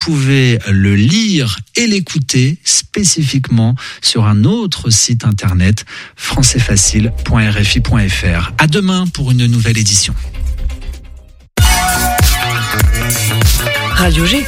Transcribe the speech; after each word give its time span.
pouvez 0.00 0.58
le 0.68 0.96
lire 0.96 1.60
et 1.76 1.86
l'écouter 1.86 2.58
spécifiquement 2.64 3.76
sur 4.02 4.24
un 4.24 4.42
autre 4.44 4.90
site 4.90 5.24
internet 5.24 5.84
françaisfacile.rfi.fr. 6.16 8.52
À 8.58 8.66
demain 8.66 9.06
pour 9.06 9.30
une 9.30 9.46
nouvelle 9.46 9.78
édition. 9.78 10.12
Radio 13.92 14.26
G. 14.26 14.44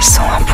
101.5 0.00 0.49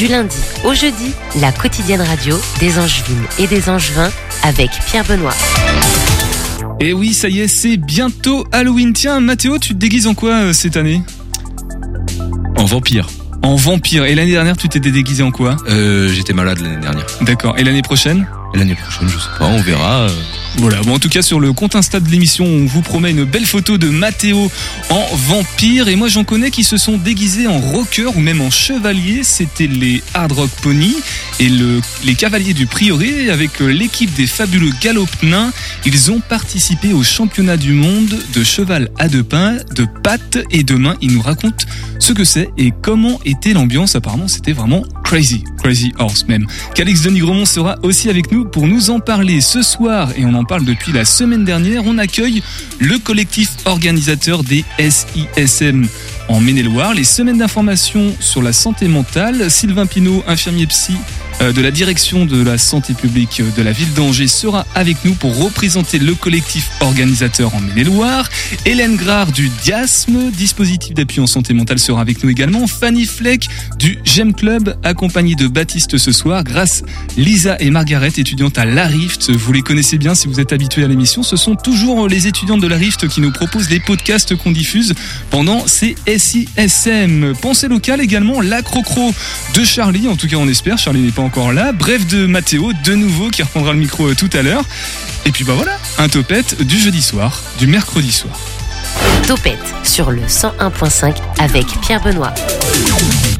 du 0.00 0.06
lundi 0.06 0.38
au 0.64 0.72
jeudi, 0.72 1.12
la 1.42 1.52
quotidienne 1.52 2.00
radio 2.00 2.34
des 2.58 2.78
Angevines 2.78 3.22
et 3.38 3.46
des 3.46 3.68
Angevins 3.68 4.10
avec 4.42 4.70
Pierre 4.86 5.04
Benoît. 5.04 5.34
Et 6.80 6.94
oui, 6.94 7.12
ça 7.12 7.28
y 7.28 7.40
est, 7.40 7.48
c'est 7.48 7.76
bientôt 7.76 8.46
Halloween. 8.50 8.94
Tiens, 8.94 9.20
Mathéo, 9.20 9.58
tu 9.58 9.74
te 9.74 9.78
déguises 9.78 10.06
en 10.06 10.14
quoi 10.14 10.30
euh, 10.30 10.52
cette 10.54 10.78
année? 10.78 11.02
En 12.56 12.64
vampire. 12.64 13.08
En 13.42 13.56
vampire. 13.56 14.06
Et 14.06 14.14
l'année 14.14 14.30
dernière, 14.30 14.56
tu 14.56 14.70
t'étais 14.70 14.90
déguisé 14.90 15.22
en 15.22 15.32
quoi? 15.32 15.58
Euh, 15.68 16.08
j'étais 16.08 16.32
malade 16.32 16.60
l'année 16.60 16.80
dernière. 16.80 17.04
D'accord. 17.20 17.58
Et 17.58 17.64
l'année 17.64 17.82
prochaine? 17.82 18.26
L'année 18.54 18.74
prochaine, 18.74 19.08
je 19.08 19.18
sais 19.18 19.28
pas, 19.38 19.46
on 19.46 19.60
verra. 19.60 20.08
Voilà, 20.56 20.80
bon 20.82 20.94
en 20.94 20.98
tout 20.98 21.08
cas 21.08 21.22
sur 21.22 21.38
le 21.38 21.52
compte 21.52 21.76
Insta 21.76 22.00
de 22.00 22.08
l'émission, 22.08 22.44
on 22.44 22.66
vous 22.66 22.82
promet 22.82 23.12
une 23.12 23.24
belle 23.24 23.46
photo 23.46 23.78
de 23.78 23.88
Mathéo 23.88 24.50
en 24.90 25.06
vampire. 25.14 25.88
Et 25.88 25.96
moi 25.96 26.08
j'en 26.08 26.24
connais 26.24 26.50
qui 26.50 26.64
se 26.64 26.76
sont 26.76 26.98
déguisés 26.98 27.46
en 27.46 27.58
rocker 27.58 28.16
ou 28.16 28.20
même 28.20 28.40
en 28.40 28.50
chevalier, 28.50 29.22
c'était 29.22 29.68
les 29.68 30.02
Hard 30.12 30.32
Rock 30.32 30.50
Pony 30.62 30.96
et 31.38 31.48
le, 31.48 31.80
les 32.04 32.14
cavaliers 32.14 32.52
du 32.52 32.66
Prieuré 32.66 33.30
avec 33.30 33.60
l'équipe 33.60 34.12
des 34.14 34.26
fabuleux 34.26 34.72
galopnins, 34.82 35.52
ils 35.86 36.10
ont 36.10 36.20
participé 36.20 36.92
au 36.92 37.04
championnat 37.04 37.56
du 37.56 37.72
monde 37.72 38.18
de 38.34 38.44
cheval 38.44 38.90
à 38.98 39.08
deux 39.08 39.22
pains, 39.22 39.56
de 39.74 39.86
pattes. 40.02 40.38
Et 40.50 40.62
de 40.62 40.74
mains, 40.74 40.96
ils 41.00 41.12
nous 41.12 41.22
racontent 41.22 41.64
ce 41.98 42.12
que 42.12 42.24
c'est 42.24 42.48
et 42.58 42.72
comment 42.82 43.20
était 43.24 43.52
l'ambiance, 43.52 43.94
apparemment 43.94 44.28
c'était 44.28 44.52
vraiment 44.52 44.82
crazy, 45.04 45.44
crazy 45.58 45.92
horse 45.98 46.26
même. 46.28 46.46
Calix 46.74 47.02
Denis 47.02 47.20
Gromont 47.20 47.44
sera 47.44 47.76
aussi 47.82 48.08
avec 48.08 48.32
nous 48.32 48.39
pour 48.44 48.66
nous 48.66 48.90
en 48.90 49.00
parler 49.00 49.40
ce 49.40 49.62
soir 49.62 50.10
et 50.16 50.24
on 50.24 50.34
en 50.34 50.44
parle 50.44 50.64
depuis 50.64 50.92
la 50.92 51.04
semaine 51.04 51.44
dernière. 51.44 51.82
On 51.86 51.98
accueille 51.98 52.42
le 52.78 52.98
collectif 52.98 53.50
organisateur 53.64 54.42
des 54.44 54.64
SISM 54.78 55.86
en 56.28 56.40
Maine-et-Loire, 56.40 56.94
les 56.94 57.04
semaines 57.04 57.38
d'information 57.38 58.14
sur 58.20 58.42
la 58.42 58.52
santé 58.52 58.88
mentale. 58.88 59.50
Sylvain 59.50 59.86
Pinault, 59.86 60.22
infirmier 60.26 60.66
psy 60.66 60.94
de 61.40 61.62
la 61.62 61.70
direction 61.70 62.26
de 62.26 62.42
la 62.42 62.58
santé 62.58 62.92
publique 62.92 63.42
de 63.56 63.62
la 63.62 63.72
ville 63.72 63.92
d'Angers 63.94 64.26
sera 64.26 64.66
avec 64.74 64.98
nous 65.06 65.14
pour 65.14 65.34
représenter 65.38 65.98
le 65.98 66.14
collectif 66.14 66.68
organisateur 66.80 67.54
en 67.54 67.60
Maine-et-Loire. 67.60 68.28
Hélène 68.66 68.96
Grard 68.96 69.32
du 69.32 69.48
DIASM, 69.64 70.30
dispositif 70.32 70.92
d'appui 70.92 71.20
en 71.20 71.26
santé 71.26 71.54
mentale, 71.54 71.78
sera 71.78 72.02
avec 72.02 72.22
nous 72.22 72.28
également. 72.28 72.66
Fanny 72.66 73.06
Fleck 73.06 73.48
du 73.78 73.98
GEM 74.04 74.34
Club, 74.34 74.76
accompagnée 74.82 75.34
de 75.34 75.48
Baptiste 75.48 75.96
ce 75.96 76.12
soir, 76.12 76.44
grâce 76.44 76.82
Lisa 77.16 77.56
et 77.58 77.70
Margaret, 77.70 78.12
étudiantes 78.18 78.58
à 78.58 78.66
la 78.66 78.86
Rift. 78.86 79.30
Vous 79.30 79.52
les 79.52 79.62
connaissez 79.62 79.96
bien 79.96 80.14
si 80.14 80.28
vous 80.28 80.40
êtes 80.40 80.52
habitués 80.52 80.84
à 80.84 80.88
l'émission. 80.88 81.22
Ce 81.22 81.36
sont 81.36 81.56
toujours 81.56 82.06
les 82.06 82.26
étudiantes 82.26 82.60
de 82.60 82.68
la 82.68 82.76
Rift 82.76 83.08
qui 83.08 83.22
nous 83.22 83.32
proposent 83.32 83.70
les 83.70 83.80
podcasts 83.80 84.36
qu'on 84.36 84.52
diffuse 84.52 84.94
pendant 85.30 85.66
ces 85.66 85.96
SISM. 86.06 87.32
Pensée 87.40 87.68
locale 87.68 88.02
également, 88.02 88.42
la 88.42 88.60
Crocro 88.60 89.14
de 89.54 89.64
Charlie. 89.64 90.06
En 90.06 90.16
tout 90.16 90.28
cas, 90.28 90.36
on 90.36 90.48
espère. 90.48 90.76
Charlie 90.76 91.00
n'est 91.00 91.12
pas 91.12 91.22
encore 91.30 91.52
là. 91.52 91.70
Bref 91.70 92.08
de 92.08 92.26
Mathéo, 92.26 92.72
de 92.84 92.94
nouveau, 92.96 93.28
qui 93.28 93.44
reprendra 93.44 93.72
le 93.72 93.78
micro 93.78 94.08
euh, 94.08 94.14
tout 94.16 94.28
à 94.32 94.42
l'heure. 94.42 94.64
Et 95.24 95.30
puis 95.30 95.44
bah 95.44 95.52
voilà, 95.54 95.78
un 95.98 96.08
topette 96.08 96.60
du 96.60 96.76
jeudi 96.76 97.00
soir, 97.00 97.40
du 97.56 97.68
mercredi 97.68 98.10
soir. 98.10 98.36
Topette 99.28 99.62
sur 99.84 100.10
le 100.10 100.22
101.5 100.22 101.14
avec 101.38 101.66
Pierre 101.82 102.02
Benoît. 102.02 102.34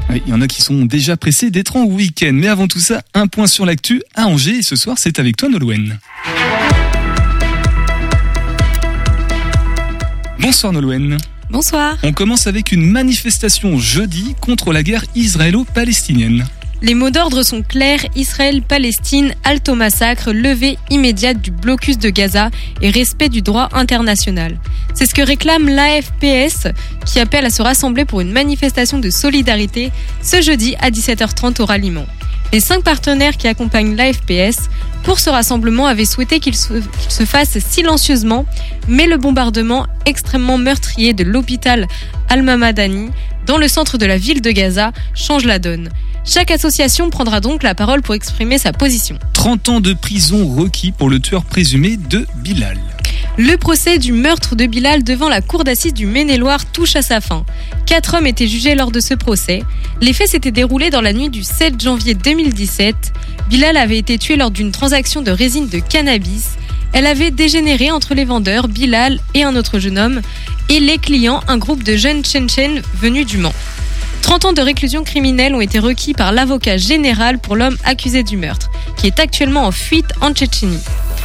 Oui, 0.09 0.23
Il 0.25 0.31
y 0.31 0.33
en 0.33 0.41
a 0.41 0.47
qui 0.47 0.63
sont 0.63 0.85
déjà 0.85 1.17
pressés 1.17 1.51
d'être 1.51 1.75
en 1.75 1.83
week-end. 1.83 2.31
Mais 2.33 2.47
avant 2.47 2.69
tout 2.69 2.79
ça, 2.79 3.03
un 3.13 3.27
point 3.27 3.49
sur 3.49 3.67
l'actu 3.67 4.03
à 4.15 4.27
Angers. 4.27 4.59
Et 4.59 4.63
ce 4.63 4.77
soir, 4.77 4.97
c'est 5.01 5.19
avec 5.19 5.37
toi, 5.37 5.49
Nolwenn. 5.49 5.99
Bonsoir, 10.39 10.73
Nolwenn. 10.73 11.19
Bonsoir. 11.51 11.97
On 12.05 12.13
commence 12.13 12.47
avec 12.47 12.71
une 12.71 12.89
manifestation 12.89 13.81
jeudi 13.81 14.37
contre 14.41 14.73
la 14.73 14.85
guerre 14.85 15.05
israélo-palestinienne. 15.17 16.47
Les 16.83 16.95
mots 16.95 17.11
d'ordre 17.11 17.43
sont 17.43 17.61
clairs 17.61 18.07
Israël-Palestine, 18.17 19.35
halte 19.45 19.69
au 19.69 19.75
massacre, 19.75 20.33
levée 20.33 20.79
immédiate 20.89 21.39
du 21.39 21.51
blocus 21.51 21.99
de 21.99 22.09
Gaza 22.09 22.49
et 22.81 22.89
respect 22.89 23.29
du 23.29 23.43
droit 23.43 23.69
international. 23.73 24.59
C'est 24.95 25.05
ce 25.05 25.15
que 25.15 25.21
réclame 25.21 25.69
l'AFPS 25.69 26.69
qui 27.05 27.21
appelle 27.21 27.45
à 27.45 27.51
se 27.51 27.61
rassembler 27.61 28.07
pour 28.07 28.23
une 28.23 28.33
manifestation 28.33 28.99
de 28.99 29.11
solidarité 29.11 29.93
ce 30.23 30.41
jeudi 30.41 30.75
à 30.81 30.91
17h30 30.91 31.61
au 31.61 31.67
ralliement. 31.67 32.07
Les 32.51 32.61
cinq 32.61 32.83
partenaires 32.83 33.37
qui 33.37 33.47
accompagnent 33.47 33.95
l'AFPS 33.95 34.71
pour 35.03 35.21
ce 35.21 35.29
rassemblement 35.29 35.87
avaient 35.87 36.07
souhaité 36.07 36.41
qu'il 36.41 36.57
se, 36.57 36.73
qu'il 36.73 37.11
se 37.11 37.25
fasse 37.25 37.59
silencieusement, 37.59 38.47
mais 38.89 39.07
le 39.07 39.19
bombardement 39.19 39.87
extrêmement 40.07 40.57
meurtrier 40.57 41.13
de 41.13 41.25
l'hôpital 41.25 41.87
Al-Mamadani 42.31 43.11
dans 43.51 43.59
le 43.59 43.67
centre 43.67 43.99
de 43.99 44.07
la 44.07 44.17
ville 44.17 44.43
de 44.43 44.53
Gaza 44.53 44.93
change 45.13 45.45
la 45.45 45.59
donne. 45.59 45.89
Chaque 46.25 46.53
association 46.53 47.11
prendra 47.11 47.41
donc 47.41 47.65
la 47.65 47.75
parole 47.75 48.01
pour 48.01 48.15
exprimer 48.15 48.59
sa 48.59 48.73
position. 48.73 49.19
30 49.33 49.69
ans 49.71 49.81
de 49.81 49.93
prison 49.93 50.55
requis 50.55 50.93
pour 50.93 51.11
le 51.11 51.19
tueur 51.19 51.45
présumé 51.45 51.97
de 51.97 52.29
Bilal. 52.45 52.79
Le 53.39 53.57
procès 53.57 53.99
du 53.99 54.13
meurtre 54.13 54.55
de 54.55 54.67
Bilal 54.67 55.03
devant 55.03 55.29
la 55.29 55.41
cour 55.41 55.65
d'assises 55.65 55.95
du 55.95 56.07
Maine-et-Loire 56.07 56.65
touche 56.65 56.95
à 56.95 57.03
sa 57.03 57.21
fin. 57.21 57.45
Quatre 57.87 58.15
hommes 58.15 58.29
étaient 58.29 58.47
jugés 58.47 58.77
lors 58.77 58.93
de 58.93 59.01
ce 59.01 59.15
procès. 59.15 59.65
Les 60.01 60.13
faits 60.13 60.29
s'étaient 60.29 60.53
déroulés 60.53 60.91
dans 60.91 61.01
la 61.01 61.13
nuit 61.13 61.29
du 61.29 61.43
7 61.43 61.83
janvier 61.83 62.15
2017. 62.15 62.95
Bilal 63.49 63.77
avait 63.77 63.99
été 63.99 64.17
tué 64.17 64.37
lors 64.37 64.53
d'une 64.53 64.71
transaction 64.71 65.23
de 65.23 65.33
résine 65.33 65.69
de 65.69 65.81
cannabis. 65.81 66.51
Elle 66.93 67.07
avait 67.07 67.31
dégénéré 67.31 67.91
entre 67.91 68.15
les 68.15 68.25
vendeurs, 68.25 68.69
Bilal 68.69 69.21
et 69.35 69.43
un 69.43 69.57
autre 69.57 69.79
jeune 69.79 69.99
homme, 69.99 70.21
et 70.69 70.81
les 70.81 70.99
clients, 70.99 71.41
un 71.49 71.59
groupe 71.59 71.83
de 71.83 71.97
jeunes 71.97 72.23
Tchétchènes 72.23 72.83
venus 72.95 73.27
du 73.27 73.39
Mans. 73.39 73.55
30 74.23 74.45
ans 74.45 74.53
de 74.53 74.63
réclusion 74.63 75.03
criminelle 75.03 75.55
ont 75.55 75.61
été 75.61 75.79
requis 75.79 76.13
par 76.13 76.33
l'avocat 76.33 76.77
général 76.77 77.39
pour 77.39 77.57
l'homme 77.57 77.77
accusé 77.85 78.23
du 78.23 78.37
meurtre, 78.37 78.71
qui 78.97 79.07
est 79.07 79.19
actuellement 79.19 79.67
en 79.67 79.73
fuite 79.73 80.13
en 80.21 80.33
Tchétchénie. 80.33 80.79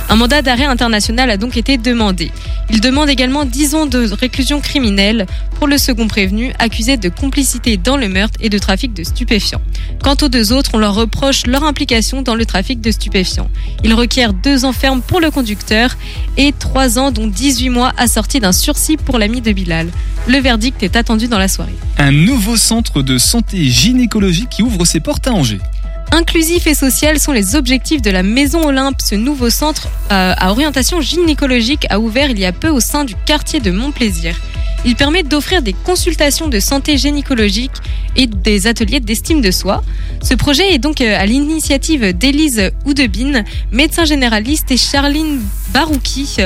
Un 0.07 0.17
mandat 0.17 0.41
d'arrêt 0.41 0.66
international 0.66 1.29
a 1.29 1.38
donc 1.38 1.57
été 1.57 1.77
demandé. 1.77 2.31
Il 2.69 2.79
demande 2.79 3.09
également 3.09 3.43
10 3.43 3.75
ans 3.75 3.85
de 3.85 4.11
réclusion 4.13 4.61
criminelle 4.61 5.25
pour 5.55 5.67
le 5.67 5.77
second 5.77 6.07
prévenu, 6.07 6.53
accusé 6.59 6.97
de 6.97 7.09
complicité 7.09 7.77
dans 7.77 7.97
le 7.97 8.07
meurtre 8.07 8.38
et 8.39 8.49
de 8.49 8.57
trafic 8.59 8.93
de 8.93 9.03
stupéfiants. 9.03 9.61
Quant 10.03 10.16
aux 10.21 10.29
deux 10.29 10.53
autres, 10.53 10.71
on 10.73 10.77
leur 10.77 10.93
reproche 10.93 11.47
leur 11.47 11.63
implication 11.63 12.21
dans 12.21 12.35
le 12.35 12.45
trafic 12.45 12.81
de 12.81 12.91
stupéfiants. 12.91 13.49
Ils 13.83 13.93
requièrent 13.93 14.33
deux 14.33 14.66
ans 14.66 14.73
ferme 14.73 15.01
pour 15.01 15.19
le 15.19 15.31
conducteur 15.31 15.97
et 16.37 16.53
3 16.57 16.99
ans 16.99 17.11
dont 17.11 17.27
18 17.27 17.69
mois 17.69 17.91
assortis 17.97 18.39
d'un 18.39 18.51
sursis 18.51 18.97
pour 18.97 19.17
l'ami 19.17 19.41
de 19.41 19.51
Bilal. 19.51 19.89
Le 20.27 20.37
verdict 20.37 20.83
est 20.83 20.95
attendu 20.95 21.27
dans 21.27 21.39
la 21.39 21.47
soirée. 21.47 21.75
Un 21.97 22.11
nouveau 22.11 22.57
centre 22.57 23.01
de 23.01 23.17
santé 23.17 23.66
gynécologique 23.66 24.49
qui 24.49 24.63
ouvre 24.63 24.85
ses 24.85 24.99
portes 24.99 25.27
à 25.27 25.33
Angers. 25.33 25.61
Inclusif 26.11 26.67
et 26.67 26.75
social 26.75 27.19
sont 27.19 27.31
les 27.31 27.55
objectifs 27.55 28.01
de 28.01 28.11
la 28.11 28.23
Maison 28.23 28.66
Olympe. 28.66 29.01
Ce 29.01 29.16
nouveau 29.16 29.49
centre 29.49 29.88
euh, 30.11 30.33
à 30.38 30.51
orientation 30.51 31.01
gynécologique 31.01 31.85
a 31.89 31.99
ouvert 31.99 32.29
il 32.29 32.39
y 32.39 32.45
a 32.45 32.51
peu 32.51 32.69
au 32.69 32.79
sein 32.79 33.03
du 33.03 33.16
quartier 33.25 33.59
de 33.59 33.71
Montplaisir. 33.71 34.35
Il 34.85 34.95
permet 34.95 35.23
d'offrir 35.23 35.63
des 35.63 35.73
consultations 35.73 36.47
de 36.47 36.59
santé 36.59 36.95
gynécologique 36.95 37.71
et 38.16 38.27
des 38.27 38.67
ateliers 38.67 38.99
d'estime 38.99 39.41
de 39.41 39.49
soi. 39.49 39.83
Ce 40.21 40.35
projet 40.35 40.73
est 40.73 40.77
donc 40.77 41.01
euh, 41.01 41.17
à 41.17 41.25
l'initiative 41.25 42.13
d'Élise 42.13 42.72
Oudebine, 42.85 43.43
médecin 43.72 44.05
généraliste, 44.05 44.72
et 44.72 44.78
Charline 44.78 45.41
Barouki, 45.73 46.37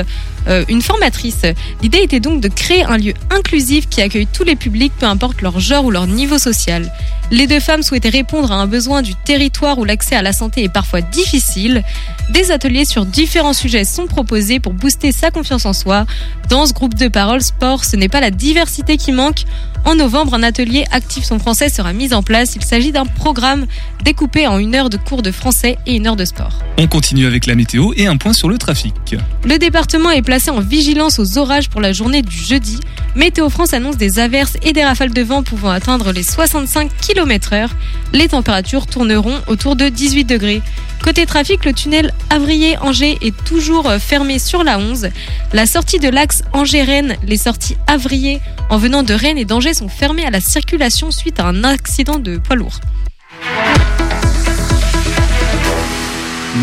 euh, 0.48 0.64
une 0.68 0.80
formatrice. 0.80 1.42
L'idée 1.82 1.98
était 2.02 2.20
donc 2.20 2.40
de 2.40 2.48
créer 2.48 2.82
un 2.84 2.96
lieu 2.96 3.12
inclusif 3.30 3.88
qui 3.88 4.00
accueille 4.00 4.26
tous 4.26 4.44
les 4.44 4.56
publics, 4.56 4.92
peu 4.98 5.06
importe 5.06 5.42
leur 5.42 5.60
genre 5.60 5.84
ou 5.84 5.90
leur 5.90 6.06
niveau 6.06 6.38
social. 6.38 6.90
Les 7.30 7.46
deux 7.46 7.60
femmes 7.60 7.84
souhaitaient 7.84 8.08
répondre 8.08 8.50
à 8.50 8.56
un 8.56 8.66
besoin 8.66 9.02
du 9.02 9.14
territoire 9.14 9.78
où 9.78 9.84
l'accès 9.84 10.16
à 10.16 10.22
la 10.22 10.32
santé 10.32 10.64
est 10.64 10.68
parfois 10.68 11.00
difficile. 11.00 11.84
Des 12.30 12.50
ateliers 12.50 12.84
sur 12.84 13.06
différents 13.06 13.52
sujets 13.52 13.84
sont 13.84 14.06
proposés 14.06 14.58
pour 14.58 14.72
booster 14.72 15.12
sa 15.12 15.30
confiance 15.30 15.64
en 15.64 15.72
soi. 15.72 16.06
Dans 16.48 16.66
ce 16.66 16.72
groupe 16.72 16.94
de 16.94 17.06
parole 17.06 17.40
sport, 17.40 17.84
ce 17.84 17.94
n'est 17.94 18.08
pas 18.08 18.20
la 18.20 18.32
diversité 18.32 18.96
qui 18.96 19.12
manque. 19.12 19.44
En 19.84 19.94
novembre, 19.94 20.34
un 20.34 20.42
atelier 20.42 20.84
Active 20.90 21.24
son 21.24 21.38
français 21.38 21.68
sera 21.68 21.92
mis 21.92 22.12
en 22.12 22.22
place. 22.22 22.56
Il 22.56 22.64
s'agit 22.64 22.90
d'un 22.90 23.06
programme 23.06 23.66
découpé 24.04 24.46
en 24.48 24.58
une 24.58 24.74
heure 24.74 24.90
de 24.90 24.96
cours 24.96 25.22
de 25.22 25.30
français 25.30 25.78
et 25.86 25.94
une 25.94 26.08
heure 26.08 26.16
de 26.16 26.24
sport. 26.24 26.58
On 26.78 26.88
continue 26.88 27.26
avec 27.26 27.46
la 27.46 27.54
météo 27.54 27.92
et 27.96 28.06
un 28.06 28.16
point 28.16 28.32
sur 28.32 28.48
le 28.48 28.58
trafic. 28.58 29.16
Le 29.44 29.58
département 29.58 30.10
est 30.10 30.22
placé 30.22 30.50
en 30.50 30.60
vigilance 30.60 31.18
aux 31.18 31.38
orages 31.38 31.70
pour 31.70 31.80
la 31.80 31.92
journée 31.92 32.22
du 32.22 32.36
jeudi. 32.36 32.80
Météo 33.14 33.48
France 33.48 33.72
annonce 33.72 33.96
des 33.96 34.18
averses 34.18 34.56
et 34.62 34.72
des 34.72 34.84
rafales 34.84 35.12
de 35.12 35.22
vent 35.22 35.42
pouvant 35.42 35.70
atteindre 35.70 36.12
les 36.12 36.22
65 36.22 36.90
km 37.00 37.19
km 37.20 37.52
heure. 37.52 37.70
Les 38.12 38.28
températures 38.28 38.86
tourneront 38.86 39.38
autour 39.46 39.76
de 39.76 39.88
18 39.88 40.24
degrés. 40.24 40.62
Côté 41.04 41.26
trafic, 41.26 41.64
le 41.66 41.74
tunnel 41.74 42.12
Avrier-Angers 42.30 43.18
est 43.20 43.36
toujours 43.44 43.88
euh, 43.88 43.98
fermé 43.98 44.38
sur 44.38 44.64
la 44.64 44.78
11. 44.78 45.10
La 45.52 45.66
sortie 45.66 45.98
de 45.98 46.08
l'axe 46.08 46.42
Angers-Rennes, 46.52 47.16
les 47.22 47.36
sorties 47.36 47.76
Avrier 47.86 48.40
en 48.70 48.78
venant 48.78 49.02
de 49.02 49.12
Rennes 49.12 49.38
et 49.38 49.44
d'Angers 49.44 49.74
sont 49.74 49.88
fermées 49.88 50.24
à 50.24 50.30
la 50.30 50.40
circulation 50.40 51.10
suite 51.10 51.40
à 51.40 51.46
un 51.46 51.62
accident 51.62 52.18
de 52.18 52.38
poids 52.38 52.56
lourd. 52.56 52.80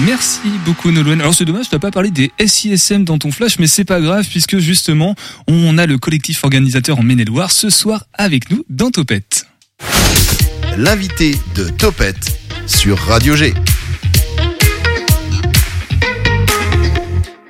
Merci 0.06 0.50
beaucoup 0.65 0.92
Nolwenn. 0.92 1.21
Alors 1.21 1.33
c'est 1.33 1.45
dommage, 1.45 1.69
tu 1.69 1.75
n'as 1.75 1.80
pas 1.80 1.92
parlé 1.92 2.12
des 2.12 2.31
SISM 2.45 3.04
dans 3.04 3.18
ton 3.18 3.31
flash, 3.31 3.57
mais 3.59 3.68
c'est 3.68 3.86
pas 3.86 4.01
grave 4.01 4.27
puisque 4.27 4.57
justement 4.57 5.15
on 5.48 5.77
a 5.77 5.86
le 5.86 5.98
collectif 5.98 6.44
organisateur 6.44 7.00
en 7.00 7.04
Maine-et-Loire 7.04 7.51
ce 7.51 7.69
soir 7.69 8.06
avec 8.13 8.51
nous 8.51 8.63
dans 8.69 8.92
Topette. 8.92 9.46
L'invité 10.77 11.31
de 11.56 11.69
Topette 11.69 12.39
sur 12.68 13.00
Radio 13.00 13.35
G. 13.35 13.56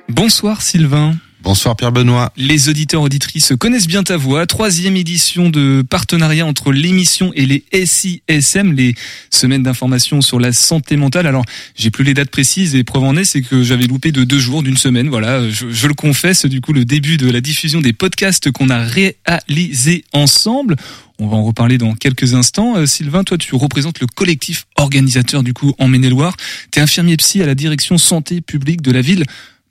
Bonsoir 0.08 0.62
Sylvain. 0.62 1.14
Bonsoir 1.40 1.76
Pierre 1.76 1.92
Benoît. 1.92 2.32
Les 2.36 2.68
auditeurs 2.68 3.00
auditrices 3.00 3.52
connaissent 3.58 3.86
bien 3.86 4.02
ta 4.02 4.16
voix. 4.16 4.44
Troisième 4.46 4.96
édition 4.96 5.50
de 5.50 5.84
partenariat 5.88 6.44
entre 6.44 6.72
l'émission 6.72 7.32
et 7.36 7.46
les 7.46 7.64
SISM, 7.72 8.72
les 8.72 8.96
semaines 9.30 9.62
d'information 9.62 10.20
sur 10.20 10.40
la 10.40 10.52
santé 10.52 10.96
mentale. 10.96 11.28
Alors, 11.28 11.44
j'ai 11.76 11.90
plus 11.90 12.02
les 12.02 12.12
dates 12.12 12.30
précises 12.30 12.74
et 12.74 12.82
preuve 12.82 13.04
en 13.04 13.16
est, 13.16 13.24
c'est 13.24 13.42
que 13.42 13.62
j'avais 13.62 13.86
loupé 13.86 14.10
de 14.10 14.24
deux 14.24 14.40
jours, 14.40 14.64
d'une 14.64 14.76
semaine. 14.76 15.08
Voilà, 15.08 15.48
je, 15.48 15.70
je, 15.70 15.86
le 15.86 15.94
confesse. 15.94 16.44
Du 16.44 16.60
coup, 16.60 16.72
le 16.72 16.84
début 16.84 17.18
de 17.18 17.30
la 17.30 17.40
diffusion 17.40 17.80
des 17.80 17.92
podcasts 17.92 18.50
qu'on 18.50 18.68
a 18.68 18.82
réalisés 18.82 20.04
ensemble. 20.12 20.74
On 21.20 21.28
va 21.28 21.36
en 21.36 21.44
reparler 21.44 21.78
dans 21.78 21.94
quelques 21.94 22.34
instants. 22.34 22.76
Euh, 22.76 22.86
Sylvain, 22.86 23.22
toi, 23.22 23.38
tu 23.38 23.54
représentes 23.54 24.00
le 24.00 24.06
collectif 24.06 24.66
organisateur 24.76 25.44
du 25.44 25.54
coup 25.54 25.72
en 25.78 25.86
Maine-et-Loire. 25.86 26.36
T'es 26.72 26.80
infirmier 26.80 27.16
psy 27.16 27.42
à 27.42 27.46
la 27.46 27.54
direction 27.54 27.96
santé 27.96 28.40
publique 28.40 28.82
de 28.82 28.90
la 28.90 29.00
ville 29.00 29.24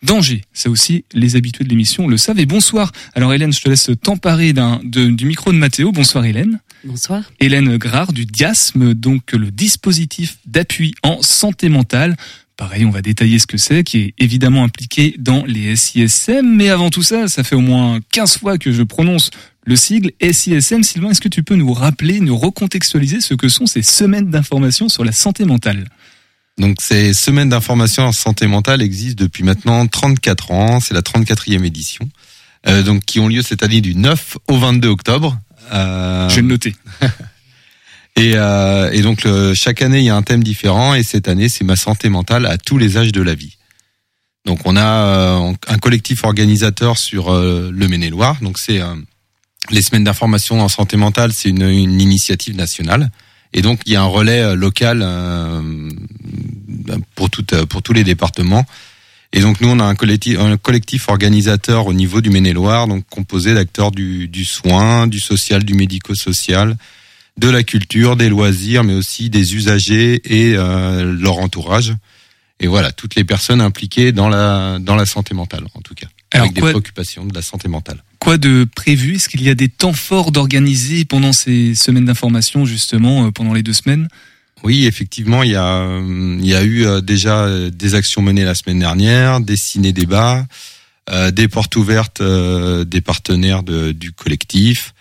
danger. 0.04 0.42
Ça 0.54 0.70
aussi, 0.70 1.06
les 1.14 1.36
habitués 1.36 1.64
de 1.64 1.70
l'émission 1.70 2.08
le 2.08 2.18
savent. 2.18 2.40
Et 2.40 2.46
bonsoir. 2.46 2.92
Alors 3.16 3.34
Hélène, 3.34 3.54
je 3.54 3.62
te 3.62 3.70
laisse 3.70 3.90
t'emparer 4.02 4.54
d'un 4.54 4.80
du 4.84 5.26
micro 5.26 5.52
de 5.52 5.58
Mathéo. 5.58 5.92
Bonsoir 5.92 6.26
Hélène. 6.26 6.60
Bonsoir. 6.84 7.24
Hélène 7.40 7.78
Grard 7.78 8.14
du 8.14 8.26
DIASM, 8.26 8.94
donc 8.94 9.34
le 9.34 9.52
dispositif 9.52 10.38
d'appui 10.46 10.94
en 11.04 11.22
santé 11.22 11.70
mentale. 11.70 12.16
Pareil, 12.56 12.86
on 12.86 12.90
va 12.90 13.04
détailler 13.04 13.38
ce 13.38 13.46
que 13.46 13.58
c'est, 13.58 13.84
qui 13.84 13.98
est 14.00 14.14
évidemment 14.18 14.64
impliqué 14.64 15.16
dans 15.20 15.46
les 15.46 15.76
SISM. 15.76 16.42
Mais 16.44 16.70
avant 16.70 16.90
tout 16.90 17.04
ça, 17.04 17.28
ça 17.28 17.44
fait 17.44 17.56
au 17.56 17.62
moins 17.62 18.00
15 18.14 18.40
fois 18.40 18.58
que 18.58 18.72
je 18.72 18.82
prononce 18.82 19.30
le 19.66 19.76
sigle 19.76 20.12
SISM. 20.22 20.82
Sylvain, 20.82 21.12
est-ce 21.12 21.22
que 21.22 21.30
tu 21.30 21.44
peux 21.44 21.56
nous 21.56 21.72
rappeler, 21.72 22.20
nous 22.20 22.38
recontextualiser 22.38 23.22
ce 23.22 23.36
que 23.36 23.48
sont 23.48 23.68
ces 23.68 23.84
semaines 23.84 24.32
d'information 24.32 24.90
sur 24.90 25.06
la 25.06 25.12
santé 25.12 25.46
mentale? 25.46 25.88
Donc 26.58 26.78
ces 26.82 27.14
semaines 27.14 27.50
d'information 27.50 28.04
en 28.04 28.12
santé 28.12 28.48
mentale 28.48 28.82
existent 28.82 29.24
depuis 29.24 29.44
maintenant 29.44 29.86
34 29.88 30.52
ans, 30.52 30.80
c'est 30.80 30.94
la 30.94 31.02
34e 31.02 31.64
édition, 31.64 32.10
euh, 32.68 32.84
donc 32.84 33.04
qui 33.06 33.20
ont 33.20 33.28
lieu 33.28 33.42
cette 33.42 33.64
année 33.64 33.82
du 33.82 33.96
9 33.96 34.38
au 34.48 34.58
22 34.58 34.88
octobre. 34.88 35.40
Euh... 35.74 36.30
Je 36.30 36.36
vais 36.36 36.42
le 36.42 36.48
noter. 36.48 36.76
et, 38.16 38.34
euh, 38.36 38.92
et, 38.92 39.02
donc 39.02 39.24
le, 39.24 39.54
chaque 39.54 39.82
année 39.82 40.00
il 40.00 40.06
y 40.06 40.10
a 40.10 40.16
un 40.16 40.24
thème 40.24 40.44
différent 40.44 40.94
et 40.94 41.04
cette 41.04 41.28
année 41.28 41.50
c'est 41.50 41.64
ma 41.64 41.76
santé 41.76 42.10
mentale 42.10 42.46
à 42.46 42.58
tous 42.58 42.78
les 42.78 42.98
âges 42.98 43.12
de 43.12 43.22
la 43.22 43.36
vie. 43.36 43.58
Donc 44.48 44.62
on 44.64 44.78
a 44.78 44.82
euh, 44.82 45.54
un 45.68 45.78
collectif 45.78 46.24
organisateur 46.24 46.98
sur 46.98 47.34
euh, 47.34 47.70
le 47.72 47.88
Maine-et-Loire, 47.90 48.38
donc 48.42 48.58
c'est 48.58 48.80
euh, 48.80 48.96
les 49.72 49.82
semaines 49.82 50.06
d'information 50.06 50.62
en 50.62 50.70
santé 50.70 50.96
mentale, 50.96 51.34
c'est 51.34 51.50
une, 51.50 51.64
une 51.64 52.00
initiative 52.00 52.56
nationale. 52.56 53.12
Et 53.54 53.62
donc 53.62 53.82
il 53.86 53.94
y 53.94 53.96
a 53.96 54.02
un 54.02 54.06
relais 54.06 54.42
euh, 54.42 54.56
local 54.56 55.02
euh, 55.04 55.90
pour 57.16 57.30
tout, 57.30 57.46
euh, 57.54 57.66
pour 57.66 57.82
tous 57.82 57.94
les 57.94 58.04
départements. 58.04 58.66
Et 59.34 59.42
donc 59.42 59.62
nous 59.62 59.68
on 59.68 59.80
a 59.80 59.84
un 59.84 59.96
collectif, 59.96 60.40
un 60.40 60.58
collectif 60.58 61.10
organisateur 61.10 61.88
au 61.88 61.94
niveau 61.94 62.22
du 62.22 62.30
Maine-et-Loire, 62.30 62.88
donc 62.88 63.06
composé 63.10 63.54
d'acteurs 63.54 63.92
du, 63.92 64.28
du 64.28 64.46
soin, 64.46 65.08
du 65.08 65.20
social, 65.20 65.64
du 65.64 65.74
médico-social, 65.74 66.78
de 67.38 67.50
la 67.50 67.64
culture, 67.64 68.16
des 68.16 68.30
loisirs, 68.30 68.84
mais 68.84 68.94
aussi 68.94 69.30
des 69.30 69.56
usagers 69.56 70.22
et 70.26 70.56
euh, 70.56 71.04
leur 71.20 71.40
entourage. 71.40 71.94
Et 72.60 72.68
voilà, 72.68 72.92
toutes 72.92 73.16
les 73.16 73.24
personnes 73.24 73.62
impliquées 73.62 74.12
dans 74.12 74.30
la 74.30 74.80
dans 74.80 74.96
la 74.96 75.06
santé 75.06 75.36
mentale, 75.36 75.66
en 75.76 75.82
tout 75.82 75.94
cas, 75.94 76.08
Alors 76.32 76.46
avec 76.46 76.56
des 76.56 76.62
préoccupations 76.62 77.26
de 77.26 77.36
la 77.36 77.44
santé 77.44 77.68
mentale. 77.68 78.04
Quoi 78.28 78.38
de 78.38 78.68
prévu? 78.76 79.16
Est-ce 79.16 79.30
qu'il 79.30 79.42
y 79.42 79.48
a 79.48 79.56
des 79.56 79.70
temps 79.70 79.94
forts 79.94 80.34
d'organiser 80.34 81.06
pendant 81.06 81.32
ces 81.32 81.76
semaines 81.76 82.04
d'information, 82.04 82.66
justement, 82.66 83.26
euh, 83.26 83.32
pendant 83.32 83.54
les 83.54 83.64
deux 83.64 83.72
semaines? 83.72 84.10
Oui, 84.66 84.86
effectivement, 84.86 85.44
il 85.44 85.52
y 85.52 85.56
a, 85.56 85.78
euh, 85.78 86.38
il 86.38 86.46
y 86.46 86.54
a 86.54 86.62
eu 86.62 86.86
euh, 86.86 87.00
déjà 87.00 87.48
des 87.70 87.96
actions 87.96 88.22
menées 88.22 88.44
la 88.44 88.54
semaine 88.54 88.80
dernière, 88.80 89.40
des 89.40 89.56
ciné-débats, 89.56 90.46
des 91.32 91.48
portes 91.48 91.78
ouvertes 91.78 92.22
des 92.22 93.00
partenaires 93.00 93.64
du 93.64 94.12
collectif, 94.12 94.94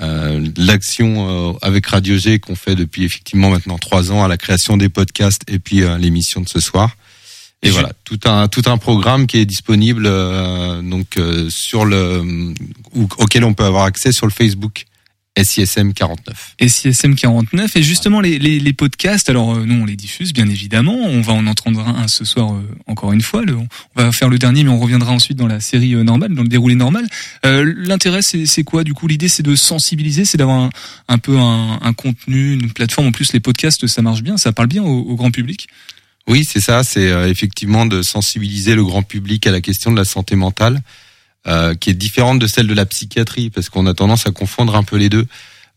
l'action 0.00 1.56
avec 1.62 1.86
Radio 1.86 2.16
G 2.16 2.40
qu'on 2.40 2.56
fait 2.56 2.74
depuis 2.74 3.04
effectivement 3.04 3.50
maintenant 3.50 3.78
trois 3.78 4.10
ans 4.10 4.24
à 4.24 4.28
la 4.28 4.38
création 4.38 4.76
des 4.76 4.88
podcasts 4.88 5.42
et 5.46 5.60
puis 5.60 5.82
l'émission 6.00 6.40
de 6.40 6.48
ce 6.48 6.58
soir. 6.58 6.96
Et 7.62 7.70
voilà, 7.70 7.92
tout 8.04 8.20
un 8.26 8.48
tout 8.48 8.62
un 8.66 8.76
programme 8.78 9.26
qui 9.26 9.38
est 9.38 9.46
disponible 9.46 10.04
euh, 10.06 10.82
donc 10.82 11.16
euh, 11.16 11.48
sur 11.50 11.84
le 11.84 12.52
ou- 12.94 13.08
auquel 13.18 13.44
on 13.44 13.54
peut 13.54 13.64
avoir 13.64 13.84
accès 13.84 14.12
sur 14.12 14.26
le 14.26 14.32
Facebook 14.32 14.84
SISM 15.42 15.92
49. 15.92 16.54
et 16.60 16.68
CSM 16.68 17.14
49 17.14 17.76
et 17.76 17.82
justement 17.82 18.22
les, 18.22 18.38
les, 18.38 18.58
les 18.58 18.72
podcasts 18.72 19.28
alors 19.28 19.54
euh, 19.54 19.64
nous 19.66 19.82
on 19.82 19.84
les 19.84 19.96
diffuse 19.96 20.32
bien 20.32 20.48
évidemment. 20.48 20.94
On 20.94 21.20
va 21.22 21.32
en 21.34 21.46
entendre 21.46 21.80
un 21.86 22.08
ce 22.08 22.24
soir 22.24 22.54
euh, 22.54 22.62
encore 22.86 23.12
une 23.12 23.20
fois. 23.20 23.42
Le, 23.42 23.54
on 23.56 23.66
va 23.96 24.12
faire 24.12 24.28
le 24.30 24.38
dernier 24.38 24.62
mais 24.64 24.70
on 24.70 24.78
reviendra 24.78 25.12
ensuite 25.12 25.36
dans 25.36 25.46
la 25.46 25.60
série 25.60 25.94
euh, 25.94 26.04
normale 26.04 26.34
dans 26.34 26.42
le 26.42 26.48
déroulé 26.48 26.74
normal. 26.74 27.06
Euh, 27.44 27.70
l'intérêt 27.76 28.22
c'est 28.22 28.46
c'est 28.46 28.62
quoi 28.64 28.82
du 28.84 28.94
coup? 28.94 29.08
L'idée 29.08 29.28
c'est 29.28 29.42
de 29.42 29.54
sensibiliser 29.56 30.24
c'est 30.24 30.38
d'avoir 30.38 30.58
un, 30.62 30.70
un 31.08 31.18
peu 31.18 31.36
un, 31.36 31.80
un 31.82 31.92
contenu 31.92 32.52
une 32.54 32.70
plateforme. 32.72 33.08
En 33.08 33.12
plus 33.12 33.32
les 33.34 33.40
podcasts 33.40 33.86
ça 33.88 34.00
marche 34.02 34.22
bien 34.22 34.36
ça 34.38 34.52
parle 34.52 34.68
bien 34.68 34.82
au, 34.84 35.00
au 35.00 35.16
grand 35.16 35.30
public 35.30 35.66
Oui, 36.26 36.44
c'est 36.44 36.60
ça. 36.60 36.82
C'est 36.82 37.10
euh, 37.10 37.28
effectivement 37.28 37.86
de 37.86 38.02
sensibiliser 38.02 38.74
le 38.74 38.84
grand 38.84 39.02
public 39.02 39.46
à 39.46 39.50
la 39.50 39.60
question 39.60 39.90
de 39.90 39.96
la 39.96 40.04
santé 40.04 40.36
mentale, 40.36 40.80
euh, 41.46 41.74
qui 41.74 41.90
est 41.90 41.94
différente 41.94 42.38
de 42.38 42.46
celle 42.46 42.66
de 42.66 42.74
la 42.74 42.86
psychiatrie, 42.86 43.50
parce 43.50 43.68
qu'on 43.68 43.86
a 43.86 43.94
tendance 43.94 44.26
à 44.26 44.32
confondre 44.32 44.74
un 44.74 44.82
peu 44.82 44.96
les 44.96 45.08
deux. 45.08 45.26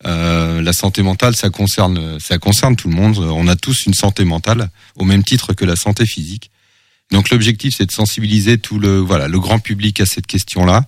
Euh, 0.06 0.62
la 0.62 0.74
santé 0.74 1.02
mentale, 1.02 1.36
ça 1.36 1.50
concerne, 1.50 2.20
ça 2.20 2.38
concerne 2.38 2.76
tout 2.76 2.90
le 2.90 2.96
monde. 2.96 3.18
On 3.18 3.48
a 3.48 3.56
tous 3.56 3.86
une 3.86 3.94
santé 3.94 4.24
mentale, 4.24 4.70
au 4.96 5.04
même 5.04 5.24
titre 5.24 5.54
que 5.54 5.66
la 5.66 5.76
santé 5.76 6.06
physique. 6.06 6.50
Donc 7.12 7.30
l'objectif, 7.30 7.76
c'est 7.76 7.86
de 7.86 7.92
sensibiliser 7.92 8.58
tout 8.58 8.80
le, 8.80 9.00
voilà, 9.00 9.28
le 9.28 9.40
grand 9.40 9.60
public 9.60 10.00
à 10.00 10.06
cette 10.06 10.28
question-là, 10.28 10.86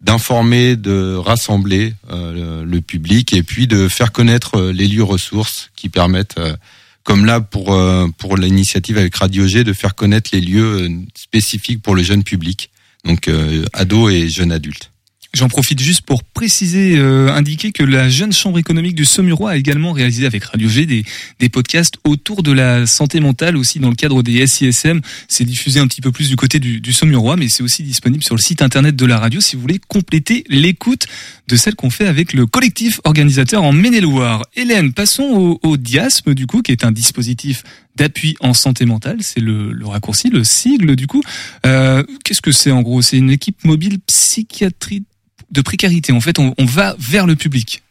d'informer, 0.00 0.76
de 0.76 1.14
rassembler 1.14 1.94
euh, 2.10 2.62
le, 2.62 2.64
le 2.64 2.80
public, 2.80 3.32
et 3.32 3.42
puis 3.42 3.66
de 3.66 3.88
faire 3.88 4.12
connaître 4.12 4.58
euh, 4.58 4.72
les 4.72 4.88
lieux 4.88 5.04
ressources 5.04 5.70
qui 5.76 5.88
permettent 5.88 6.38
euh, 6.38 6.56
comme 7.04 7.24
là 7.24 7.40
pour 7.40 7.72
euh, 7.72 8.08
pour 8.18 8.36
l'initiative 8.36 8.98
avec 8.98 9.14
Radio 9.16 9.46
G 9.46 9.64
de 9.64 9.72
faire 9.72 9.94
connaître 9.94 10.30
les 10.32 10.40
lieux 10.40 10.82
euh, 10.82 10.88
spécifiques 11.14 11.82
pour 11.82 11.94
le 11.94 12.02
jeune 12.02 12.22
public, 12.22 12.70
donc 13.04 13.28
euh, 13.28 13.64
ados 13.72 14.12
et 14.12 14.28
jeunes 14.28 14.52
adultes. 14.52 14.89
J'en 15.32 15.48
profite 15.48 15.80
juste 15.80 16.00
pour 16.00 16.24
préciser, 16.24 16.98
euh, 16.98 17.32
indiquer 17.32 17.70
que 17.70 17.84
la 17.84 18.08
jeune 18.08 18.32
chambre 18.32 18.58
économique 18.58 18.96
du 18.96 19.04
Saumurois 19.04 19.52
a 19.52 19.56
également 19.56 19.92
réalisé 19.92 20.26
avec 20.26 20.42
Radio 20.42 20.68
G 20.68 20.86
des, 20.86 21.04
des 21.38 21.48
podcasts 21.48 21.94
autour 22.02 22.42
de 22.42 22.50
la 22.50 22.84
santé 22.86 23.20
mentale 23.20 23.56
aussi 23.56 23.78
dans 23.78 23.90
le 23.90 23.94
cadre 23.94 24.24
des 24.24 24.44
SISM. 24.46 25.00
C'est 25.28 25.44
diffusé 25.44 25.78
un 25.78 25.86
petit 25.86 26.00
peu 26.00 26.10
plus 26.10 26.28
du 26.30 26.36
côté 26.36 26.58
du, 26.58 26.80
du 26.80 26.92
mais 27.36 27.48
c'est 27.48 27.62
aussi 27.62 27.84
disponible 27.84 28.24
sur 28.24 28.34
le 28.34 28.40
site 28.40 28.60
internet 28.60 28.96
de 28.96 29.06
la 29.06 29.18
radio 29.18 29.40
si 29.40 29.54
vous 29.54 29.62
voulez 29.62 29.80
compléter 29.86 30.44
l'écoute 30.48 31.06
de 31.46 31.56
celle 31.56 31.76
qu'on 31.76 31.90
fait 31.90 32.06
avec 32.06 32.32
le 32.32 32.46
collectif 32.46 33.00
organisateur 33.04 33.62
en 33.62 33.72
Maine-et-Loire. 33.72 34.44
Hélène, 34.56 34.92
passons 34.92 35.22
au, 35.22 35.60
au 35.62 35.76
du 35.76 36.46
coup, 36.46 36.62
qui 36.62 36.72
est 36.72 36.84
un 36.84 36.92
dispositif 36.92 37.62
d'appui 37.96 38.36
en 38.40 38.54
santé 38.54 38.84
mentale, 38.84 39.18
c'est 39.20 39.40
le, 39.40 39.72
le 39.72 39.86
raccourci, 39.86 40.30
le 40.30 40.44
sigle 40.44 40.96
du 40.96 41.06
coup. 41.06 41.22
Euh, 41.66 42.02
Qu'est-ce 42.24 42.42
que 42.42 42.52
c'est 42.52 42.70
en 42.70 42.82
gros? 42.82 43.02
C'est 43.02 43.16
une 43.18 43.30
équipe 43.30 43.64
mobile 43.64 43.98
psychiatrie 44.06 45.04
de 45.50 45.60
précarité. 45.60 46.12
En 46.12 46.20
fait, 46.20 46.38
on, 46.38 46.54
on 46.58 46.64
va 46.64 46.96
vers 46.98 47.26
le 47.26 47.36
public. 47.36 47.82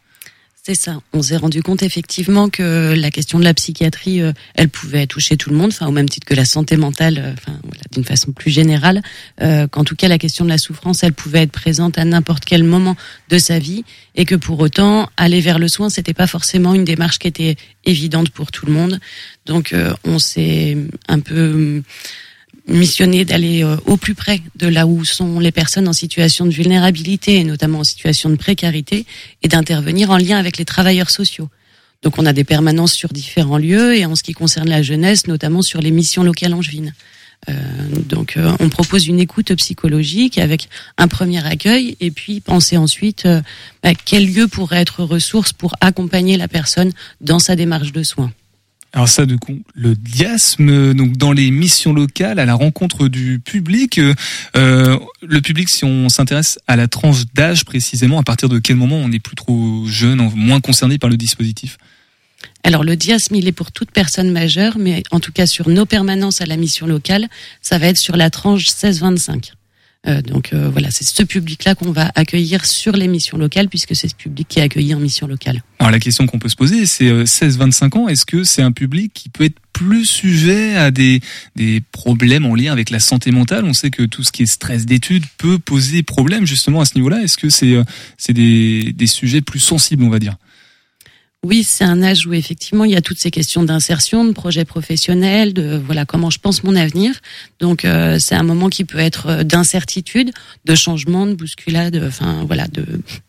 C'est 0.62 0.74
ça. 0.74 1.00
On 1.14 1.22
s'est 1.22 1.38
rendu 1.38 1.62
compte 1.62 1.82
effectivement 1.82 2.50
que 2.50 2.92
la 2.94 3.10
question 3.10 3.38
de 3.38 3.44
la 3.44 3.54
psychiatrie, 3.54 4.20
euh, 4.20 4.32
elle 4.54 4.68
pouvait 4.68 5.06
toucher 5.06 5.38
tout 5.38 5.48
le 5.48 5.56
monde, 5.56 5.70
enfin 5.72 5.86
au 5.86 5.90
même 5.90 6.08
titre 6.08 6.26
que 6.26 6.34
la 6.34 6.44
santé 6.44 6.76
mentale, 6.76 7.16
euh, 7.18 7.32
enfin 7.32 7.58
voilà, 7.64 7.80
d'une 7.92 8.04
façon 8.04 8.32
plus 8.32 8.50
générale. 8.50 9.00
Euh, 9.40 9.66
Qu'en 9.68 9.84
tout 9.84 9.96
cas 9.96 10.06
la 10.06 10.18
question 10.18 10.44
de 10.44 10.50
la 10.50 10.58
souffrance, 10.58 11.02
elle 11.02 11.14
pouvait 11.14 11.40
être 11.44 11.50
présente 11.50 11.96
à 11.96 12.04
n'importe 12.04 12.44
quel 12.44 12.62
moment 12.62 12.94
de 13.30 13.38
sa 13.38 13.58
vie, 13.58 13.84
et 14.16 14.26
que 14.26 14.34
pour 14.34 14.60
autant 14.60 15.08
aller 15.16 15.40
vers 15.40 15.58
le 15.58 15.66
soin, 15.66 15.88
c'était 15.88 16.14
pas 16.14 16.26
forcément 16.26 16.74
une 16.74 16.84
démarche 16.84 17.18
qui 17.18 17.26
était 17.26 17.56
évidente 17.86 18.28
pour 18.28 18.52
tout 18.52 18.66
le 18.66 18.72
monde. 18.72 19.00
Donc 19.46 19.72
euh, 19.72 19.94
on 20.04 20.18
s'est 20.18 20.76
un 21.08 21.20
peu 21.20 21.82
missionné 22.70 23.24
d'aller 23.24 23.62
euh, 23.64 23.76
au 23.86 23.96
plus 23.96 24.14
près 24.14 24.40
de 24.56 24.68
là 24.68 24.86
où 24.86 25.04
sont 25.04 25.38
les 25.40 25.52
personnes 25.52 25.88
en 25.88 25.92
situation 25.92 26.46
de 26.46 26.50
vulnérabilité 26.50 27.36
et 27.36 27.44
notamment 27.44 27.80
en 27.80 27.84
situation 27.84 28.30
de 28.30 28.36
précarité 28.36 29.06
et 29.42 29.48
d'intervenir 29.48 30.10
en 30.10 30.16
lien 30.16 30.38
avec 30.38 30.56
les 30.56 30.64
travailleurs 30.64 31.10
sociaux. 31.10 31.48
Donc 32.02 32.18
on 32.18 32.24
a 32.24 32.32
des 32.32 32.44
permanences 32.44 32.94
sur 32.94 33.10
différents 33.10 33.58
lieux 33.58 33.96
et 33.96 34.06
en 34.06 34.14
ce 34.14 34.22
qui 34.22 34.32
concerne 34.32 34.68
la 34.68 34.82
jeunesse, 34.82 35.26
notamment 35.26 35.62
sur 35.62 35.80
les 35.80 35.90
missions 35.90 36.22
locales 36.22 36.54
angevines. 36.54 36.94
Euh, 37.48 37.52
donc 38.06 38.36
euh, 38.36 38.52
on 38.60 38.68
propose 38.68 39.06
une 39.06 39.18
écoute 39.18 39.54
psychologique 39.54 40.36
avec 40.36 40.68
un 40.98 41.08
premier 41.08 41.44
accueil 41.46 41.96
et 42.00 42.10
puis 42.10 42.40
penser 42.40 42.76
ensuite 42.76 43.24
euh, 43.24 43.40
bah, 43.82 43.92
quel 43.94 44.26
lieu 44.26 44.46
pourrait 44.46 44.80
être 44.80 45.04
ressource 45.04 45.52
pour 45.52 45.74
accompagner 45.80 46.36
la 46.36 46.48
personne 46.48 46.92
dans 47.20 47.38
sa 47.38 47.56
démarche 47.56 47.92
de 47.92 48.02
soins. 48.02 48.32
Alors 48.92 49.08
ça, 49.08 49.24
du 49.24 49.38
coup, 49.38 49.60
le 49.74 49.94
diasme, 49.94 50.94
donc 50.94 51.16
dans 51.16 51.32
les 51.32 51.50
missions 51.52 51.92
locales, 51.92 52.40
à 52.40 52.44
la 52.44 52.54
rencontre 52.54 53.06
du 53.06 53.38
public, 53.38 54.00
euh, 54.56 54.98
le 55.22 55.40
public, 55.40 55.68
si 55.68 55.84
on 55.84 56.08
s'intéresse 56.08 56.58
à 56.66 56.74
la 56.74 56.88
tranche 56.88 57.24
d'âge 57.32 57.64
précisément, 57.64 58.18
à 58.18 58.24
partir 58.24 58.48
de 58.48 58.58
quel 58.58 58.76
moment 58.76 58.96
on 58.96 59.12
est 59.12 59.20
plus 59.20 59.36
trop 59.36 59.86
jeune, 59.86 60.18
moins 60.34 60.60
concerné 60.60 60.98
par 60.98 61.08
le 61.08 61.16
dispositif? 61.16 61.78
Alors 62.64 62.82
le 62.82 62.96
diasme, 62.96 63.36
il 63.36 63.46
est 63.46 63.52
pour 63.52 63.70
toute 63.70 63.92
personne 63.92 64.30
majeure, 64.32 64.76
mais 64.78 65.04
en 65.12 65.20
tout 65.20 65.32
cas 65.32 65.46
sur 65.46 65.68
nos 65.68 65.86
permanences 65.86 66.40
à 66.40 66.46
la 66.46 66.56
mission 66.56 66.86
locale, 66.86 67.28
ça 67.62 67.78
va 67.78 67.86
être 67.86 67.96
sur 67.96 68.16
la 68.16 68.28
tranche 68.28 68.66
16-25. 68.66 69.52
Euh, 70.06 70.22
donc 70.22 70.54
euh, 70.54 70.70
voilà, 70.70 70.88
c'est 70.90 71.04
ce 71.04 71.22
public-là 71.22 71.74
qu'on 71.74 71.92
va 71.92 72.10
accueillir 72.14 72.64
sur 72.64 72.92
les 72.92 73.06
missions 73.06 73.36
locales, 73.36 73.68
puisque 73.68 73.94
c'est 73.94 74.08
ce 74.08 74.14
public 74.14 74.48
qui 74.48 74.58
est 74.58 74.62
accueilli 74.62 74.94
en 74.94 74.98
mission 74.98 75.26
locale. 75.26 75.62
Alors 75.78 75.90
la 75.90 75.98
question 75.98 76.26
qu'on 76.26 76.38
peut 76.38 76.48
se 76.48 76.56
poser, 76.56 76.86
c'est 76.86 77.10
16-25 77.24 77.98
ans, 77.98 78.08
est-ce 78.08 78.24
que 78.24 78.42
c'est 78.42 78.62
un 78.62 78.72
public 78.72 79.12
qui 79.12 79.28
peut 79.28 79.44
être 79.44 79.58
plus 79.72 80.06
sujet 80.06 80.74
à 80.76 80.90
des, 80.90 81.20
des 81.54 81.82
problèmes 81.92 82.46
en 82.46 82.54
lien 82.54 82.72
avec 82.72 82.88
la 82.88 83.00
santé 83.00 83.30
mentale? 83.30 83.66
On 83.66 83.74
sait 83.74 83.90
que 83.90 84.02
tout 84.04 84.24
ce 84.24 84.32
qui 84.32 84.44
est 84.44 84.46
stress 84.46 84.86
d'études 84.86 85.24
peut 85.36 85.58
poser 85.58 86.02
problème 86.02 86.46
justement 86.46 86.80
à 86.80 86.86
ce 86.86 86.94
niveau-là. 86.94 87.22
Est-ce 87.22 87.36
que 87.36 87.50
c'est 87.50 87.76
c'est 88.16 88.32
des, 88.32 88.92
des 88.94 89.06
sujets 89.06 89.42
plus 89.42 89.60
sensibles, 89.60 90.02
on 90.02 90.10
va 90.10 90.18
dire? 90.18 90.36
Oui, 91.42 91.64
c'est 91.64 91.84
un 91.84 92.02
âge 92.02 92.26
où 92.26 92.34
effectivement 92.34 92.84
il 92.84 92.90
y 92.90 92.96
a 92.96 93.00
toutes 93.00 93.18
ces 93.18 93.30
questions 93.30 93.62
d'insertion, 93.62 94.26
de 94.26 94.32
projet 94.32 94.66
professionnel, 94.66 95.54
de 95.54 95.80
voilà 95.82 96.04
comment 96.04 96.28
je 96.28 96.38
pense 96.38 96.62
mon 96.64 96.76
avenir. 96.76 97.18
Donc 97.60 97.86
euh, 97.86 98.18
c'est 98.18 98.34
un 98.34 98.42
moment 98.42 98.68
qui 98.68 98.84
peut 98.84 98.98
être 98.98 99.26
euh, 99.28 99.42
d'incertitude, 99.42 100.32
de 100.66 100.74
changement, 100.74 101.26
de 101.26 101.32
bousculade, 101.32 101.98
enfin 102.06 102.44
voilà, 102.46 102.68
de 102.68 102.84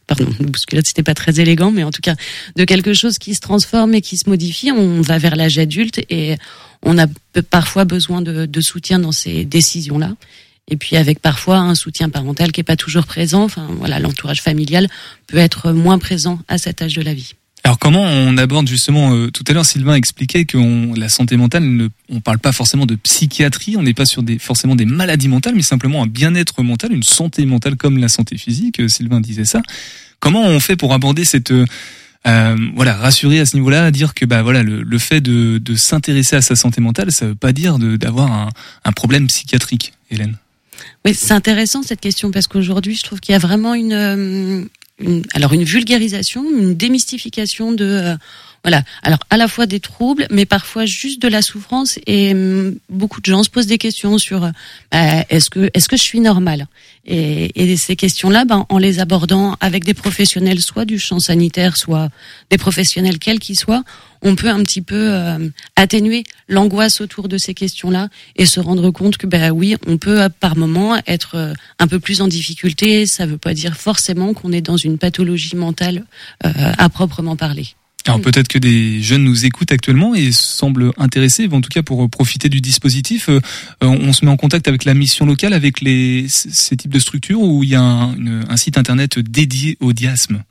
pardon, 0.08 0.28
de 0.42 0.46
bousculade 0.46 0.86
c'était 0.86 1.04
pas 1.04 1.14
très 1.14 1.40
élégant, 1.40 1.72
mais 1.72 1.86
en 1.86 1.92
tout 1.92 2.02
cas 2.02 2.16
de 2.58 2.66
quelque 2.66 2.94
chose 2.94 3.18
qui 3.18 3.34
se 3.34 3.40
transforme 3.40 3.94
et 3.94 4.02
qui 4.02 4.18
se 4.18 4.30
modifie. 4.30 4.74
On 4.74 5.00
va 5.00 5.18
vers 5.18 5.38
l'âge 5.38 5.58
adulte 5.58 6.02
et 6.10 6.36
on 6.84 6.98
a 6.98 7.08
parfois 7.50 7.86
besoin 7.86 8.22
de, 8.22 8.46
de 8.46 8.62
soutien 8.62 9.00
dans 9.00 9.14
ces 9.14 9.46
décisions 9.46 10.00
là 10.00 10.16
et 10.68 10.76
puis 10.76 10.98
avec 10.98 11.20
parfois 11.20 11.60
un 11.60 11.76
soutien 11.76 12.10
parental 12.10 12.52
qui 12.52 12.60
est 12.60 12.66
pas 12.66 12.76
toujours 12.76 13.06
présent. 13.06 13.44
Enfin 13.44 13.70
voilà, 13.78 14.00
l'entourage 14.00 14.42
familial 14.42 14.90
peut 15.28 15.38
être 15.38 15.72
moins 15.72 15.98
présent 15.98 16.40
à 16.50 16.58
cet 16.58 16.82
âge 16.82 16.96
de 16.96 17.02
la 17.02 17.14
vie. 17.14 17.36
Alors 17.64 17.78
comment 17.78 18.04
on 18.04 18.38
aborde 18.38 18.68
justement 18.68 19.14
euh, 19.14 19.30
tout 19.30 19.44
à 19.48 19.54
l'heure 19.54 19.66
Sylvain 19.66 19.94
expliquait 19.94 20.46
que 20.46 20.58
la 20.98 21.10
santé 21.10 21.38
mentale 21.38 21.64
ne, 21.64 21.90
on 22.10 22.20
parle 22.20 22.40
pas 22.40 22.52
forcément 22.52 22.88
de 22.88 22.96
psychiatrie, 22.96 23.78
on 23.78 23.84
n'est 23.84 23.94
pas 23.94 24.06
sur 24.06 24.24
des 24.24 24.40
forcément 24.40 24.76
des 24.76 24.86
maladies 24.86 25.28
mentales 25.28 25.54
mais 25.56 25.62
simplement 25.62 26.02
un 26.02 26.08
bien-être 26.08 26.64
mental, 26.64 26.92
une 26.92 27.04
santé 27.04 27.46
mentale 27.46 27.76
comme 27.76 28.00
la 28.00 28.10
santé 28.10 28.38
physique, 28.38 28.80
euh, 28.80 28.88
Sylvain 28.88 29.22
disait 29.22 29.46
ça. 29.46 29.62
Comment 30.20 30.44
on 30.44 30.60
fait 30.60 30.76
pour 30.76 30.94
aborder 30.94 31.24
cette 31.24 31.54
euh, 32.28 32.56
voilà, 32.76 32.94
rassurer 32.94 33.40
à 33.40 33.46
ce 33.48 33.56
niveau-là, 33.56 33.90
dire 33.90 34.14
que 34.14 34.26
bah 34.26 34.44
voilà 34.44 34.62
le, 34.62 34.98
fait 35.00 35.22
de, 35.22 35.76
s'intéresser 35.76 36.36
à 36.36 36.42
sa 36.42 36.56
santé 36.56 36.80
mentale, 36.80 37.12
ça 37.12 37.26
veut 37.26 37.36
pas 37.36 37.52
dire 37.52 37.80
d'avoir 37.80 38.50
un 38.86 38.92
problème 38.92 39.26
psychiatrique, 39.26 39.94
Hélène? 40.12 40.38
Oui, 41.06 41.16
c'est 41.16 41.34
intéressant 41.34 41.82
cette 41.82 42.00
question 42.00 42.32
parce 42.32 42.48
qu'aujourd'hui, 42.48 42.96
je 42.96 43.04
trouve 43.04 43.20
qu'il 43.20 43.34
y 43.34 43.36
a 43.36 43.40
vraiment 43.40 43.74
une, 43.74 44.68
alors 45.34 45.54
une 45.54 45.64
vulgarisation, 45.64 46.44
une 46.50 46.76
démystification 46.76 47.72
de 47.72 47.86
euh, 47.86 48.16
voilà. 48.64 48.84
Alors 49.02 49.20
à 49.30 49.38
la 49.38 49.48
fois 49.48 49.66
des 49.66 49.80
troubles, 49.80 50.28
mais 50.30 50.46
parfois 50.46 50.86
juste 50.86 51.22
de 51.22 51.28
la 51.28 51.42
souffrance. 51.42 51.98
Et 52.06 52.32
hum, 52.34 52.76
beaucoup 52.90 53.20
de 53.20 53.26
gens 53.26 53.44
se 53.44 53.50
posent 53.50 53.68
des 53.68 53.80
questions 53.80 54.18
sur 54.18 54.44
euh, 54.44 54.52
bah, 54.92 55.26
est-ce 55.30 55.50
que 55.50 55.72
est-ce 55.74 55.90
que 55.90 55.98
je 55.98 56.04
suis 56.04 56.20
normal 56.20 56.68
et, 57.04 57.76
ces 57.78 57.96
questions-là, 57.96 58.46
ben, 58.46 58.68
en 58.70 58.78
les 58.78 59.00
abordant 59.00 59.56
avec 59.60 59.84
des 59.84 59.96
professionnels, 59.96 60.62
soit 60.62 60.86
du 60.86 61.00
champ 61.00 61.20
sanitaire, 61.20 61.76
soit 61.76 62.10
des 62.52 62.60
professionnels 62.60 63.18
quels 63.18 63.40
qu'ils 63.40 63.58
soient, 63.58 63.84
on 64.22 64.36
peut 64.36 64.50
un 64.50 64.64
petit 64.64 64.84
peu 64.84 65.10
euh, 65.10 65.50
atténuer 65.76 66.24
l'angoisse 66.48 67.02
autour 67.02 67.28
de 67.28 67.40
ces 67.40 67.56
questions-là 67.56 68.10
et 68.36 68.46
se 68.46 68.60
rendre 68.60 68.92
compte 68.92 69.18
que 69.18 69.26
ben 69.26 69.50
oui, 69.50 69.76
on 69.88 69.98
peut 69.98 70.30
par 70.40 70.56
moment 70.56 70.96
être 71.08 71.36
euh, 71.36 71.54
un 71.80 71.88
peu 71.88 72.00
plus 72.00 72.22
en 72.22 72.28
difficulté. 72.28 73.08
Ça 73.08 73.26
ne 73.26 73.32
veut 73.32 73.38
pas 73.40 73.56
dire 73.56 73.76
forcément 73.76 74.36
qu'on 74.36 74.52
est 74.52 74.62
dans 74.62 74.78
une 74.78 75.00
pathologie 75.00 75.56
mentale 75.56 76.06
à 76.44 76.90
proprement 76.90 77.36
parler. 77.36 77.74
Alors 78.08 78.22
peut-être 78.22 78.48
que 78.48 78.58
des 78.58 79.02
jeunes 79.02 79.24
nous 79.24 79.46
écoutent 79.46 79.72
actuellement 79.72 80.16
et 80.16 80.32
semblent 80.32 80.92
intéressés, 80.98 81.48
en 81.52 81.62
tout 81.62 81.70
cas 81.70 81.84
pour 81.84 82.10
profiter 82.10 82.50
du 82.50 82.62
dispositif. 82.62 83.30
Euh, 83.30 83.40
on 83.82 84.12
se 84.14 84.26
met 84.26 84.32
en 84.32 84.38
contact 84.38 84.68
avec 84.68 84.86
la 84.86 84.94
mission 84.94 85.26
locale, 85.26 85.54
avec 85.54 85.82
les, 85.82 86.26
ces 86.28 86.76
types 86.76 86.92
de 86.92 87.00
structures 87.00 87.42
où 87.42 87.64
il 87.64 87.70
y 87.70 87.76
a 87.76 87.82
un, 87.82 88.16
un 88.50 88.58
site 88.58 88.78
internet 88.78 89.20
dédié 89.20 89.78
au 89.80 89.94
diasme? 89.94 90.44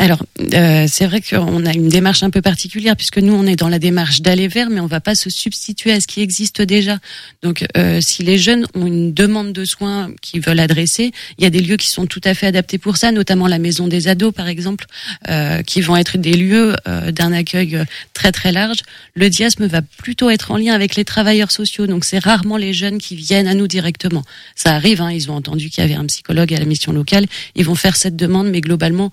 Alors, 0.00 0.22
euh, 0.54 0.86
c'est 0.88 1.06
vrai 1.06 1.20
qu'on 1.20 1.66
a 1.66 1.72
une 1.72 1.88
démarche 1.88 2.22
un 2.22 2.30
peu 2.30 2.40
particulière 2.40 2.94
puisque 2.94 3.18
nous, 3.18 3.34
on 3.34 3.44
est 3.46 3.56
dans 3.56 3.68
la 3.68 3.80
démarche 3.80 4.20
d'aller 4.20 4.46
vers, 4.46 4.70
mais 4.70 4.78
on 4.78 4.86
va 4.86 5.00
pas 5.00 5.16
se 5.16 5.28
substituer 5.28 5.90
à 5.90 6.00
ce 6.00 6.06
qui 6.06 6.20
existe 6.20 6.62
déjà. 6.62 6.98
Donc, 7.42 7.66
euh, 7.76 8.00
si 8.00 8.22
les 8.22 8.38
jeunes 8.38 8.64
ont 8.76 8.86
une 8.86 9.12
demande 9.12 9.52
de 9.52 9.64
soins 9.64 10.12
qu'ils 10.22 10.40
veulent 10.40 10.60
adresser, 10.60 11.10
il 11.36 11.42
y 11.42 11.48
a 11.48 11.50
des 11.50 11.60
lieux 11.60 11.76
qui 11.76 11.90
sont 11.90 12.06
tout 12.06 12.20
à 12.22 12.34
fait 12.34 12.46
adaptés 12.46 12.78
pour 12.78 12.96
ça, 12.96 13.10
notamment 13.10 13.48
la 13.48 13.58
maison 13.58 13.88
des 13.88 14.06
ados, 14.06 14.32
par 14.32 14.46
exemple, 14.46 14.86
euh, 15.28 15.62
qui 15.62 15.80
vont 15.80 15.96
être 15.96 16.16
des 16.16 16.34
lieux 16.34 16.76
euh, 16.86 17.10
d'un 17.10 17.32
accueil 17.32 17.82
très 18.14 18.30
très 18.30 18.52
large. 18.52 18.78
Le 19.14 19.28
diasme 19.28 19.66
va 19.66 19.82
plutôt 19.82 20.30
être 20.30 20.52
en 20.52 20.58
lien 20.58 20.74
avec 20.74 20.94
les 20.94 21.04
travailleurs 21.04 21.50
sociaux, 21.50 21.88
donc 21.88 22.04
c'est 22.04 22.20
rarement 22.20 22.56
les 22.56 22.72
jeunes 22.72 22.98
qui 22.98 23.16
viennent 23.16 23.48
à 23.48 23.54
nous 23.54 23.66
directement. 23.66 24.22
Ça 24.54 24.76
arrive, 24.76 25.02
hein, 25.02 25.10
ils 25.10 25.28
ont 25.28 25.34
entendu 25.34 25.70
qu'il 25.70 25.82
y 25.82 25.84
avait 25.84 25.96
un 25.96 26.06
psychologue 26.06 26.54
à 26.54 26.58
la 26.60 26.66
mission 26.66 26.92
locale, 26.92 27.26
ils 27.56 27.64
vont 27.64 27.74
faire 27.74 27.96
cette 27.96 28.14
demande, 28.14 28.48
mais 28.48 28.60
globalement 28.60 29.10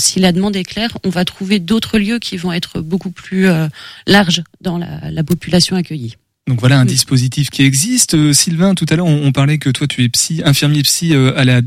si 0.00 0.18
la 0.18 0.32
demande 0.32 0.56
est 0.56 0.64
claire, 0.64 0.98
on 1.04 1.10
va 1.10 1.24
trouver 1.24 1.60
d'autres 1.60 1.98
lieux 1.98 2.18
qui 2.18 2.36
vont 2.36 2.52
être 2.52 2.80
beaucoup 2.80 3.10
plus 3.10 3.48
euh, 3.48 3.68
larges 4.06 4.42
dans 4.60 4.78
la, 4.78 5.22
population 5.22 5.76
accueillie. 5.76 6.16
Donc 6.48 6.60
voilà 6.60 6.80
un 6.80 6.84
dispositif 6.84 7.50
qui 7.50 7.62
existe. 7.62 8.14
Euh, 8.14 8.32
Sylvain, 8.32 8.74
tout 8.74 8.86
à 8.88 8.96
l'heure, 8.96 9.06
on, 9.06 9.30
parlait 9.30 9.58
que 9.58 9.70
toi, 9.70 9.86
tu 9.86 10.02
es 10.02 10.08
psy, 10.08 10.42
infirmier 10.44 10.82
psy 10.82 11.14
euh, 11.14 11.38
à 11.38 11.44
la 11.44 11.60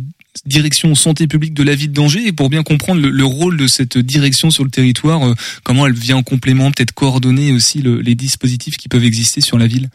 direction 0.46 0.94
santé 0.96 1.28
publique 1.28 1.54
de 1.54 1.64
la 1.64 1.76
ville 1.76 1.92
d'Angers. 1.92 2.28
Et 2.28 2.34
pour 2.34 2.50
bien 2.50 2.64
comprendre 2.64 3.02
le, 3.08 3.26
rôle 3.26 3.56
de 3.56 3.68
cette 3.68 3.98
direction 3.98 4.50
sur 4.50 4.64
le 4.64 4.72
territoire, 4.72 5.22
comment 5.64 5.86
elle 5.86 5.94
vient 5.94 6.18
en 6.18 6.24
complément, 6.24 6.72
peut-être 6.72 6.92
coordonner 6.92 7.54
aussi 7.54 7.84
les 7.84 8.16
dispositifs 8.16 8.78
qui 8.78 8.90
peuvent 8.90 9.06
exister 9.06 9.42
sur 9.42 9.60
la 9.60 9.68
ville? 9.68 9.90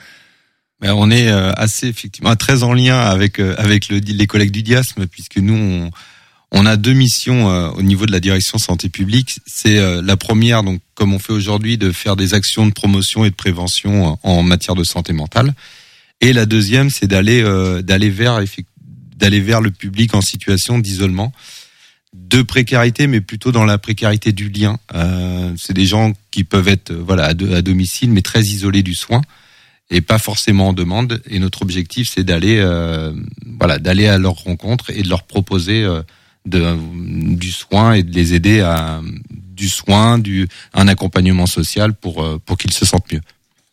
Ben, 0.81 0.95
on 0.95 1.11
est 1.11 1.29
assez 1.29 1.89
effectivement 1.89 2.37
très 2.37 2.63
en 2.63 2.73
lien 2.73 3.01
avec 3.01 3.41
avec 3.41 3.89
les 3.89 4.27
collègues 4.29 4.53
du 4.53 4.63
diasme 4.63 5.09
puisque 5.09 5.39
nous 5.39 5.55
on, 5.55 5.91
on 6.51 6.65
a 6.65 6.77
deux 6.77 6.93
missions 6.93 7.51
euh, 7.51 7.71
au 7.71 7.83
niveau 7.83 8.07
de 8.07 8.13
la 8.13 8.21
direction 8.21 8.59
santé 8.59 8.89
publique. 8.89 9.41
C'est 9.47 9.79
euh, 9.79 10.01
la 10.03 10.17
première, 10.17 10.63
donc 10.63 10.81
comme 10.95 11.13
on 11.13 11.19
fait 11.19 11.33
aujourd'hui, 11.33 11.77
de 11.77 11.93
faire 11.93 12.17
des 12.17 12.35
actions 12.35 12.67
de 12.67 12.73
promotion 12.73 13.25
et 13.25 13.31
de 13.31 13.35
prévention 13.35 14.13
euh, 14.13 14.17
en 14.23 14.43
matière 14.43 14.75
de 14.75 14.85
santé 14.85 15.13
mentale. 15.13 15.55
Et 16.21 16.33
la 16.33 16.47
deuxième, 16.47 16.91
c'est 16.91 17.07
d'aller 17.07 17.45
d'aller 17.85 18.11
vers 18.11 18.43
d'aller 19.15 19.41
vers 19.41 19.61
le 19.61 19.71
public 19.71 20.15
en 20.15 20.21
situation 20.21 20.81
d'isolement, 20.81 21.33
de 22.13 22.43
précarité, 22.43 23.07
mais 23.07 23.21
plutôt 23.21 23.53
dans 23.53 23.65
la 23.65 23.79
précarité 23.79 24.33
du 24.33 24.49
lien. 24.49 24.81
c'est 25.57 25.75
des 25.75 25.87
gens 25.87 26.15
qui 26.33 26.43
peuvent 26.43 26.67
être 26.67 26.93
voilà 26.93 27.27
à, 27.27 27.29
à, 27.29 27.63
domicile, 27.63 28.11
mais 28.11 28.23
très 28.23 28.43
isolés 28.43 28.83
du 28.83 28.97
soin 28.97 29.23
et 29.91 30.01
pas 30.01 30.19
forcément 30.19 30.71
en 30.71 30.73
demande. 30.73 31.23
Et 31.31 31.39
notre 31.39 31.63
objectif, 31.63 32.11
c'est 32.13 32.25
d'aller 32.25 32.61
voilà 33.61 33.79
d'aller 33.79 34.09
à 34.09 34.19
leur 34.19 34.35
rencontre 34.43 34.91
et 34.91 35.03
de 35.03 35.09
leur 35.09 35.23
proposer 35.23 35.87
du 36.45 37.51
soin 37.51 37.93
et 37.93 38.03
de 38.03 38.13
les 38.15 38.35
aider 38.35 38.61
à 38.61 39.01
du 39.31 39.69
soin, 39.69 40.19
du 40.19 40.49
un 40.73 40.89
accompagnement 40.89 41.47
social 41.47 41.95
pour 41.95 42.23
euh, 42.23 42.39
pour 42.45 42.57
qu'ils 42.57 42.73
se 42.73 42.87
sentent 42.87 43.13
mieux 43.13 43.21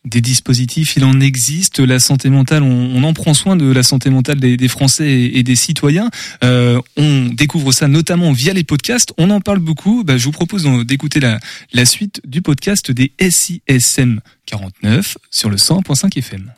des 0.06 0.22
dispositifs, 0.22 0.96
il 0.96 1.04
en 1.04 1.20
existe. 1.20 1.80
La 1.80 2.00
santé 2.00 2.30
mentale, 2.30 2.64
on, 2.64 3.04
en 3.04 3.14
prend 3.14 3.34
soin 3.34 3.56
de 3.56 3.66
la 3.66 3.84
santé 3.84 4.10
mentale 4.10 4.40
des, 4.40 4.68
Français 4.68 5.10
et, 5.10 5.44
des 5.44 5.56
citoyens. 5.56 6.10
Euh, 6.44 6.80
on 6.96 7.26
découvre 7.26 7.72
ça 7.72 7.88
notamment 7.88 8.32
via 8.32 8.54
les 8.54 8.64
podcasts. 8.64 9.14
On 9.18 9.30
en 9.32 9.42
parle 9.42 9.60
beaucoup. 9.60 10.04
Bah, 10.04 10.18
je 10.18 10.26
vous 10.26 10.32
propose 10.32 10.64
d'écouter 10.86 11.20
la, 11.20 11.40
la 11.74 11.86
suite 11.86 12.22
du 12.26 12.42
podcast 12.42 12.92
des 12.92 13.12
SISM 13.20 14.20
49 14.46 15.18
sur 15.32 15.50
le 15.50 15.58
100.5 15.58 16.18
FM. 16.18 16.52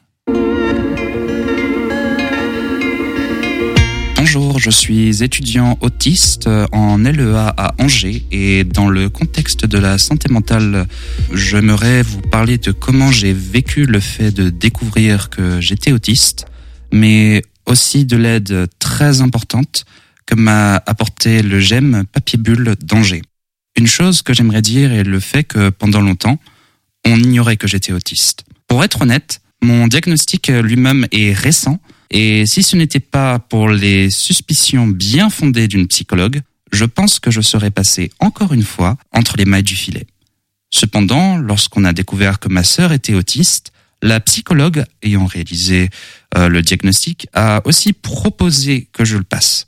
Bonjour, 4.29 4.60
je 4.60 4.69
suis 4.69 5.24
étudiant 5.24 5.77
autiste 5.79 6.50
en 6.74 6.98
LEA 6.98 7.53
à 7.55 7.74
Angers 7.79 8.25
et 8.29 8.65
dans 8.65 8.89
le 8.89 9.07
contexte 9.07 9.65
de 9.65 9.77
la 9.77 9.98
santé 9.98 10.27
mentale, 10.29 10.86
j'aimerais 11.34 12.01
vous 12.01 12.19
parler 12.19 12.57
de 12.57 12.74
comment 12.74 13.10
j'ai 13.10 13.31
vécu 13.31 13.86
le 13.86 14.01
fait 14.01 14.31
de 14.31 14.50
découvrir 14.50 15.29
que 15.29 15.62
j'étais 15.62 15.93
autiste, 15.93 16.46
mais 16.91 17.41
aussi 17.67 18.03
de 18.03 18.17
l'aide 18.17 18.67
très 18.79 19.22
importante 19.22 19.86
que 20.25 20.36
m'a 20.36 20.75
apporté 20.86 21.41
le 21.41 21.62
GEM 21.62 22.03
Papier 22.12 22.38
Bulle 22.38 22.75
d'Angers. 22.84 23.22
Une 23.77 23.88
chose 23.88 24.24
que 24.24 24.34
j'aimerais 24.34 24.62
dire 24.62 24.91
est 24.91 25.05
le 25.05 25.22
fait 25.22 25.46
que 25.46 25.69
pendant 25.69 26.01
longtemps, 26.01 26.38
on 27.05 27.17
ignorait 27.17 27.55
que 27.55 27.69
j'étais 27.69 27.93
autiste. 27.93 28.43
Pour 28.67 28.84
être 28.84 29.03
honnête, 29.03 29.39
mon 29.62 29.88
diagnostic 29.88 30.50
lui-même 30.50 31.07
est 31.13 31.31
récent 31.31 31.79
et 32.10 32.46
si 32.46 32.64
ce 32.64 32.76
n'était 32.76 33.00
pas 33.00 33.40
pour 33.40 33.70
les 33.70 34.10
suspicions 34.10 34.88
bien 34.88 35.30
fondées 35.30 35.68
d'une 35.68 35.88
psychologue, 35.88 36.42
je 36.72 36.86
pense 36.86 37.20
que 37.20 37.32
je 37.32 37.42
serais 37.42 37.72
passé 37.72 38.12
encore 38.20 38.54
une 38.54 38.64
fois 38.64 38.98
entre 39.14 39.38
les 39.38 39.46
mailles 39.46 39.64
du 39.64 39.76
filet. 39.76 40.08
Cependant, 40.70 41.38
lorsqu'on 41.38 41.86
a 41.86 41.94
découvert 41.94 42.40
que 42.40 42.50
ma 42.50 42.64
sœur 42.64 42.92
était 42.92 43.14
autiste, 43.14 43.72
la 44.02 44.20
psychologue 44.20 44.86
ayant 45.02 45.26
réalisé 45.26 45.90
euh, 46.36 46.50
le 46.50 46.62
diagnostic 46.62 47.28
a 47.34 47.62
aussi 47.66 47.94
proposé 47.94 48.88
que 48.92 49.06
je 49.06 49.18
le 49.18 49.24
passe. 49.24 49.68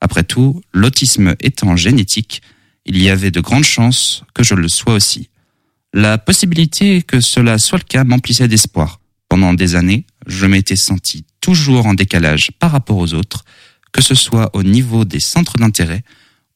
Après 0.00 0.24
tout, 0.24 0.62
l'autisme 0.72 1.34
étant 1.40 1.76
génétique, 1.76 2.42
il 2.86 3.00
y 3.00 3.10
avait 3.10 3.30
de 3.30 3.40
grandes 3.40 3.64
chances 3.64 4.24
que 4.34 4.42
je 4.42 4.54
le 4.54 4.68
sois 4.68 4.94
aussi. 4.94 5.28
La 5.92 6.18
possibilité 6.18 7.02
que 7.02 7.20
cela 7.20 7.58
soit 7.58 7.78
le 7.78 7.84
cas 7.84 8.04
m'emplissait 8.04 8.48
d'espoir. 8.48 9.00
Pendant 9.28 9.54
des 9.54 9.74
années, 9.74 10.06
je 10.26 10.46
m'étais 10.46 10.76
senti 10.76 11.24
toujours 11.48 11.86
en 11.86 11.94
décalage 11.94 12.50
par 12.58 12.72
rapport 12.72 12.98
aux 12.98 13.14
autres, 13.14 13.42
que 13.90 14.02
ce 14.02 14.14
soit 14.14 14.54
au 14.54 14.62
niveau 14.62 15.06
des 15.06 15.18
centres 15.18 15.54
d'intérêt 15.56 16.02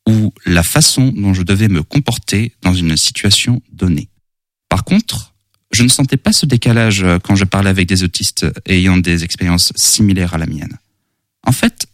ou 0.07 0.35
la 0.45 0.63
façon 0.63 1.15
dont 1.17 1.33
je 1.33 1.43
devais 1.43 1.69
me 1.69 1.83
comporter 1.83 2.53
dans 2.61 2.75
une 2.75 2.95
situation 2.99 3.63
donnée. 3.73 4.11
Par 4.69 4.85
contre, 4.85 5.33
je 5.73 5.83
ne 5.83 5.89
sentais 5.89 6.19
pas 6.19 6.35
ce 6.35 6.45
décalage 6.45 7.07
quand 7.25 7.37
je 7.37 7.45
parlais 7.45 7.71
avec 7.71 7.89
des 7.89 8.03
autistes 8.03 8.45
ayant 8.67 8.99
des 8.99 9.25
expériences 9.25 9.73
similaires 9.77 10.35
à 10.35 10.39
la 10.39 10.45
mienne. 10.45 10.77
En 11.47 11.53
fait, 11.53 11.87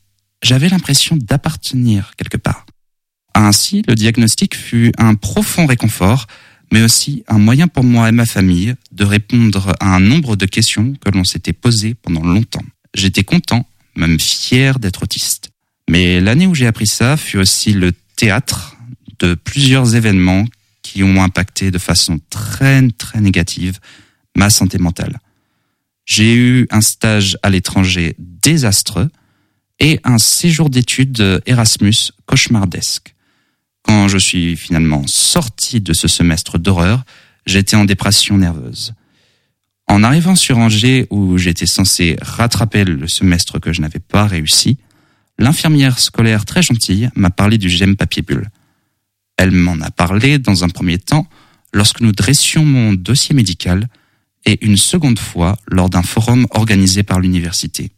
j'avais 0.43 0.69
l'impression 0.69 1.17
d'appartenir 1.17 2.17
quelque 2.17 2.37
part. 2.37 2.67
Ainsi, 3.33 3.85
le 3.87 3.95
diagnostic 3.95 4.57
fut 4.57 4.91
un 4.99 5.15
profond 5.15 5.67
réconfort, 5.67 6.27
mais 6.73 6.83
aussi 6.83 7.23
un 7.29 7.39
moyen 7.39 7.69
pour 7.69 7.85
moi 7.85 8.09
et 8.09 8.13
ma 8.13 8.27
famille 8.27 8.75
de 8.91 9.05
répondre 9.05 9.77
à 9.79 9.95
un 9.95 10.01
nombre 10.01 10.35
de 10.35 10.47
questions 10.47 10.95
que 10.95 11.11
l'on 11.11 11.23
s'était 11.23 11.53
posées 11.53 11.95
pendant 11.95 12.25
longtemps. 12.25 12.65
J'étais 12.95 13.25
content, 13.25 13.67
même 13.97 14.19
fier 14.19 14.79
d'être 14.79 15.03
autiste. 15.03 15.51
Mais 15.89 16.21
l'année 16.21 16.47
où 16.47 16.55
j'ai 16.55 16.67
appris 16.67 16.87
ça 16.87 17.17
fut 17.17 17.39
aussi 17.39 17.73
le 17.73 17.93
théâtre 18.17 18.77
de 19.19 19.35
plusieurs 19.35 19.95
événements 19.95 20.45
qui 20.83 21.03
ont 21.03 21.23
impacté 21.23 21.71
de 21.71 21.79
façon 21.79 22.19
très 22.31 22.89
très 22.91 23.21
négative 23.21 23.79
ma 24.37 24.51
santé 24.51 24.79
mentale. 24.79 25.19
J'ai 26.05 26.35
eu 26.35 26.67
un 26.71 26.81
stage 26.81 27.37
à 27.43 27.51
l'étranger 27.51 28.15
désastreux 28.19 29.11
et 29.81 30.01
un 30.05 30.19
séjour 30.19 30.71
d'études 30.71 31.43
Erasmus 31.47 32.13
cauchemardesque. 32.27 33.15
Quand 33.83 34.09
je 34.09 34.19
suis 34.19 34.57
finalement 34.57 35.07
sorti 35.07 35.81
de 35.81 35.93
ce 35.93 36.09
semestre 36.09 36.59
d'horreur, 36.59 37.05
j'étais 37.47 37.77
en 37.77 37.85
dépression 37.85 38.39
nerveuse. 38.39 38.95
En 39.89 40.03
arrivant 40.03 40.37
sur 40.37 40.59
Angers, 40.59 41.07
où 41.11 41.39
j'étais 41.39 41.67
censé 41.67 42.17
rattraper 42.21 42.85
le 42.85 43.09
semestre 43.09 43.59
que 43.59 43.73
je 43.73 43.81
n'avais 43.81 43.99
pas 43.99 44.27
réussi, 44.27 44.77
l'infirmière 45.39 45.99
scolaire 45.99 46.45
très 46.45 46.63
gentille 46.63 47.09
m'a 47.15 47.31
parlé 47.31 47.57
du 47.57 47.71
GEM 47.71 47.97
papier 47.97 48.23
bulle. 48.23 48.51
Elle 49.39 49.51
m'en 49.51 49.81
a 49.81 49.91
parlé 49.91 50.39
dans 50.39 50.63
un 50.63 50.69
premier 50.69 50.99
temps 50.99 51.27
lorsque 51.73 52.01
nous 52.01 52.13
dressions 52.13 52.65
mon 52.65 52.93
dossier 52.93 53.35
médical 53.35 53.89
et 54.45 54.65
une 54.65 54.77
seconde 54.77 55.19
fois 55.19 55.57
lors 55.67 55.89
d'un 55.89 56.03
forum 56.03 56.47
organisé 56.51 57.03
par 57.03 57.21
l'université. 57.21 57.91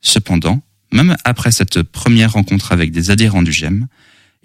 Cependant, 0.00 0.62
même 0.92 1.16
après 1.24 1.50
cette 1.50 1.82
première 1.82 2.34
rencontre 2.34 2.72
avec 2.72 2.92
des 2.92 3.10
adhérents 3.10 3.42
du 3.42 3.52
GEM, 3.52 3.88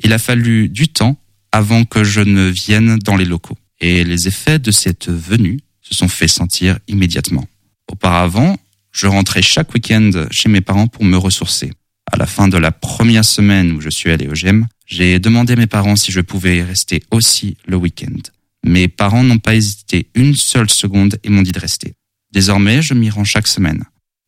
il 0.04 0.14
a 0.14 0.18
fallu 0.18 0.68
du 0.68 0.88
temps 0.88 1.18
avant 1.52 1.86
que 1.86 2.04
je 2.04 2.22
ne 2.22 2.48
vienne 2.48 2.98
dans 2.98 3.18
les 3.18 3.26
locaux. 3.26 3.58
Et 3.80 4.04
les 4.04 4.28
effets 4.28 4.60
de 4.60 4.72
cette 4.72 5.10
venue 5.10 5.60
sont 5.92 6.08
fait 6.08 6.28
sentir 6.28 6.80
immédiatement. 6.88 7.46
Auparavant, 7.92 8.58
je 8.92 9.08
rentrais 9.08 9.42
chaque 9.42 9.74
week-end 9.74 10.12
chez 10.32 10.50
mes 10.50 10.62
parents 10.62 10.88
pour 10.88 11.04
me 11.04 11.18
ressourcer. 11.18 11.72
À 12.12 12.18
la 12.18 12.26
fin 12.26 12.48
de 12.48 12.58
la 12.58 12.72
première 12.72 13.26
semaine 13.26 13.72
où 13.72 13.82
je 13.82 13.90
suis 13.90 14.12
allé 14.12 14.28
au 14.28 14.36
GEM, 14.36 14.68
j'ai 14.86 15.20
demandé 15.20 15.54
à 15.54 15.56
mes 15.56 15.68
parents 15.68 15.96
si 15.96 16.12
je 16.12 16.20
pouvais 16.20 16.62
rester 16.64 17.04
aussi 17.12 17.58
le 17.66 17.78
week-end. 17.78 18.18
Mes 18.66 18.88
parents 18.88 19.24
n'ont 19.24 19.40
pas 19.40 19.56
hésité 19.56 20.08
une 20.14 20.36
seule 20.36 20.70
seconde 20.70 21.18
et 21.24 21.30
m'ont 21.30 21.42
dit 21.42 21.52
de 21.52 21.60
rester. 21.60 21.94
Désormais, 22.32 22.82
je 22.82 22.94
m'y 22.94 23.10
rends 23.10 23.24
chaque 23.24 23.48
semaine. 23.48 23.84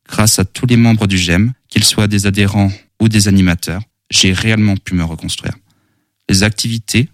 Grâce 0.07 0.39
à 0.39 0.45
tous 0.45 0.65
les 0.65 0.77
membres 0.77 1.07
du 1.07 1.17
GEM, 1.17 1.53
qu'ils 1.69 1.83
soient 1.83 2.07
des 2.07 2.25
adhérents 2.25 2.71
ou 2.99 3.09
des 3.09 3.27
animateurs, 3.27 3.81
j'ai 4.09 4.33
réellement 4.33 4.77
pu 4.77 4.95
me 4.95 5.03
reconstruire. 5.03 5.55
Les 6.29 6.43
activités, 6.43 7.09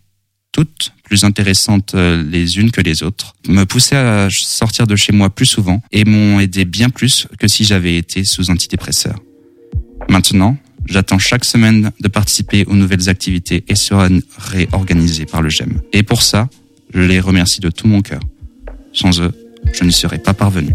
toutes 0.52 0.94
plus 1.10 1.24
intéressantes 1.24 1.96
euh, 1.96 2.24
les 2.24 2.60
unes 2.60 2.70
que 2.70 2.82
les 2.82 3.02
autres, 3.02 3.36
me 3.48 3.66
poussaient 3.66 3.98
à 3.98 4.28
sortir 4.30 4.86
de 4.86 4.96
chez 4.96 5.12
moi 5.12 5.32
plus 5.32 5.48
souvent 5.48 5.82
et 5.92 6.06
m'ont 6.06 6.40
aidé 6.40 6.66
bien 6.66 6.90
plus 6.90 7.28
que 7.40 7.48
si 7.48 7.66
j'avais 7.66 7.98
été 7.98 8.24
sous 8.24 8.52
antidépresseur. 8.52 9.16
Maintenant, 10.08 10.56
j'attends 10.86 11.18
chaque 11.18 11.46
semaine 11.46 11.92
de 12.00 12.08
participer 12.08 12.64
aux 12.66 12.76
nouvelles 12.76 13.10
activités 13.10 13.64
et 13.68 13.76
sera 13.76 14.08
réorganisé 14.38 15.26
par 15.26 15.42
le 15.42 15.50
GEM. 15.50 15.82
Et 15.94 16.04
pour 16.04 16.22
ça, 16.22 16.48
je 16.94 17.02
les 17.02 17.20
remercie 17.20 17.60
de 17.60 17.72
tout 17.72 17.88
mon 17.88 18.02
cœur. 18.02 18.22
Sans 18.94 19.20
eux, 19.20 19.34
je 19.74 19.84
n'y 19.84 19.92
serais 19.92 20.20
pas 20.20 20.36
parvenu. 20.36 20.74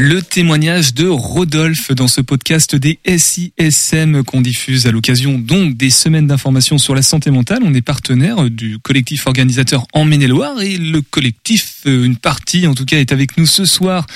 Le 0.00 0.22
témoignage 0.22 0.94
de 0.94 1.08
Rodolphe 1.08 1.90
dans 1.90 2.06
ce 2.06 2.20
podcast 2.20 2.76
des 2.76 3.00
SISM 3.04 4.22
qu'on 4.22 4.40
diffuse 4.40 4.86
à 4.86 4.92
l'occasion 4.92 5.40
donc 5.40 5.76
des 5.76 5.90
semaines 5.90 6.28
d'information 6.28 6.78
sur 6.78 6.94
la 6.94 7.02
santé 7.02 7.32
mentale. 7.32 7.62
On 7.64 7.74
est 7.74 7.82
partenaire 7.82 8.48
du 8.48 8.78
collectif 8.78 9.26
organisateur 9.26 9.88
en 9.92 10.04
Maine-et-Loire 10.04 10.62
et 10.62 10.76
le 10.78 11.00
collectif, 11.02 11.80
euh, 11.86 12.04
une 12.04 12.14
partie 12.14 12.68
en 12.68 12.76
tout 12.76 12.84
cas, 12.84 12.98
est 12.98 13.10
avec 13.10 13.36
nous 13.38 13.46
ce 13.46 13.64
soir 13.64 14.06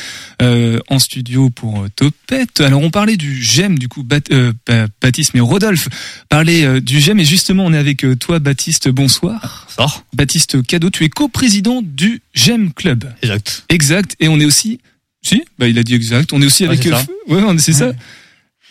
euh, 0.40 0.78
en 0.86 1.00
studio 1.00 1.50
pour 1.50 1.82
euh, 1.82 1.88
Topette. 1.96 2.60
Alors 2.60 2.82
on 2.82 2.90
parlait 2.90 3.16
du 3.16 3.42
GEM 3.42 3.76
du 3.76 3.88
coup, 3.88 4.04
Bat, 4.04 4.30
euh, 4.30 4.52
Baptiste, 5.00 5.34
mais 5.34 5.40
Rodolphe 5.40 5.88
parlait 6.28 6.64
euh, 6.64 6.80
du 6.80 7.00
GEM 7.00 7.18
et 7.18 7.24
justement 7.24 7.66
on 7.66 7.72
est 7.72 7.78
avec 7.78 8.06
toi 8.20 8.38
Baptiste, 8.38 8.88
bonsoir. 8.88 9.66
Bonsoir. 9.70 10.04
Baptiste 10.14 10.64
Cadeau, 10.64 10.90
tu 10.90 11.02
es 11.02 11.08
coprésident 11.08 11.82
du 11.82 12.22
GEM 12.36 12.72
Club. 12.72 13.12
Exact. 13.20 13.64
Exact. 13.68 14.14
Et 14.20 14.28
on 14.28 14.38
est 14.38 14.44
aussi 14.44 14.78
si, 15.22 15.42
bah 15.58 15.68
il 15.68 15.78
a 15.78 15.82
dit 15.82 15.94
exact. 15.94 16.32
On 16.32 16.42
est 16.42 16.46
aussi 16.46 16.64
Ouais, 16.64 16.70
avec 16.70 16.82
c'est 16.82 16.92
euh, 16.92 16.96
ça. 16.98 17.04
F- 17.28 17.46
ouais, 17.46 17.58
c'est 17.58 17.72
ça. 17.72 17.92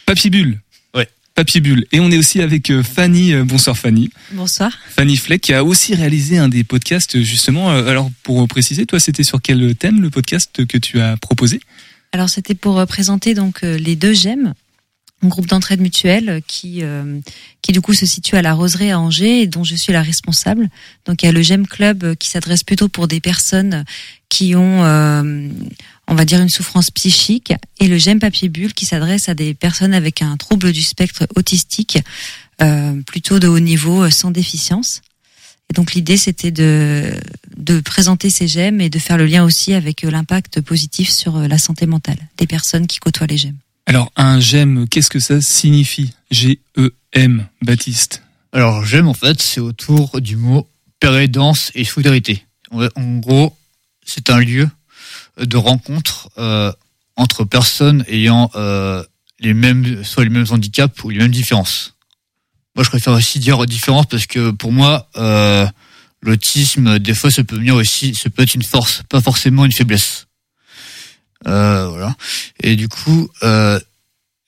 Papier 0.06 0.30
bulle. 0.30 0.60
Ouais. 0.94 1.08
Papier 1.36 1.62
bulle. 1.62 1.86
Et 1.92 2.00
on 2.00 2.12
est 2.12 2.18
aussi 2.18 2.42
avec 2.42 2.70
euh, 2.70 2.84
Fanny. 2.84 3.34
euh, 3.34 3.44
bonsoir 3.46 3.78
Fanny. 3.78 4.10
Bonsoir. 4.34 4.72
Fanny 4.90 5.16
Fleck 5.16 5.42
qui 5.42 5.54
a 5.54 5.64
aussi 5.64 5.96
réalisé 5.96 6.38
un 6.38 6.50
des 6.50 6.64
podcasts 6.64 7.16
euh, 7.16 7.24
justement. 7.24 7.72
euh, 7.72 7.88
alors 7.88 8.12
pour 8.24 8.46
préciser, 8.48 8.86
toi 8.86 9.00
c'était 9.00 9.24
sur 9.24 9.42
quel 9.42 9.76
thème 9.76 10.02
le 10.02 10.10
podcast 10.10 10.66
que 10.66 10.78
tu 10.78 11.00
as 11.00 11.16
proposé? 11.18 11.62
Alors 12.12 12.30
c'était 12.30 12.56
pour 12.56 12.78
euh, 12.80 12.86
présenter 12.86 13.34
donc 13.34 13.64
euh, 13.64 13.78
les 13.78 13.96
deux 13.96 14.14
GEM, 14.14 14.54
un 15.24 15.28
groupe 15.30 15.46
d'entraide 15.48 15.80
mutuelle 15.80 16.30
euh, 16.30 16.40
qui 16.46 16.80
euh, 16.84 17.20
qui 17.62 17.72
du 17.72 17.80
coup 17.80 17.94
se 17.94 18.06
situe 18.06 18.36
à 18.36 18.42
la 18.42 18.54
Roseraie 18.54 18.92
à 18.92 19.00
Angers 19.00 19.44
et 19.44 19.48
dont 19.48 19.64
je 19.64 19.76
suis 19.76 19.94
la 19.94 20.02
responsable. 20.02 20.68
Donc 21.06 21.24
il 21.24 21.28
y 21.28 21.30
a 21.30 21.32
le 21.32 21.42
GEM 21.42 21.66
Club 21.68 22.04
euh, 22.04 22.16
qui 22.16 22.28
s'adresse 22.28 22.64
plutôt 22.66 22.90
pour 22.90 23.08
des 23.08 23.22
personnes 23.22 23.86
qui 24.32 24.56
ont 24.56 24.86
euh, 24.86 25.50
on 26.08 26.16
va 26.16 26.24
dire 26.24 26.40
une 26.40 26.50
souffrance 26.50 26.90
psychique 26.90 27.54
et 27.82 27.88
le 27.88 27.98
GEM 27.98 28.20
Papier 28.20 28.48
Bulle 28.48 28.74
qui 28.74 28.86
s'adresse 28.86 29.28
à 29.28 29.34
des 29.34 29.54
personnes 29.54 29.94
avec 29.94 30.22
un 30.22 30.38
trouble 30.38 30.72
du 30.72 30.82
spectre 30.82 31.28
autistique 31.36 32.00
euh, 32.62 33.00
plutôt 33.02 33.40
de 33.40 33.50
haut 33.50 33.60
niveau 33.60 34.04
euh, 34.04 34.10
sans 34.10 34.32
déficience. 34.32 35.02
Et 35.70 35.74
donc 35.74 35.94
l'idée 35.94 36.16
c'était 36.16 36.52
de 36.52 37.14
de 37.58 37.82
présenter 37.82 38.30
ces 38.30 38.48
gemmes 38.48 38.80
et 38.80 38.90
de 38.90 39.00
faire 39.00 39.18
le 39.18 39.26
lien 39.26 39.44
aussi 39.44 39.74
avec 39.74 40.04
l'impact 40.04 40.62
positif 40.62 41.10
sur 41.10 41.38
la 41.38 41.58
santé 41.58 41.86
mentale 41.86 42.18
des 42.38 42.48
personnes 42.48 42.88
qui 42.88 43.00
côtoient 43.00 43.28
les 43.28 43.38
gemmes. 43.38 43.58
Alors 43.86 44.14
un 44.16 44.40
j'aime, 44.40 44.88
qu'est-ce 44.88 45.10
que 45.10 45.20
ça 45.20 45.42
signifie? 45.42 46.14
G-E-M, 46.32 47.48
Baptiste. 47.62 48.24
Alors, 48.54 48.86
j'aime 48.86 49.08
en 49.08 49.14
fait, 49.14 49.42
c'est 49.42 49.62
autour 49.62 50.20
du 50.22 50.36
mot 50.36 50.68
pérédance 51.00 51.72
et 51.74 51.84
solidarité. 51.84 52.46
En 52.72 53.18
gros, 53.18 53.56
c'est 54.14 54.30
un 54.30 54.40
lieu 54.40 54.70
de 55.38 55.58
rencontre 55.58 56.30
euh, 56.38 56.72
entre 57.16 57.44
personnes 57.44 58.04
ayant 58.08 58.52
euh, 58.56 59.04
les 59.40 59.54
mêmes, 59.54 60.04
soit 60.04 60.24
les 60.24 60.30
mêmes 60.30 60.46
handicaps 60.50 61.04
ou 61.04 61.10
les 61.10 61.20
mêmes 61.20 61.32
différences. 61.32 61.96
Moi, 62.76 62.84
je 62.84 62.90
préfère 62.90 63.14
aussi 63.14 63.40
dire 63.40 63.66
différence 63.66 64.06
parce 64.06 64.26
que 64.26 64.52
pour 64.52 64.72
moi, 64.72 65.10
euh, 65.18 65.68
l'autisme, 66.22 67.00
des 67.00 67.14
fois, 67.14 67.32
ça 67.32 67.44
peut 67.44 67.58
venir 67.58 67.76
aussi, 67.76 68.16
ça 68.16 68.30
peut 68.30 68.44
être 68.44 68.56
une 68.56 68.64
force, 68.64 69.04
pas 69.10 69.22
forcément 69.22 69.66
une 69.66 69.74
faiblesse. 69.74 70.28
Voilà. 71.44 72.16
Et 72.62 72.76
du 72.76 72.88
coup, 72.88 73.30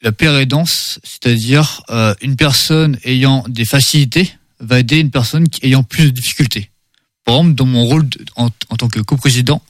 la 0.03 0.11
pérédance, 0.11 0.99
c'est-à-dire 1.03 1.81
euh, 1.89 2.13
une 2.21 2.35
personne 2.35 2.99
ayant 3.05 3.45
des 3.47 3.65
facilités 3.65 4.33
va 4.59 4.79
aider 4.79 4.99
une 4.99 5.11
personne 5.11 5.47
ayant 5.61 5.83
plus 5.83 6.05
de 6.05 6.09
difficultés. 6.09 6.69
Par 7.25 7.35
exemple, 7.35 7.55
dans 7.55 7.65
mon 7.65 7.85
rôle 7.85 8.05
en, 8.35 8.49
en 8.69 8.75
tant 8.75 8.87
que 8.87 8.99
coprésident, 8.99 9.61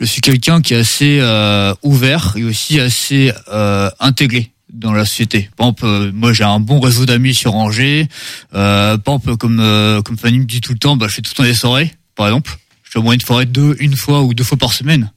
je 0.00 0.06
suis 0.06 0.20
quelqu'un 0.22 0.62
qui 0.62 0.72
est 0.74 0.78
assez 0.78 1.18
euh, 1.20 1.74
ouvert 1.82 2.34
et 2.36 2.44
aussi 2.44 2.80
assez 2.80 3.32
euh, 3.52 3.90
intégré 4.00 4.50
dans 4.72 4.92
la 4.92 5.04
société. 5.04 5.50
Par 5.56 5.66
exemple, 5.66 5.84
euh, 5.84 6.10
moi 6.14 6.32
j'ai 6.32 6.44
un 6.44 6.60
bon 6.60 6.80
réseau 6.80 7.04
d'amis 7.04 7.34
sur 7.34 7.54
Angers. 7.54 8.08
Euh, 8.54 8.96
par 8.96 9.16
exemple, 9.16 9.36
comme 9.36 9.60
euh, 9.60 10.00
comme 10.00 10.16
Fanny 10.16 10.38
me 10.38 10.44
dit 10.44 10.60
tout 10.62 10.72
le 10.72 10.78
temps, 10.78 10.96
bah, 10.96 11.06
je 11.08 11.16
fais 11.16 11.22
tout 11.22 11.32
le 11.32 11.36
temps 11.36 11.42
des 11.42 11.54
soirées, 11.54 11.92
par 12.14 12.26
exemple. 12.28 12.56
Je 12.84 12.92
fais 12.92 12.98
au 12.98 13.02
moins 13.02 13.14
une 13.14 13.20
forêt 13.20 13.46
deux, 13.46 13.76
une 13.78 13.94
fois 13.96 14.22
ou 14.22 14.32
deux 14.32 14.42
fois 14.44 14.56
par 14.58 14.72
semaine. 14.72 15.12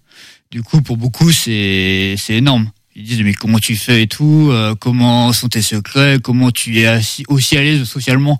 Du 0.51 0.61
coup, 0.63 0.81
pour 0.81 0.97
beaucoup, 0.97 1.31
c'est 1.31 2.15
c'est 2.17 2.33
énorme. 2.35 2.69
Ils 2.95 3.03
disent 3.05 3.21
mais 3.23 3.33
comment 3.33 3.57
tu 3.57 3.75
fais 3.75 4.03
et 4.03 4.07
tout, 4.07 4.49
euh, 4.51 4.75
comment 4.75 5.31
sont 5.33 5.47
tes 5.49 5.61
secrets, 5.63 6.17
comment 6.21 6.51
tu 6.51 6.79
es 6.81 6.99
aussi 7.27 7.57
à 7.57 7.61
l'aise 7.63 7.85
socialement, 7.85 8.39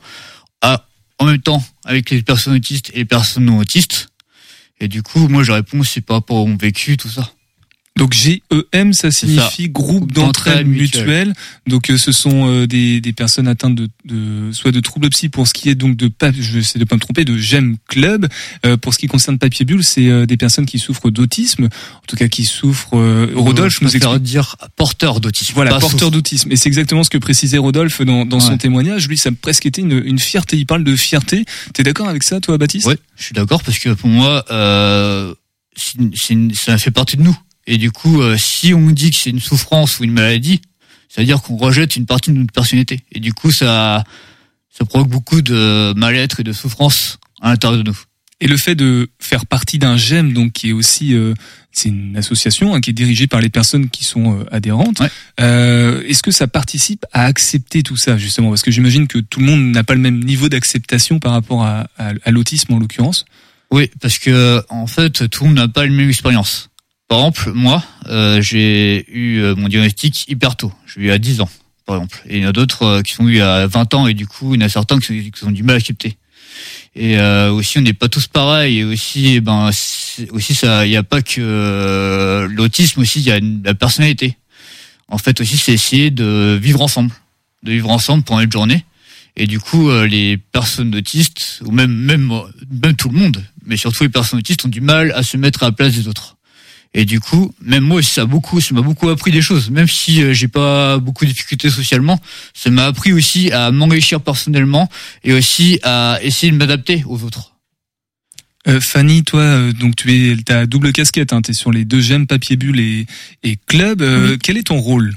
à- 0.62 0.86
en 1.20 1.26
même 1.26 1.42
temps 1.42 1.64
avec 1.86 2.10
les 2.10 2.22
personnes 2.22 2.56
autistes 2.56 2.92
et 2.94 3.00
les 3.00 3.06
personnes 3.06 3.46
non 3.46 3.60
autistes. 3.60 4.10
Et 4.80 4.88
du 4.88 5.04
coup, 5.04 5.28
moi 5.28 5.44
je 5.44 5.52
réponds 5.52 5.84
c'est 5.84 6.02
par 6.02 6.18
rapport 6.18 6.42
à 6.42 6.46
mon 6.46 6.58
vécu, 6.58 6.98
tout 6.98 7.10
ça. 7.10 7.32
Donc 7.96 8.14
GEM, 8.14 8.92
ça 8.94 9.12
signifie 9.12 9.70
groupe 9.70 10.12
d'entraide 10.12 10.66
mutuelle. 10.98 11.34
Donc 11.68 11.92
euh, 11.92 11.98
ce 12.00 12.12
sont 12.12 12.48
euh, 12.50 12.66
des, 12.66 13.00
des 13.02 13.14
personnes 13.14 13.48
atteintes 13.48 13.76
de, 13.76 13.88
de 14.06 14.52
soit 14.52 14.72
de 14.72 14.80
troubles 14.80 15.10
psy 15.12 15.30
pour 15.30 15.48
ce 15.48 15.54
qui 15.54 15.70
est 15.70 15.76
donc 15.76 15.96
de 15.96 16.08
pa- 16.08 16.32
je 16.32 16.60
sais 16.62 16.80
de 16.80 16.86
pas 16.86 16.96
me 16.96 17.00
tromper 17.00 17.24
de 17.24 17.38
GEM 17.38 17.78
Club. 17.88 18.28
Euh, 18.66 18.78
pour 18.78 18.96
ce 18.96 19.00
qui 19.00 19.06
concerne 19.06 19.38
Papier 19.38 19.64
Bulle, 19.64 19.84
c'est 19.84 20.08
euh, 20.08 20.26
des 20.26 20.38
personnes 20.38 20.66
qui 20.66 20.80
souffrent 20.80 21.12
d'autisme, 21.12 21.66
en 21.66 22.06
tout 22.08 22.16
cas 22.16 22.28
qui 22.28 22.46
souffrent. 22.46 22.98
euh, 22.98 23.32
Rodolphe 23.36 23.78
je 23.80 23.84
nous 23.86 23.96
explique. 23.96 24.24
dire 24.24 24.56
porteur 24.76 25.20
d'autisme. 25.20 25.54
Voilà, 25.54 25.70
pas 25.72 25.80
porteur 25.80 26.10
d'autisme. 26.10 26.52
Et 26.52 26.56
c'est 26.56 26.68
exactement 26.70 27.04
ce 27.04 27.12
que 27.12 27.20
précisait 27.20 27.60
Rodolphe 27.60 28.02
dans, 28.02 28.26
dans 28.26 28.40
son 28.40 28.58
témoignage. 28.58 29.08
Lui, 29.08 29.20
ça 29.20 29.30
a 29.30 29.34
presque 29.40 29.68
été 29.68 29.82
une, 29.82 30.02
une 30.04 30.18
fierté. 30.20 30.58
Il 30.58 30.66
parle 30.66 30.84
de 30.84 30.96
fierté. 30.96 31.46
T'es 31.74 31.84
d'accord 31.84 32.10
avec 32.10 32.24
ça, 32.24 32.40
toi, 32.40 32.58
Baptiste? 32.58 32.88
Ouais, 32.88 32.98
je 33.18 33.24
suis 33.26 33.34
d'accord 33.36 33.62
parce 33.62 33.78
que 33.78 33.90
pour 33.90 34.10
moi, 34.10 34.44
euh, 34.50 35.34
c'est 35.76 35.94
une- 36.00 36.12
c'est 36.16 36.34
une- 36.34 36.54
ça 36.56 36.78
fait 36.80 36.90
partie 36.92 37.18
de 37.18 37.22
nous. 37.22 37.38
Et 37.68 37.78
du 37.78 37.92
coup, 37.92 38.22
euh, 38.22 38.38
si 38.38 38.74
on 38.74 38.90
dit 38.90 39.12
que 39.12 39.18
c'est 39.18 39.30
une 39.30 39.40
souffrance 39.40 40.00
ou 40.00 40.04
une 40.04 40.12
maladie, 40.12 40.62
c'est-à-dire 41.10 41.42
qu'on 41.42 41.58
rejette 41.58 41.96
une 41.96 42.06
partie 42.06 42.32
de 42.32 42.38
notre 42.38 42.52
personnalité. 42.52 43.02
Et 43.12 43.20
du 43.20 43.34
coup, 43.34 43.52
ça, 43.52 44.04
ça 44.70 44.86
provoque 44.86 45.10
beaucoup 45.10 45.42
de 45.42 45.94
mal-être 45.96 46.40
et 46.40 46.44
de 46.44 46.54
souffrance 46.54 47.20
à 47.42 47.50
l'intérieur 47.50 47.84
de 47.84 47.90
nous. 47.90 47.98
Et 48.42 48.48
le 48.48 48.58
fait 48.58 48.76
de 48.76 49.10
faire 49.20 49.46
partie 49.46 49.78
d'un 49.78 49.96
GEM, 49.96 50.34
donc 50.34 50.52
qui 50.52 50.70
est 50.70 50.74
aussi, 50.74 51.14
euh, 51.14 51.34
c'est 51.72 51.88
une 51.90 52.18
association 52.18 52.74
hein, 52.76 52.82
qui 52.82 52.90
est 52.90 52.94
dirigée 52.94 53.28
par 53.28 53.40
les 53.40 53.50
personnes 53.50 53.90
qui 53.90 54.04
sont 54.04 54.40
euh, 54.40 54.44
adhérentes. 54.52 55.00
Ouais. 55.00 55.10
Euh, 55.40 56.04
Est-ce 56.08 56.24
que 56.24 56.32
ça 56.32 56.48
participe 56.48 57.06
à 57.14 57.24
accepter 57.26 57.84
tout 57.84 57.96
ça 57.96 58.18
justement? 58.18 58.50
Parce 58.50 58.64
que 58.64 58.72
j'imagine 58.72 59.08
que 59.08 59.20
tout 59.20 59.40
le 59.40 59.46
monde 59.46 59.72
n'a 59.72 59.84
pas 59.84 59.94
le 59.94 60.02
même 60.02 60.22
niveau 60.22 60.50
d'acceptation 60.50 61.20
par 61.20 61.32
rapport 61.32 61.64
à, 61.64 61.88
à, 61.98 62.12
à 62.24 62.32
l'autisme 62.32 62.74
en 62.74 62.80
l'occurrence. 62.80 63.24
Oui, 63.72 63.90
parce 64.02 64.18
que 64.18 64.62
en 64.68 64.88
fait, 64.88 65.30
tout 65.30 65.44
le 65.44 65.50
monde 65.50 65.60
n'a 65.60 65.68
pas 65.70 65.86
la 65.86 65.92
même 65.92 66.10
expérience. 66.10 66.70
Par 67.14 67.20
exemple, 67.20 67.52
moi, 67.54 67.84
euh, 68.08 68.42
j'ai 68.42 69.06
eu 69.08 69.38
euh, 69.38 69.54
mon 69.56 69.68
diagnostic 69.68 70.28
hyper 70.30 70.56
tôt. 70.56 70.74
Je 70.88 71.00
l'ai 71.00 71.06
eu 71.06 71.12
à 71.12 71.20
10 71.20 71.42
ans, 71.42 71.50
par 71.86 71.98
exemple. 71.98 72.24
Et 72.28 72.38
il 72.38 72.42
y 72.42 72.46
en 72.48 72.50
a 72.50 72.52
d'autres 72.52 72.82
euh, 72.82 73.02
qui 73.04 73.14
sont 73.14 73.28
eu 73.28 73.40
à 73.40 73.68
20 73.68 73.94
ans, 73.94 74.08
et 74.08 74.16
du 74.16 74.26
coup, 74.26 74.56
il 74.56 74.62
y 74.62 74.64
en 74.64 74.66
a 74.66 74.70
certains 74.70 74.98
qui, 74.98 75.32
ont 75.44 75.52
du 75.52 75.62
mal 75.62 75.76
à 75.76 75.78
accepter. 75.78 76.18
Et 76.96 77.20
aussi, 77.52 77.78
on 77.78 77.82
n'est 77.82 77.94
pas 77.94 78.10
tous 78.10 78.26
pareils. 78.26 78.80
Et 78.80 78.84
aussi, 78.84 79.36
eh 79.36 79.42
ben, 79.42 79.70
aussi 80.32 80.56
ça, 80.56 80.88
il 80.88 80.90
n'y 80.90 80.96
a 80.96 81.04
pas 81.04 81.22
que 81.22 82.48
l'autisme. 82.50 83.02
Aussi, 83.02 83.20
il 83.20 83.28
y 83.28 83.32
a 83.32 83.40
la 83.64 83.76
personnalité. 83.76 84.36
En 85.08 85.20
fait, 85.20 85.40
aussi, 85.40 85.60
c'est 85.60 85.74
essayer 85.74 86.10
de 86.10 86.58
vivre 86.60 86.82
ensemble, 86.82 87.12
de 87.62 87.74
vivre 87.74 87.92
ensemble 87.92 88.24
pendant 88.24 88.42
une 88.42 88.52
journée. 88.52 88.86
Et 89.36 89.46
du 89.46 89.60
coup, 89.60 89.92
les 90.06 90.38
personnes 90.38 90.96
autistes, 90.96 91.62
ou 91.64 91.70
même, 91.70 91.94
même 91.94 92.42
tout 92.98 93.10
le 93.10 93.20
monde, 93.20 93.44
mais 93.68 93.78
surtout 93.78 94.02
les 94.02 94.10
personnes 94.10 94.40
autistes, 94.40 94.66
ont 94.66 94.70
du 94.70 94.82
mal 94.82 95.12
à 95.12 95.22
se 95.22 95.38
mettre 95.38 95.62
à 95.62 95.68
la 95.68 95.72
place 95.74 95.94
des 95.94 96.08
autres. 96.08 96.33
Et 96.94 97.06
du 97.06 97.20
coup, 97.20 97.54
même 97.62 97.84
moi, 97.84 98.04
ça 98.04 98.22
a 98.22 98.26
beaucoup, 98.26 98.62
ça 98.62 98.74
m'a 98.76 98.82
beaucoup 98.82 99.10
appris 99.10 99.32
des 99.32 99.42
choses. 99.42 99.70
Même 99.72 99.88
si 99.88 100.22
euh, 100.22 100.34
j'ai 100.34 100.48
pas 100.48 101.00
beaucoup 101.00 101.26
de 101.26 101.32
difficultés 101.32 101.70
socialement, 101.70 102.20
ça 102.54 102.70
m'a 102.70 102.86
appris 102.86 103.14
aussi 103.14 103.52
à 103.52 103.72
m'enrichir 103.72 104.22
personnellement 104.22 104.90
et 105.24 105.34
aussi 105.34 105.80
à 105.84 106.20
essayer 106.22 106.52
de 106.52 106.58
m'adapter 106.58 107.04
aux 107.08 107.24
autres. 107.24 107.54
Euh, 108.68 108.80
Fanny, 108.80 109.24
toi, 109.24 109.42
euh, 109.42 109.74
donc 109.74 109.96
tu 109.96 110.14
es, 110.14 110.38
t'as 110.38 110.66
double 110.66 110.94
casquette. 110.94 111.34
Hein, 111.34 111.42
T'es 111.42 111.54
sur 111.54 111.72
les 111.72 111.84
deux 111.84 112.00
GEM, 112.00 112.28
papier 112.28 112.56
bulle 112.56 112.80
et, 112.80 113.06
et 113.44 113.58
club. 113.68 114.02
Euh, 114.02 114.38
Quel 114.42 114.58
est 114.58 114.68
ton 114.68 114.78
rôle? 114.80 115.14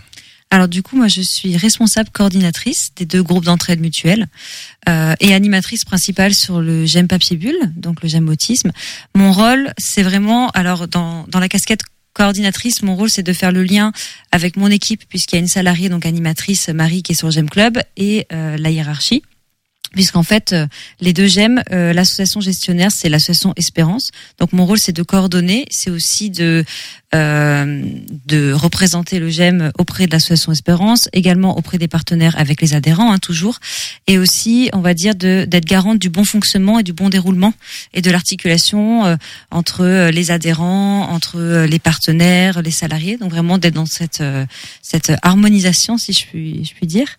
Alors 0.51 0.69
du 0.69 0.83
coup, 0.83 0.97
moi, 0.97 1.09
je 1.09 1.21
suis 1.23 1.57
responsable 1.57 2.11
coordinatrice 2.11 2.93
des 2.95 3.05
deux 3.05 3.23
groupes 3.23 3.45
d'entraide 3.45 3.81
mutuelle 3.81 4.29
euh, 4.89 5.15
et 5.21 5.35
animatrice 5.35 5.85
principale 5.85 6.35
sur 6.35 6.61
le 6.61 6.87
GEM 6.87 7.09
Papier 7.09 7.37
Bulle, 7.37 7.59
donc 7.75 8.03
le 8.03 8.09
GEM 8.09 8.29
Autisme. 8.29 8.71
Mon 9.15 9.33
rôle, 9.33 9.73
c'est 9.77 10.03
vraiment, 10.03 10.51
alors 10.51 10.87
dans, 10.87 11.25
dans 11.29 11.41
la 11.41 11.49
casquette 11.49 11.83
coordinatrice, 12.13 12.83
mon 12.83 12.97
rôle, 12.97 13.11
c'est 13.11 13.23
de 13.23 13.33
faire 13.33 13.53
le 13.53 13.63
lien 13.63 13.93
avec 14.33 14.57
mon 14.57 14.69
équipe, 14.69 15.03
puisqu'il 15.09 15.37
y 15.37 15.39
a 15.39 15.41
une 15.41 15.49
salariée, 15.49 15.89
donc 15.89 16.07
animatrice 16.07 16.69
Marie, 16.69 17.03
qui 17.03 17.13
est 17.13 17.17
sur 17.17 17.31
GEM 17.31 17.51
Club, 17.51 17.79
et 17.97 18.27
euh, 18.33 18.57
la 18.57 18.71
hiérarchie. 18.71 19.23
Puisqu'en 19.97 20.23
fait, 20.23 20.53
euh, 20.53 20.67
les 21.01 21.15
deux 21.15 21.27
GEM, 21.27 21.63
euh, 21.73 21.95
l'association 21.95 22.43
gestionnaire, 22.43 22.91
c'est 22.93 23.09
l'association 23.09 23.55
Espérance. 23.57 24.11
Donc 24.39 24.53
mon 24.53 24.67
rôle, 24.67 24.79
c'est 24.79 24.93
de 24.93 25.03
coordonner, 25.03 25.65
c'est 25.71 25.91
aussi 25.91 26.29
de 26.29 26.65
euh, 27.15 27.83
de 28.27 28.53
représenter 28.53 29.21
le 29.21 29.31
GEM 29.31 29.71
auprès 29.79 30.07
de 30.07 30.13
l'association 30.13 30.53
Espérance, 30.53 31.09
également 31.13 31.57
auprès 31.57 31.79
des 31.79 31.89
partenaires 31.89 32.35
avec 32.37 32.61
les 32.61 32.75
adhérents, 32.75 33.13
hein, 33.13 33.19
toujours, 33.19 33.59
et 34.07 34.19
aussi, 34.19 34.71
on 34.73 34.81
va 34.81 34.93
dire, 34.93 35.15
d'être 35.15 35.65
garante 35.65 35.99
du 35.99 36.11
bon 36.11 36.25
fonctionnement 36.25 36.79
et 36.79 36.83
du 36.83 36.93
bon 36.93 37.09
déroulement 37.09 37.55
et 37.95 38.03
de 38.03 38.11
l'articulation 38.11 39.07
euh, 39.07 39.17
entre 39.51 39.85
euh, 39.85 40.11
les 40.11 40.31
adhérents, 40.31 41.09
entre 41.09 41.39
euh, 41.39 41.67
les 41.67 41.79
partenaires, 41.79 42.61
les 42.61 42.71
salariés. 42.71 43.17
Donc 43.17 43.31
vraiment 43.31 43.57
d'être 43.57 43.75
dans 43.75 43.87
cette 43.87 44.23
cette 44.83 45.13
harmonisation, 45.23 45.99
si 45.99 46.13
je 46.13 46.27
puis 46.27 46.65
je 46.65 46.75
puis 46.75 46.87
dire. 46.87 47.17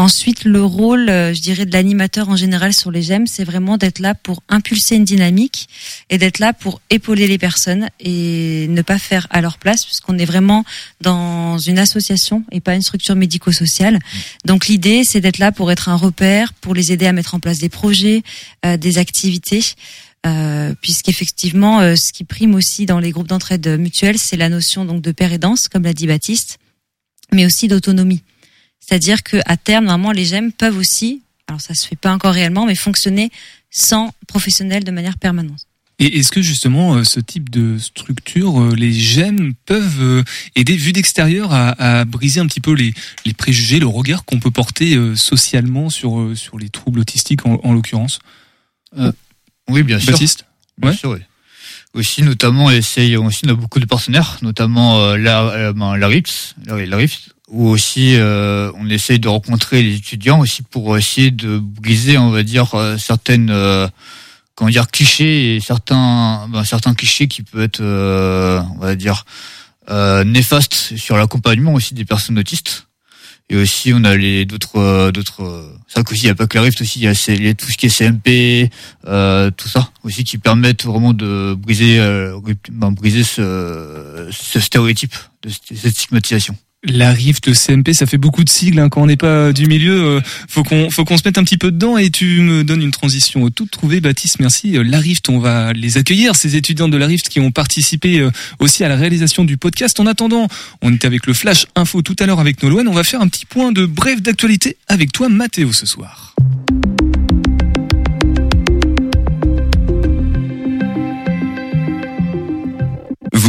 Ensuite, 0.00 0.44
le 0.44 0.64
rôle, 0.64 1.10
euh, 1.10 1.34
je 1.34 1.42
dirais, 1.42 1.66
de 1.66 1.72
l'animateur 1.74 2.30
en 2.30 2.36
général 2.36 2.72
sur 2.72 2.90
les 2.90 3.02
GEM, 3.02 3.26
c'est 3.26 3.44
vraiment 3.44 3.76
d'être 3.76 3.98
là 3.98 4.14
pour 4.14 4.42
impulser 4.48 4.96
une 4.96 5.04
dynamique 5.04 5.68
et 6.08 6.16
d'être 6.16 6.38
là 6.38 6.54
pour 6.54 6.80
épauler 6.88 7.26
les 7.26 7.36
personnes 7.36 7.86
et 8.00 8.66
ne 8.70 8.80
pas 8.80 8.98
faire 8.98 9.26
à 9.28 9.42
leur 9.42 9.58
place, 9.58 9.84
puisqu'on 9.84 10.16
est 10.16 10.24
vraiment 10.24 10.64
dans 11.02 11.58
une 11.58 11.78
association 11.78 12.44
et 12.50 12.60
pas 12.60 12.74
une 12.76 12.80
structure 12.80 13.14
médico-sociale. 13.14 13.98
Donc 14.46 14.68
l'idée, 14.68 15.04
c'est 15.04 15.20
d'être 15.20 15.36
là 15.36 15.52
pour 15.52 15.70
être 15.70 15.90
un 15.90 15.96
repère, 15.96 16.54
pour 16.54 16.74
les 16.74 16.92
aider 16.92 17.04
à 17.04 17.12
mettre 17.12 17.34
en 17.34 17.38
place 17.38 17.58
des 17.58 17.68
projets, 17.68 18.22
euh, 18.64 18.78
des 18.78 18.96
activités. 18.96 19.62
Euh, 20.24 20.74
puisqu'effectivement, 20.80 21.80
euh, 21.80 21.94
ce 21.94 22.14
qui 22.14 22.24
prime 22.24 22.54
aussi 22.54 22.86
dans 22.86 23.00
les 23.00 23.10
groupes 23.10 23.28
d'entraide 23.28 23.78
mutuelle, 23.78 24.16
c'est 24.16 24.38
la 24.38 24.48
notion 24.48 24.86
donc 24.86 25.02
de 25.02 25.12
père 25.12 25.34
aidance, 25.34 25.68
comme 25.68 25.82
l'a 25.82 25.92
dit 25.92 26.06
Baptiste, 26.06 26.56
mais 27.34 27.44
aussi 27.44 27.68
d'autonomie. 27.68 28.22
C'est-à-dire 28.80 29.22
que 29.22 29.36
à 29.46 29.56
terme, 29.56 29.84
normalement, 29.84 30.12
les 30.12 30.24
GEM 30.24 30.52
peuvent 30.52 30.76
aussi, 30.76 31.22
alors 31.48 31.60
ça 31.60 31.74
se 31.74 31.86
fait 31.86 31.96
pas 31.96 32.12
encore 32.12 32.34
réellement, 32.34 32.66
mais 32.66 32.74
fonctionner 32.74 33.30
sans 33.70 34.12
professionnel 34.26 34.82
de 34.84 34.90
manière 34.90 35.16
permanente. 35.18 35.66
Et 36.02 36.18
est-ce 36.18 36.32
que 36.32 36.40
justement 36.40 36.94
euh, 36.94 37.04
ce 37.04 37.20
type 37.20 37.50
de 37.50 37.76
structure, 37.76 38.58
euh, 38.60 38.74
les 38.74 38.90
GEM 38.92 39.52
peuvent 39.66 40.00
euh, 40.00 40.22
aider, 40.56 40.74
vu 40.74 40.92
d'extérieur, 40.94 41.52
à, 41.52 42.00
à 42.00 42.04
briser 42.06 42.40
un 42.40 42.46
petit 42.46 42.60
peu 42.62 42.72
les, 42.72 42.94
les 43.26 43.34
préjugés, 43.34 43.78
le 43.78 43.86
regard 43.86 44.24
qu'on 44.24 44.40
peut 44.40 44.50
porter 44.50 44.94
euh, 44.96 45.14
socialement 45.14 45.90
sur, 45.90 46.18
euh, 46.18 46.34
sur 46.34 46.58
les 46.58 46.70
troubles 46.70 47.00
autistiques 47.00 47.44
en, 47.44 47.60
en 47.62 47.74
l'occurrence? 47.74 48.18
Oui, 49.68 49.82
bien 49.82 49.98
sûr. 50.00 50.12
Baptiste? 50.12 50.46
Bien 50.78 50.90
Ouais. 50.90 50.96
sûr, 50.96 51.10
oui. 51.10 51.18
Aussi, 51.92 52.22
notamment, 52.22 52.70
essaye, 52.70 53.16
aussi, 53.16 53.42
on 53.46 53.50
a 53.50 53.54
beaucoup 53.54 53.78
de 53.80 53.84
partenaires, 53.84 54.38
notamment 54.42 55.00
euh, 55.00 55.16
la, 55.16 55.42
euh, 55.42 55.72
ben, 55.72 55.96
la 55.96 56.08
RIPS, 56.08 56.54
la, 56.64 56.86
la 56.86 56.96
RIPS, 56.96 57.30
où 57.50 57.68
aussi 57.68 58.14
euh, 58.14 58.70
on 58.76 58.88
essaye 58.88 59.18
de 59.18 59.28
rencontrer 59.28 59.82
les 59.82 59.96
étudiants 59.96 60.38
aussi 60.40 60.62
pour 60.62 60.96
essayer 60.96 61.30
de 61.30 61.58
briser, 61.58 62.16
on 62.16 62.30
va 62.30 62.42
dire, 62.42 62.74
euh, 62.74 62.96
certaines, 62.96 63.50
euh, 63.50 63.88
comment 64.54 64.70
dire, 64.70 64.86
clichés 64.88 65.56
et 65.56 65.60
certains, 65.60 66.48
ben, 66.48 66.64
certains 66.64 66.94
clichés 66.94 67.26
qui 67.26 67.42
peuvent 67.42 67.62
être, 67.62 67.80
euh, 67.80 68.62
on 68.76 68.78
va 68.78 68.94
dire, 68.94 69.24
euh, 69.90 70.22
néfastes 70.22 70.96
sur 70.96 71.16
l'accompagnement 71.16 71.74
aussi 71.74 71.92
des 71.92 72.04
personnes 72.04 72.38
autistes. 72.38 72.86
Et 73.52 73.56
aussi, 73.56 73.92
on 73.92 74.04
a 74.04 74.16
les 74.16 74.44
d'autres, 74.44 74.76
euh, 74.76 75.10
d'autres. 75.10 75.74
C'est 75.88 75.94
vrai 75.94 76.04
qu'aussi, 76.04 76.22
il 76.22 76.26
n'y 76.26 76.30
a 76.30 76.36
pas 76.36 76.46
que 76.46 76.56
la 76.56 76.62
Rift 76.62 76.80
aussi, 76.80 77.00
il 77.00 77.04
y 77.04 77.08
a, 77.08 77.54
tout 77.54 77.66
ce 77.68 77.76
qui 77.76 77.86
est 77.86 77.88
CMP, 77.88 78.70
tout 79.56 79.68
ça 79.68 79.90
aussi 80.04 80.22
qui 80.22 80.38
permettent 80.38 80.84
vraiment 80.84 81.12
de 81.12 81.56
briser, 81.58 81.98
ben, 82.70 82.92
briser 82.92 83.24
ce, 83.24 84.28
ce 84.30 84.60
stéréotype, 84.60 85.16
de 85.42 85.50
cette 85.50 85.96
stigmatisation. 85.96 86.56
La 86.82 87.12
RIF, 87.12 87.40
le 87.46 87.52
CMP, 87.52 87.92
ça 87.92 88.06
fait 88.06 88.16
beaucoup 88.16 88.42
de 88.42 88.48
sigles 88.48 88.80
hein, 88.80 88.88
quand 88.88 89.02
on 89.02 89.06
n'est 89.06 89.18
pas 89.18 89.52
du 89.52 89.66
milieu. 89.66 90.16
euh, 90.16 90.20
faut 90.48 90.62
qu'on 90.62 90.88
faut 90.88 91.04
qu'on 91.04 91.18
se 91.18 91.22
mette 91.26 91.36
un 91.36 91.44
petit 91.44 91.58
peu 91.58 91.70
dedans 91.70 91.98
et 91.98 92.08
tu 92.08 92.40
me 92.40 92.64
donnes 92.64 92.80
une 92.80 92.90
transition 92.90 93.50
toute 93.50 93.70
trouvée, 93.70 94.00
Baptiste. 94.00 94.40
Merci. 94.40 94.78
Euh, 94.78 94.82
La 94.82 94.98
RIFT, 94.98 95.28
on 95.28 95.40
va 95.40 95.74
les 95.74 95.98
accueillir, 95.98 96.36
ces 96.36 96.56
étudiants 96.56 96.88
de 96.88 96.96
la 96.96 97.06
RIFT 97.06 97.28
qui 97.28 97.38
ont 97.38 97.50
participé 97.50 98.20
euh, 98.20 98.30
aussi 98.60 98.82
à 98.82 98.88
la 98.88 98.96
réalisation 98.96 99.44
du 99.44 99.58
podcast. 99.58 100.00
En 100.00 100.06
attendant, 100.06 100.48
on 100.80 100.90
était 100.94 101.06
avec 101.06 101.26
le 101.26 101.34
Flash 101.34 101.66
Info 101.76 102.00
tout 102.00 102.16
à 102.18 102.24
l'heure 102.24 102.40
avec 102.40 102.62
Nolwenn. 102.62 102.88
On 102.88 102.94
va 102.94 103.04
faire 103.04 103.20
un 103.20 103.28
petit 103.28 103.44
point 103.44 103.72
de 103.72 103.84
bref 103.84 104.22
d'actualité 104.22 104.78
avec 104.88 105.12
toi, 105.12 105.28
Mathéo, 105.28 105.74
ce 105.74 105.84
soir. 105.84 106.34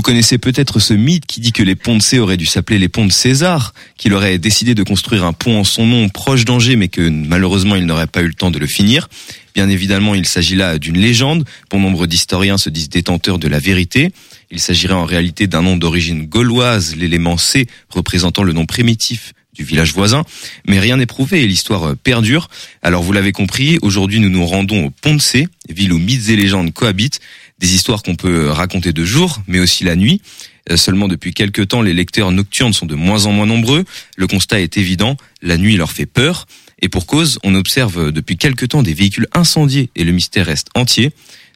Vous 0.01 0.03
connaissez 0.13 0.39
peut-être 0.39 0.79
ce 0.79 0.95
mythe 0.95 1.27
qui 1.27 1.41
dit 1.41 1.51
que 1.51 1.61
les 1.61 1.75
ponts 1.75 1.95
de 1.95 2.01
C 2.01 2.17
auraient 2.17 2.35
dû 2.35 2.47
s'appeler 2.47 2.79
les 2.79 2.89
ponts 2.89 3.05
de 3.05 3.11
César, 3.11 3.71
qu'il 3.99 4.15
aurait 4.15 4.39
décidé 4.39 4.73
de 4.73 4.81
construire 4.81 5.25
un 5.25 5.31
pont 5.31 5.59
en 5.59 5.63
son 5.63 5.85
nom 5.85 6.09
proche 6.09 6.43
d'Angers, 6.43 6.75
mais 6.75 6.87
que 6.87 7.07
malheureusement 7.07 7.75
il 7.75 7.85
n'aurait 7.85 8.07
pas 8.07 8.23
eu 8.23 8.27
le 8.27 8.33
temps 8.33 8.49
de 8.49 8.57
le 8.57 8.65
finir. 8.65 9.09
Bien 9.53 9.69
évidemment, 9.69 10.15
il 10.15 10.25
s'agit 10.25 10.55
là 10.55 10.79
d'une 10.79 10.97
légende. 10.97 11.45
Bon 11.69 11.79
nombre 11.79 12.07
d'historiens 12.07 12.57
se 12.57 12.71
disent 12.71 12.89
détenteurs 12.89 13.37
de 13.37 13.47
la 13.47 13.59
vérité. 13.59 14.09
Il 14.49 14.59
s'agirait 14.59 14.95
en 14.95 15.05
réalité 15.05 15.45
d'un 15.45 15.61
nom 15.61 15.77
d'origine 15.77 16.25
gauloise, 16.25 16.95
l'élément 16.95 17.37
C 17.37 17.67
représentant 17.91 18.41
le 18.41 18.53
nom 18.53 18.65
primitif 18.65 19.33
du 19.53 19.63
village 19.63 19.93
voisin, 19.93 20.23
mais 20.65 20.79
rien 20.79 20.97
n'est 20.97 21.05
prouvé 21.05 21.43
et 21.43 21.47
l'histoire 21.47 21.95
perdure. 21.97 22.49
Alors 22.81 23.03
vous 23.03 23.13
l'avez 23.13 23.33
compris, 23.33 23.77
aujourd'hui 23.81 24.19
nous 24.19 24.29
nous 24.29 24.45
rendons 24.45 24.85
au 24.85 24.89
Pont 24.89 25.13
de 25.13 25.21
C, 25.21 25.47
ville 25.69 25.93
où 25.93 25.99
mythes 25.99 26.29
et 26.29 26.35
légendes 26.35 26.73
cohabitent, 26.73 27.19
des 27.61 27.73
histoires 27.73 28.03
qu'on 28.03 28.15
peut 28.15 28.49
raconter 28.49 28.91
de 28.91 29.05
jour, 29.05 29.41
mais 29.47 29.59
aussi 29.59 29.83
la 29.83 29.95
nuit. 29.95 30.21
Euh, 30.69 30.77
Seulement 30.77 31.07
depuis 31.07 31.33
quelques 31.33 31.69
temps, 31.69 31.81
les 31.81 31.93
lecteurs 31.93 32.31
nocturnes 32.31 32.73
sont 32.73 32.85
de 32.85 32.95
moins 32.95 33.25
en 33.25 33.31
moins 33.31 33.45
nombreux. 33.45 33.85
Le 34.17 34.27
constat 34.27 34.59
est 34.59 34.77
évident, 34.77 35.15
la 35.41 35.57
nuit 35.57 35.77
leur 35.77 35.91
fait 35.91 36.05
peur. 36.05 36.47
Et 36.81 36.89
pour 36.89 37.05
cause, 37.05 37.39
on 37.43 37.53
observe 37.55 38.11
depuis 38.11 38.37
quelques 38.37 38.69
temps 38.69 38.81
des 38.81 38.93
véhicules 38.93 39.27
incendiés 39.33 39.91
et 39.95 40.03
le 40.03 40.11
mystère 40.11 40.47
reste 40.47 40.69
entier. 40.75 41.11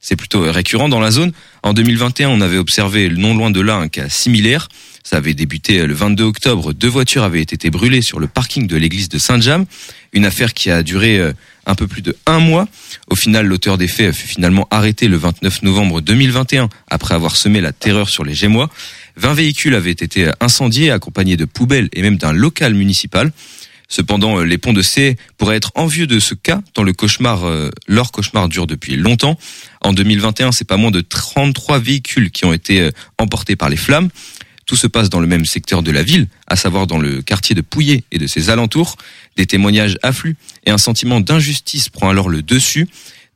C'est 0.08 0.16
plutôt 0.16 0.42
récurrent 0.42 0.88
dans 0.88 1.00
la 1.00 1.10
zone. 1.10 1.32
En 1.64 1.74
2021, 1.74 2.30
on 2.30 2.40
avait 2.40 2.60
observé 2.60 3.10
non 3.10 3.36
loin 3.36 3.50
de 3.50 3.60
là 3.60 3.78
un 3.78 3.88
cas 3.88 4.08
similaire. 4.08 4.70
Ça 5.04 5.18
avait 5.18 5.34
débuté 5.34 5.84
le 5.88 5.96
22 5.96 6.24
octobre. 6.24 6.74
Deux 6.74 6.88
voitures 6.88 7.24
avaient 7.24 7.42
été 7.42 7.72
brûlées 7.72 8.04
sur 8.04 8.20
le 8.20 8.28
parking 8.28 8.68
de 8.68 8.78
l'église 8.78 9.10
de 9.10 9.18
Saint-James. 9.18 9.66
Une 10.14 10.26
affaire 10.26 10.54
qui 10.54 10.70
a 10.70 10.84
duré 10.84 11.18
euh, 11.18 11.34
un 11.66 11.74
peu 11.74 11.88
plus 11.88 12.04
de 12.04 12.16
un 12.28 12.38
mois. 12.38 12.68
Au 13.10 13.16
final, 13.16 13.48
l'auteur 13.48 13.80
des 13.80 13.88
faits 13.88 14.14
fut 14.14 14.28
finalement 14.28 14.68
arrêté 14.70 15.08
le 15.08 15.18
29 15.18 15.64
novembre 15.64 16.02
2021 16.02 16.70
après 16.88 17.16
avoir 17.16 17.36
semé 17.36 17.60
la 17.60 17.72
terreur 17.72 18.08
sur 18.08 18.24
les 18.24 18.36
Gémois. 18.36 18.70
20 19.16 19.34
véhicules 19.34 19.74
avaient 19.74 19.90
été 19.90 20.30
incendiés, 20.40 20.92
accompagnés 20.92 21.36
de 21.36 21.46
poubelles 21.46 21.90
et 21.94 22.04
même 22.04 22.18
d'un 22.18 22.32
local 22.32 22.76
municipal. 22.76 23.32
Cependant, 23.88 24.40
euh, 24.40 24.44
les 24.44 24.58
ponts 24.58 24.74
de 24.74 24.82
C 24.82 25.18
pourraient 25.38 25.58
être 25.58 25.72
envieux 25.76 26.08
de 26.08 26.20
ce 26.20 26.34
cas, 26.34 26.62
tant 26.74 26.84
le 26.84 26.94
cauchemar, 26.94 27.46
euh, 27.46 27.70
leur 27.88 28.12
cauchemar 28.12 28.50
dure 28.50 28.68
depuis 28.68 28.96
longtemps. 28.96 29.38
En 29.82 29.94
2021, 29.94 30.52
c'est 30.52 30.66
pas 30.66 30.78
moins 30.78 30.92
de 30.92 31.02
33 31.02 31.80
véhicules 31.80 32.32
qui 32.32 32.46
ont 32.46 32.54
été 32.54 32.82
euh, 32.82 32.92
emportés 33.18 33.56
par 33.56 33.70
les 33.70 33.78
flammes. 33.78 34.10
Tout 34.66 34.76
se 34.76 34.88
passe 34.88 35.10
dans 35.10 35.20
le 35.20 35.28
même 35.28 35.46
secteur 35.46 35.84
de 35.84 35.92
la 35.92 36.02
ville, 36.02 36.28
à 36.48 36.56
savoir 36.56 36.88
dans 36.88 36.98
le 36.98 37.22
quartier 37.22 37.54
de 37.54 37.62
Pouillet 37.62 38.04
et 38.12 38.18
de 38.18 38.26
ses 38.26 38.50
alentours. 38.50 38.96
Des 39.38 39.46
témoignages 39.46 40.00
affluent 40.02 40.38
et 40.66 40.72
un 40.72 40.80
sentiment 40.80 41.20
d'injustice 41.20 41.90
prend 41.90 42.10
alors 42.10 42.30
le 42.30 42.42
dessus. 42.42 42.88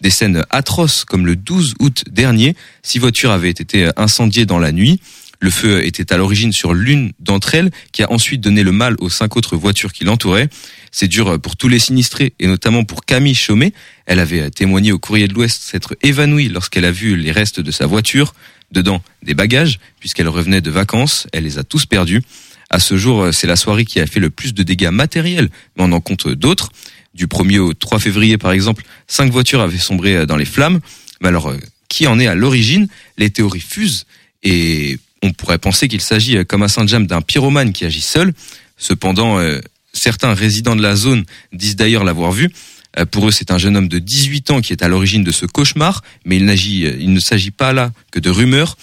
Des 0.01 0.09
scènes 0.09 0.43
atroces 0.49 1.05
comme 1.05 1.27
le 1.27 1.35
12 1.35 1.75
août 1.79 2.05
dernier, 2.09 2.55
six 2.81 2.99
voitures 2.99 3.31
avaient 3.31 3.49
été 3.49 3.89
incendiées 3.95 4.45
dans 4.45 4.57
la 4.57 4.71
nuit. 4.71 5.01
Le 5.41 5.49
feu 5.49 5.85
était 5.85 6.11
à 6.11 6.17
l'origine 6.17 6.51
sur 6.51 6.73
l'une 6.73 7.13
d'entre 7.19 7.55
elles, 7.55 7.71
qui 7.93 8.03
a 8.03 8.11
ensuite 8.11 8.41
donné 8.41 8.61
le 8.63 8.73
mal 8.73 8.95
aux 8.99 9.09
cinq 9.09 9.37
autres 9.37 9.55
voitures 9.55 9.93
qui 9.93 10.03
l'entouraient. 10.03 10.49
C'est 10.91 11.07
dur 11.07 11.39
pour 11.39 11.55
tous 11.55 11.69
les 11.69 11.79
sinistrés, 11.79 12.33
et 12.39 12.47
notamment 12.47 12.83
pour 12.83 13.05
Camille 13.05 13.35
Chaumet. 13.35 13.71
Elle 14.05 14.19
avait 14.19 14.49
témoigné 14.49 14.91
au 14.91 14.99
Courrier 14.99 15.27
de 15.27 15.33
l'Ouest 15.33 15.61
s'être 15.61 15.95
évanouie 16.01 16.49
lorsqu'elle 16.49 16.83
a 16.83 16.91
vu 16.91 17.15
les 17.15 17.31
restes 17.31 17.61
de 17.61 17.71
sa 17.71 17.85
voiture. 17.85 18.33
Dedans, 18.71 19.01
des 19.23 19.33
bagages, 19.33 19.79
puisqu'elle 19.99 20.27
revenait 20.27 20.61
de 20.61 20.69
vacances. 20.69 21.25
Elle 21.31 21.45
les 21.45 21.57
a 21.57 21.63
tous 21.63 21.85
perdus. 21.85 22.21
À 22.69 22.79
ce 22.79 22.97
jour, 22.97 23.29
c'est 23.31 23.47
la 23.47 23.55
soirée 23.55 23.85
qui 23.85 23.99
a 23.99 24.05
fait 24.05 24.19
le 24.19 24.29
plus 24.29 24.53
de 24.53 24.61
dégâts 24.61 24.89
matériels, 24.89 25.49
mais 25.75 25.83
on 25.85 25.91
en 25.91 26.01
compte 26.01 26.27
d'autres. 26.27 26.69
Du 27.15 27.25
1er 27.25 27.59
au 27.59 27.73
3 27.73 27.97
février, 27.99 28.37
par 28.37 28.51
exemple, 28.51 28.83
cinq 29.07 29.31
voitures 29.31 29.61
avaient 29.61 29.79
sombré 29.79 30.27
dans 30.27 30.37
les 30.37 30.45
flammes. 30.45 30.79
Mais 31.21 31.29
alors, 31.29 31.53
qui 31.87 32.05
en 32.05 32.19
est 32.19 32.27
à 32.27 32.35
l'origine? 32.35 32.87
Les 33.17 33.31
théories 33.31 33.59
fusent 33.59 34.05
et 34.43 34.99
on 35.21 35.31
pourrait 35.31 35.57
penser 35.57 35.87
qu'il 35.87 36.01
s'agit, 36.01 36.37
euh, 36.37 36.43
comme 36.43 36.63
à 36.63 36.67
Saint-James, 36.67 37.05
d'un 37.05 37.21
pyromane 37.21 37.73
qui 37.73 37.85
agit 37.85 38.01
seul. 38.01 38.33
Cependant, 38.77 39.39
euh, 39.39 39.59
certains 39.93 40.33
résidents 40.33 40.75
de 40.75 40.81
la 40.81 40.95
zone 40.95 41.25
disent 41.53 41.75
d'ailleurs 41.75 42.03
l'avoir 42.03 42.31
vu. 42.31 42.51
Euh, 42.97 43.05
pour 43.05 43.27
eux, 43.27 43.31
c'est 43.31 43.51
un 43.51 43.57
jeune 43.57 43.77
homme 43.77 43.87
de 43.87 43.99
18 43.99 44.51
ans 44.51 44.61
qui 44.61 44.73
est 44.73 44.83
à 44.83 44.87
l'origine 44.87 45.23
de 45.23 45.31
ce 45.31 45.45
cauchemar, 45.45 46.03
mais 46.25 46.37
il, 46.37 46.49
il 46.99 47.13
ne 47.13 47.19
s'agit 47.19 47.51
pas 47.51 47.73
là 47.73 47.91
que 48.11 48.19
de 48.19 48.29
rumeurs. 48.29 48.77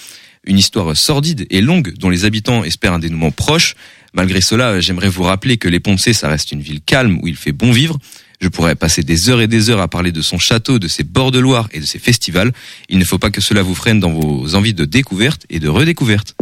Une 0.44 0.58
histoire 0.58 0.96
sordide 0.96 1.46
et 1.50 1.60
longue 1.60 1.94
dont 1.98 2.08
les 2.08 2.24
habitants 2.24 2.62
espèrent 2.62 2.92
un 2.92 2.98
dénouement 3.00 3.32
proche. 3.32 3.74
Malgré 4.12 4.40
cela, 4.40 4.80
j'aimerais 4.80 5.08
vous 5.08 5.24
rappeler 5.24 5.56
que 5.56 5.68
les 5.68 5.80
Poncés, 5.80 6.12
ça 6.12 6.28
reste 6.28 6.52
une 6.52 6.60
ville 6.60 6.80
calme 6.80 7.18
où 7.20 7.26
il 7.26 7.36
fait 7.36 7.52
bon 7.52 7.72
vivre. 7.72 7.98
Je 8.40 8.48
pourrais 8.48 8.74
passer 8.74 9.02
des 9.02 9.30
heures 9.30 9.40
et 9.40 9.46
des 9.46 9.70
heures 9.70 9.80
à 9.80 9.88
parler 9.88 10.12
de 10.12 10.22
son 10.22 10.38
château, 10.38 10.78
de 10.78 10.88
ses 10.88 11.04
bords 11.04 11.30
de 11.30 11.38
Loire 11.38 11.68
et 11.72 11.80
de 11.80 11.86
ses 11.86 11.98
festivals. 11.98 12.52
Il 12.88 12.98
ne 12.98 13.04
faut 13.04 13.18
pas 13.18 13.30
que 13.30 13.40
cela 13.40 13.62
vous 13.62 13.74
freine 13.74 14.00
dans 14.00 14.12
vos 14.12 14.54
envies 14.54 14.74
de 14.74 14.84
découverte 14.84 15.46
et 15.48 15.58
de 15.58 15.68
redécouverte. 15.68 16.34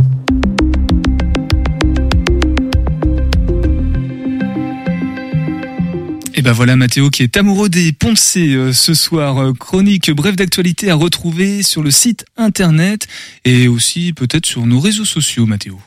Et 6.37 6.43
ben 6.43 6.53
voilà 6.53 6.75
Mathéo 6.75 7.11
qui 7.11 7.23
est 7.23 7.37
amoureux 7.37 7.69
des 7.69 7.93
Poncés 7.93 8.55
euh, 8.55 8.73
ce 8.73 8.93
soir. 8.93 9.39
Euh, 9.39 9.53
chronique 9.53 10.11
bref 10.11 10.35
d'actualité 10.35 10.91
à 10.91 10.97
retrouver 10.97 11.63
sur 11.63 11.81
le 11.81 11.93
site 11.93 12.25
internet 12.37 13.07
et 13.45 13.69
aussi 13.69 14.13
peut-être 14.13 14.45
sur 14.45 14.67
nos 14.67 14.81
réseaux 14.81 15.05
sociaux 15.05 15.47
Mathéo 15.47 15.79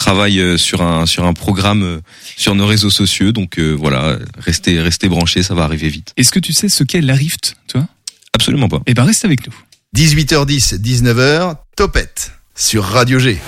travaille 0.00 0.40
euh, 0.40 0.56
sur 0.56 0.82
un 0.82 1.06
sur 1.06 1.24
un 1.26 1.34
programme 1.34 1.82
euh, 1.82 2.00
sur 2.36 2.54
nos 2.56 2.66
réseaux 2.66 2.90
sociaux. 2.90 3.30
Donc 3.30 3.58
euh, 3.58 3.72
voilà, 3.72 4.18
restez 4.38 4.80
restez 4.80 5.08
branchés, 5.08 5.42
ça 5.44 5.54
va 5.54 5.62
arriver 5.62 5.88
vite. 5.88 6.12
Est-ce 6.16 6.32
que 6.32 6.40
tu 6.40 6.52
sais 6.52 6.68
ce 6.68 6.82
qu'est 6.82 7.02
la 7.02 7.14
Rift, 7.14 7.54
toi? 7.68 7.86
Absolument 8.34 8.68
pas. 8.68 8.80
Eh 8.86 8.94
ben 8.94 9.04
reste 9.04 9.24
avec 9.24 9.46
nous. 9.46 9.54
18h10, 9.94 10.80
19h, 10.80 11.56
Topette 11.76 12.32
sur 12.56 12.84
Radio 12.84 13.18
G. 13.18 13.38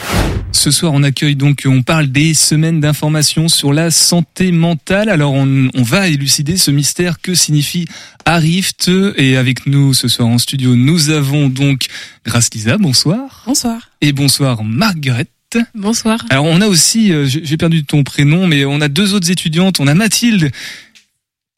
Ce 0.53 0.71
soir, 0.71 0.93
on 0.95 1.03
accueille 1.03 1.37
donc, 1.37 1.63
on 1.67 1.83
parle 1.83 2.09
des 2.09 2.35
semaines 2.35 2.81
d'information 2.81 3.49
sur 3.49 3.73
la 3.73 3.91
santé 3.91 4.53
mentale. 4.53 5.09
Alors, 5.09 5.33
on, 5.33 5.71
on, 5.75 5.83
va 5.83 6.09
élucider 6.09 6.59
ce 6.59 6.71
mystère 6.71 7.21
que 7.21 7.35
signifie 7.35 7.87
Arift. 8.27 8.91
Et 9.17 9.37
avec 9.37 9.67
nous 9.67 9.95
ce 9.95 10.09
soir 10.09 10.29
en 10.29 10.39
studio, 10.39 10.77
nous 10.77 11.11
avons 11.11 11.49
donc 11.49 11.87
Grâce 12.27 12.53
Lisa, 12.53 12.77
bonsoir. 12.77 13.45
Bonsoir. 13.47 13.91
Et 14.03 14.13
bonsoir 14.13 14.63
Margaret. 14.63 15.27
Bonsoir. 15.75 16.25
Alors 16.31 16.45
on 16.47 16.61
a 16.61 16.67
aussi, 16.67 17.13
euh, 17.13 17.27
j'ai 17.27 17.57
perdu 17.57 17.85
ton 17.85 18.05
prénom, 18.05 18.47
mais 18.47 18.65
on 18.65 18.81
a 18.81 18.89
deux 18.89 19.15
autres 19.15 19.31
étudiantes. 19.31 19.81
On 19.81 19.87
a 19.87 19.95
Mathilde, 19.95 20.51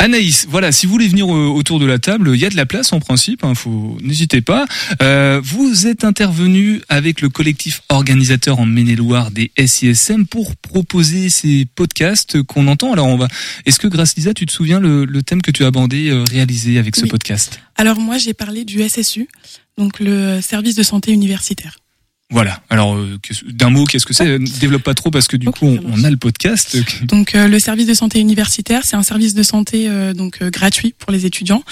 Anaïs. 0.00 0.46
Voilà, 0.50 0.72
si 0.72 0.86
vous 0.86 0.92
voulez 0.92 1.08
venir 1.08 1.28
autour 1.28 1.78
de 1.78 1.86
la 1.86 1.98
table, 1.98 2.32
il 2.34 2.40
y 2.40 2.44
a 2.44 2.50
de 2.50 2.56
la 2.56 2.66
place 2.66 2.92
en 2.92 3.00
principe. 3.00 3.44
Hein, 3.44 3.54
faut, 3.54 3.96
n'hésitez 4.02 4.42
pas. 4.42 4.66
Euh, 5.00 5.40
vous 5.42 5.86
êtes 5.86 6.04
intervenu 6.04 6.82
avec 6.88 7.20
le 7.20 7.28
collectif 7.28 7.80
organisateur 7.88 8.58
en 8.58 8.66
Maine-et-Loire 8.66 9.30
des 9.30 9.50
SISM 9.56 10.26
pour 10.26 10.56
proposer 10.56 11.30
ces 11.30 11.64
podcasts 11.74 12.42
qu'on 12.42 12.66
entend. 12.66 12.92
Alors 12.92 13.06
on 13.06 13.16
va. 13.16 13.28
Est-ce 13.64 13.78
que 13.78 13.86
grâce 13.86 14.16
Lisa, 14.16 14.34
tu 14.34 14.44
te 14.46 14.52
souviens 14.52 14.80
le, 14.80 15.04
le 15.04 15.22
thème 15.22 15.40
que 15.40 15.50
tu 15.52 15.64
as 15.64 15.68
abordé, 15.68 16.10
euh, 16.10 16.24
réalisé 16.28 16.78
avec 16.78 16.96
ce 16.96 17.02
Oui. 17.02 17.08
podcast? 17.08 17.60
Alors 17.76 17.98
moi, 17.98 18.18
j'ai 18.18 18.34
parlé 18.34 18.64
du 18.64 18.82
SSU, 18.86 19.28
donc 19.78 20.00
le 20.00 20.40
service 20.40 20.74
de 20.74 20.82
santé 20.82 21.12
universitaire. 21.12 21.78
Voilà. 22.30 22.62
Alors 22.70 22.96
euh, 22.96 23.18
d'un 23.46 23.70
mot, 23.70 23.84
qu'est-ce 23.84 24.06
que 24.06 24.14
c'est? 24.14 24.38
Développe 24.38 24.82
pas 24.82 24.94
trop 24.94 25.10
parce 25.10 25.28
que 25.28 25.36
du 25.36 25.46
coup 25.50 25.66
on, 25.66 25.80
on 25.86 26.04
a 26.04 26.10
le 26.10 26.16
podcast. 26.16 26.76
Donc 27.06 27.34
euh, 27.34 27.48
le 27.48 27.58
service 27.58 27.86
de 27.86 27.94
santé 27.94 28.18
universitaire, 28.18 28.82
c'est 28.84 28.96
un 28.96 29.02
service 29.02 29.34
de 29.34 29.42
santé 29.42 29.88
euh, 29.88 30.14
donc 30.14 30.38
euh, 30.40 30.50
gratuit 30.50 30.94
pour 30.98 31.12
les 31.12 31.26
étudiants 31.26 31.62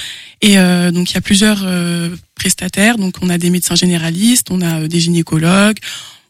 et 0.41 0.59
euh, 0.59 0.91
donc 0.91 1.11
il 1.11 1.15
y 1.15 1.17
a 1.17 1.23
plusieurs 1.23 1.62
euh, 1.65 2.15
prestataires. 2.35 2.99
Donc 2.99 3.17
on 3.23 3.31
a 3.31 3.38
des 3.38 3.51
médecins 3.51 3.75
généralistes, 3.75 4.49
on 4.51 4.61
a 4.61 4.87
des 4.87 5.01
gynécologues, 5.01 5.79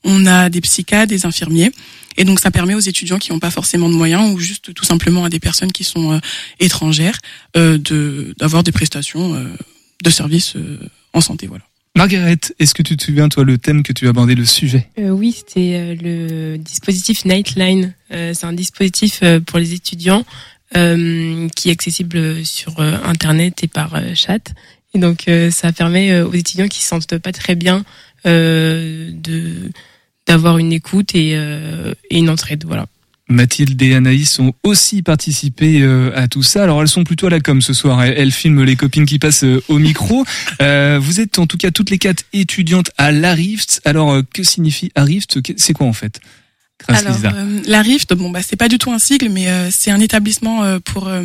on 0.04 0.24
a 0.24 0.48
des 0.50 0.60
psychiatres, 0.60 1.08
des 1.08 1.26
infirmiers. 1.26 1.72
Et 2.16 2.24
donc 2.24 2.38
ça 2.38 2.50
permet 2.50 2.74
aux 2.74 2.80
étudiants 2.80 3.18
qui 3.18 3.32
n'ont 3.32 3.40
pas 3.40 3.50
forcément 3.50 3.88
de 3.88 3.94
moyens 3.94 4.32
ou 4.32 4.38
juste 4.38 4.72
tout 4.72 4.84
simplement 4.84 5.24
à 5.24 5.30
des 5.30 5.40
personnes 5.40 5.72
qui 5.72 5.82
sont 5.84 6.12
euh, 6.12 6.18
étrangères 6.60 7.18
euh, 7.56 7.76
de 7.76 8.34
d'avoir 8.38 8.62
des 8.62 8.72
prestations 8.72 9.34
euh, 9.34 9.44
de 10.04 10.10
services 10.10 10.54
euh, 10.56 10.78
en 11.12 11.20
santé. 11.20 11.48
Voilà. 11.48 11.64
Margaret, 11.94 12.38
est-ce 12.58 12.72
que 12.72 12.82
tu 12.82 12.96
te 12.96 13.04
souviens 13.04 13.28
toi 13.28 13.44
le 13.44 13.58
thème 13.58 13.82
que 13.82 13.92
tu 13.92 14.08
abordé, 14.08 14.34
le 14.34 14.46
sujet? 14.46 14.88
Euh, 14.98 15.10
oui, 15.10 15.32
c'était 15.32 15.74
euh, 15.74 15.94
le 15.94 16.56
dispositif 16.56 17.26
Nightline. 17.26 17.94
Euh, 18.12 18.32
c'est 18.34 18.46
un 18.46 18.54
dispositif 18.54 19.20
euh, 19.22 19.40
pour 19.40 19.58
les 19.58 19.74
étudiants 19.74 20.24
euh, 20.74 21.48
qui 21.54 21.68
est 21.68 21.72
accessible 21.72 22.46
sur 22.46 22.80
euh, 22.80 22.96
Internet 23.04 23.62
et 23.62 23.68
par 23.68 24.00
chat. 24.14 24.52
Et 24.94 24.98
donc, 24.98 25.30
ça 25.50 25.72
permet 25.72 26.20
aux 26.20 26.34
étudiants 26.34 26.68
qui 26.68 26.82
se 26.82 26.88
sentent 26.88 27.16
pas 27.16 27.32
très 27.32 27.54
bien 27.54 27.82
de 28.26 29.70
d'avoir 30.26 30.58
une 30.58 30.70
écoute 30.70 31.14
et, 31.14 31.30
et 31.30 32.18
une 32.18 32.28
entraide. 32.28 32.64
Voilà. 32.66 32.84
Mathilde 33.32 33.80
et 33.82 33.94
Anaïs 33.94 34.38
ont 34.38 34.54
aussi 34.62 35.02
participé 35.02 35.82
euh, 35.82 36.12
à 36.14 36.28
tout 36.28 36.42
ça. 36.42 36.62
Alors 36.62 36.80
elles 36.82 36.88
sont 36.88 37.04
plutôt 37.04 37.26
à 37.26 37.30
la 37.30 37.40
com 37.40 37.60
ce 37.60 37.72
soir. 37.72 38.02
Elles, 38.02 38.32
filment 38.32 38.62
les 38.62 38.76
copines 38.76 39.06
qui 39.06 39.18
passent 39.18 39.44
euh, 39.44 39.62
au 39.68 39.78
micro. 39.78 40.24
Euh, 40.60 40.98
vous 41.00 41.20
êtes 41.20 41.38
en 41.38 41.46
tout 41.46 41.56
cas 41.56 41.70
toutes 41.70 41.90
les 41.90 41.98
quatre 41.98 42.24
étudiantes 42.32 42.90
à 42.98 43.12
l'ARIFT. 43.12 43.80
Alors 43.84 44.12
euh, 44.12 44.22
que 44.22 44.42
signifie 44.42 44.90
ARIFT 44.94 45.40
C'est 45.56 45.72
quoi 45.72 45.86
en 45.86 45.92
fait? 45.92 46.20
Alors, 46.88 47.16
euh, 47.24 47.60
la 47.66 47.82
RIFT, 47.82 48.14
bon 48.14 48.30
bah 48.30 48.40
c'est 48.42 48.56
pas 48.56 48.68
du 48.68 48.78
tout 48.78 48.90
un 48.92 48.98
sigle, 48.98 49.28
mais 49.28 49.48
euh, 49.48 49.68
c'est 49.70 49.90
un 49.90 50.00
établissement 50.00 50.64
euh, 50.64 50.78
pour 50.80 51.08
euh, 51.08 51.22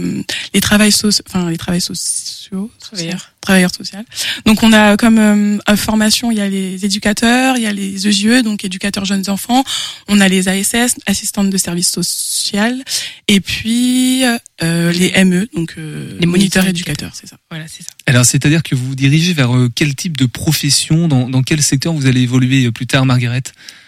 les 0.54 0.62
travails 0.62 0.92
sociaux, 0.92 1.24
enfin 1.28 1.50
les 1.50 1.58
travails 1.58 1.82
sociaux, 1.82 2.70
Travailleurs. 2.80 3.32
Travailleur 3.48 3.74
social. 3.74 4.04
Donc 4.46 4.62
on 4.62 4.74
a 4.74 4.98
comme 4.98 5.20
euh, 5.20 5.76
formation, 5.78 6.32
il 6.32 6.38
y 6.38 6.42
a 6.42 6.50
les 6.50 6.84
éducateurs, 6.84 7.56
il 7.56 7.64
y 7.64 7.66
a 7.66 7.72
les 7.72 8.06
EJE, 8.08 8.44
donc 8.44 8.66
éducateurs 8.66 9.06
jeunes 9.06 9.30
enfants, 9.30 9.64
on 10.10 10.20
a 10.20 10.28
les 10.28 10.50
ASS, 10.50 10.96
assistantes 11.06 11.50
de 11.50 11.58
services 11.58 11.90
social, 11.90 12.84
et 13.30 13.40
puis 13.40 14.24
euh, 14.64 14.92
les 14.92 15.24
ME, 15.24 15.48
donc 15.54 15.76
euh, 15.78 16.18
les 16.20 16.28
moniteurs 16.28 16.68
éducateurs, 16.68 17.12
c'est 17.14 17.28
ça. 17.28 17.38
Voilà, 17.50 17.66
c'est 17.70 17.84
ça. 17.84 17.90
Alors, 18.08 18.26
c'est-à-dire 18.26 18.64
que 18.64 18.74
vous 18.74 18.88
vous 18.88 18.96
dirigez 18.96 19.34
vers 19.34 19.54
euh, 19.56 19.70
quel 19.74 19.94
type 19.94 20.16
de 20.16 20.26
profession, 20.26 21.10
dans, 21.10 21.30
dans 21.30 21.44
quel 21.44 21.62
secteur 21.62 21.92
vous 21.92 22.06
allez 22.06 22.22
évoluer 22.22 22.66
euh, 22.66 22.72
plus 22.72 22.88
tard, 22.88 23.06
Margaret 23.06 23.44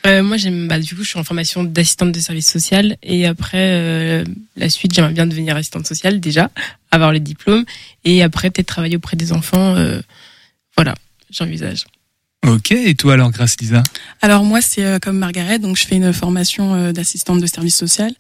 Euh, 0.06 0.22
moi, 0.24 0.36
j'aime, 0.36 0.68
bah, 0.68 0.78
du 0.78 0.94
coup, 0.94 1.04
je 1.04 1.10
suis 1.10 1.20
en 1.20 1.24
formation 1.24 1.64
d'assistante 1.64 2.12
de 2.12 2.20
service 2.20 2.52
social. 2.52 2.98
Et 3.02 3.26
après 3.26 3.58
euh, 3.58 4.26
la 4.58 4.70
suite, 4.70 4.94
j'aimerais 4.94 5.14
bien 5.14 5.26
devenir 5.26 5.56
assistante 5.56 5.88
sociale 5.88 6.20
déjà, 6.20 6.52
avoir 6.92 7.12
le 7.12 7.20
diplôme 7.20 7.66
et 8.06 8.24
après 8.24 8.50
peut-être 8.50 8.68
travailler 8.68 8.98
auprès 8.98 9.18
des 9.18 9.32
enfants. 9.32 9.76
euh, 9.76 10.02
voilà, 10.76 10.96
j'envisage. 11.32 11.86
Ok, 12.48 12.72
et 12.72 12.96
toi 12.96 13.14
alors, 13.14 13.32
Grâce 13.32 13.60
Lisa? 13.60 13.84
Alors 14.22 14.46
moi 14.46 14.62
c'est 14.62 14.86
euh, 14.86 14.98
comme 14.98 15.18
Margaret, 15.18 15.60
donc 15.60 15.76
je 15.76 15.86
fais 15.86 15.98
une 15.98 16.14
formation 16.14 16.74
euh, 16.74 16.92
d'assistante 16.94 17.42
de 17.42 17.46
service 17.48 17.76
social 17.76 18.14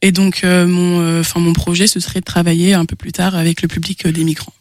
et 0.00 0.10
donc 0.10 0.42
euh, 0.42 0.66
mon 0.66 1.00
euh, 1.00 1.20
enfin 1.20 1.38
mon 1.38 1.52
projet 1.52 1.86
ce 1.86 2.00
serait 2.00 2.20
de 2.20 2.24
travailler 2.24 2.72
un 2.72 2.86
peu 2.86 2.96
plus 2.96 3.12
tard 3.12 3.36
avec 3.36 3.60
le 3.60 3.68
public 3.68 4.06
euh, 4.06 4.12
des 4.12 4.24
migrants. 4.24 4.54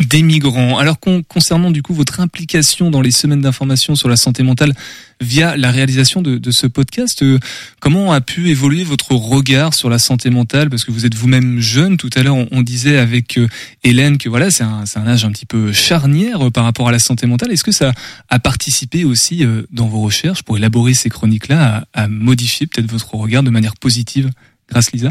Des 0.00 0.22
migrants. 0.22 0.78
Alors 0.78 0.98
con- 0.98 1.22
concernant 1.22 1.70
du 1.70 1.82
coup 1.82 1.94
votre 1.94 2.20
implication 2.20 2.90
dans 2.90 3.00
les 3.00 3.10
semaines 3.10 3.42
d'information 3.42 3.94
sur 3.94 4.08
la 4.08 4.16
santé 4.16 4.42
mentale 4.42 4.74
via 5.20 5.56
la 5.56 5.70
réalisation 5.70 6.20
de, 6.20 6.50
ce 6.50 6.66
podcast, 6.66 7.22
euh, 7.22 7.38
comment 7.80 8.12
a 8.12 8.20
pu 8.20 8.48
évoluer 8.50 8.82
votre 8.82 9.12
regard 9.12 9.72
sur 9.72 9.88
la 9.88 9.98
santé 10.00 10.30
mentale? 10.30 10.68
Parce 10.68 10.84
que 10.84 10.90
vous 10.90 11.06
êtes 11.06 11.14
vous-même 11.14 11.60
jeune. 11.60 11.96
Tout 11.96 12.10
à 12.16 12.22
l'heure, 12.22 12.36
on, 12.50 12.62
disait 12.62 12.98
avec 12.98 13.38
euh, 13.38 13.46
Hélène 13.84 14.18
que 14.18 14.28
voilà, 14.28 14.50
c'est 14.50 14.64
un, 14.64 14.84
un 14.96 15.06
âge 15.06 15.24
un 15.24 15.30
petit 15.30 15.46
peu 15.46 15.72
charnière 15.72 16.46
euh, 16.46 16.50
par 16.50 16.64
rapport 16.64 16.88
à 16.88 16.92
la 16.92 16.98
santé 16.98 17.26
mentale. 17.26 17.52
Est-ce 17.52 17.64
que 17.64 17.72
ça 17.72 17.92
a 18.28 18.38
participé 18.40 19.04
aussi 19.04 19.44
dans 19.70 19.86
vos 19.86 20.00
recherches 20.00 20.42
pour 20.42 20.56
élaborer 20.56 20.94
ces 20.94 21.08
chroniques-là 21.08 21.86
à 21.92 22.08
modifier 22.08 22.66
peut-être 22.66 22.90
votre 22.90 23.14
regard 23.14 23.42
de 23.42 23.50
manière 23.50 23.76
positive? 23.76 24.30
Lisa? 24.92 25.10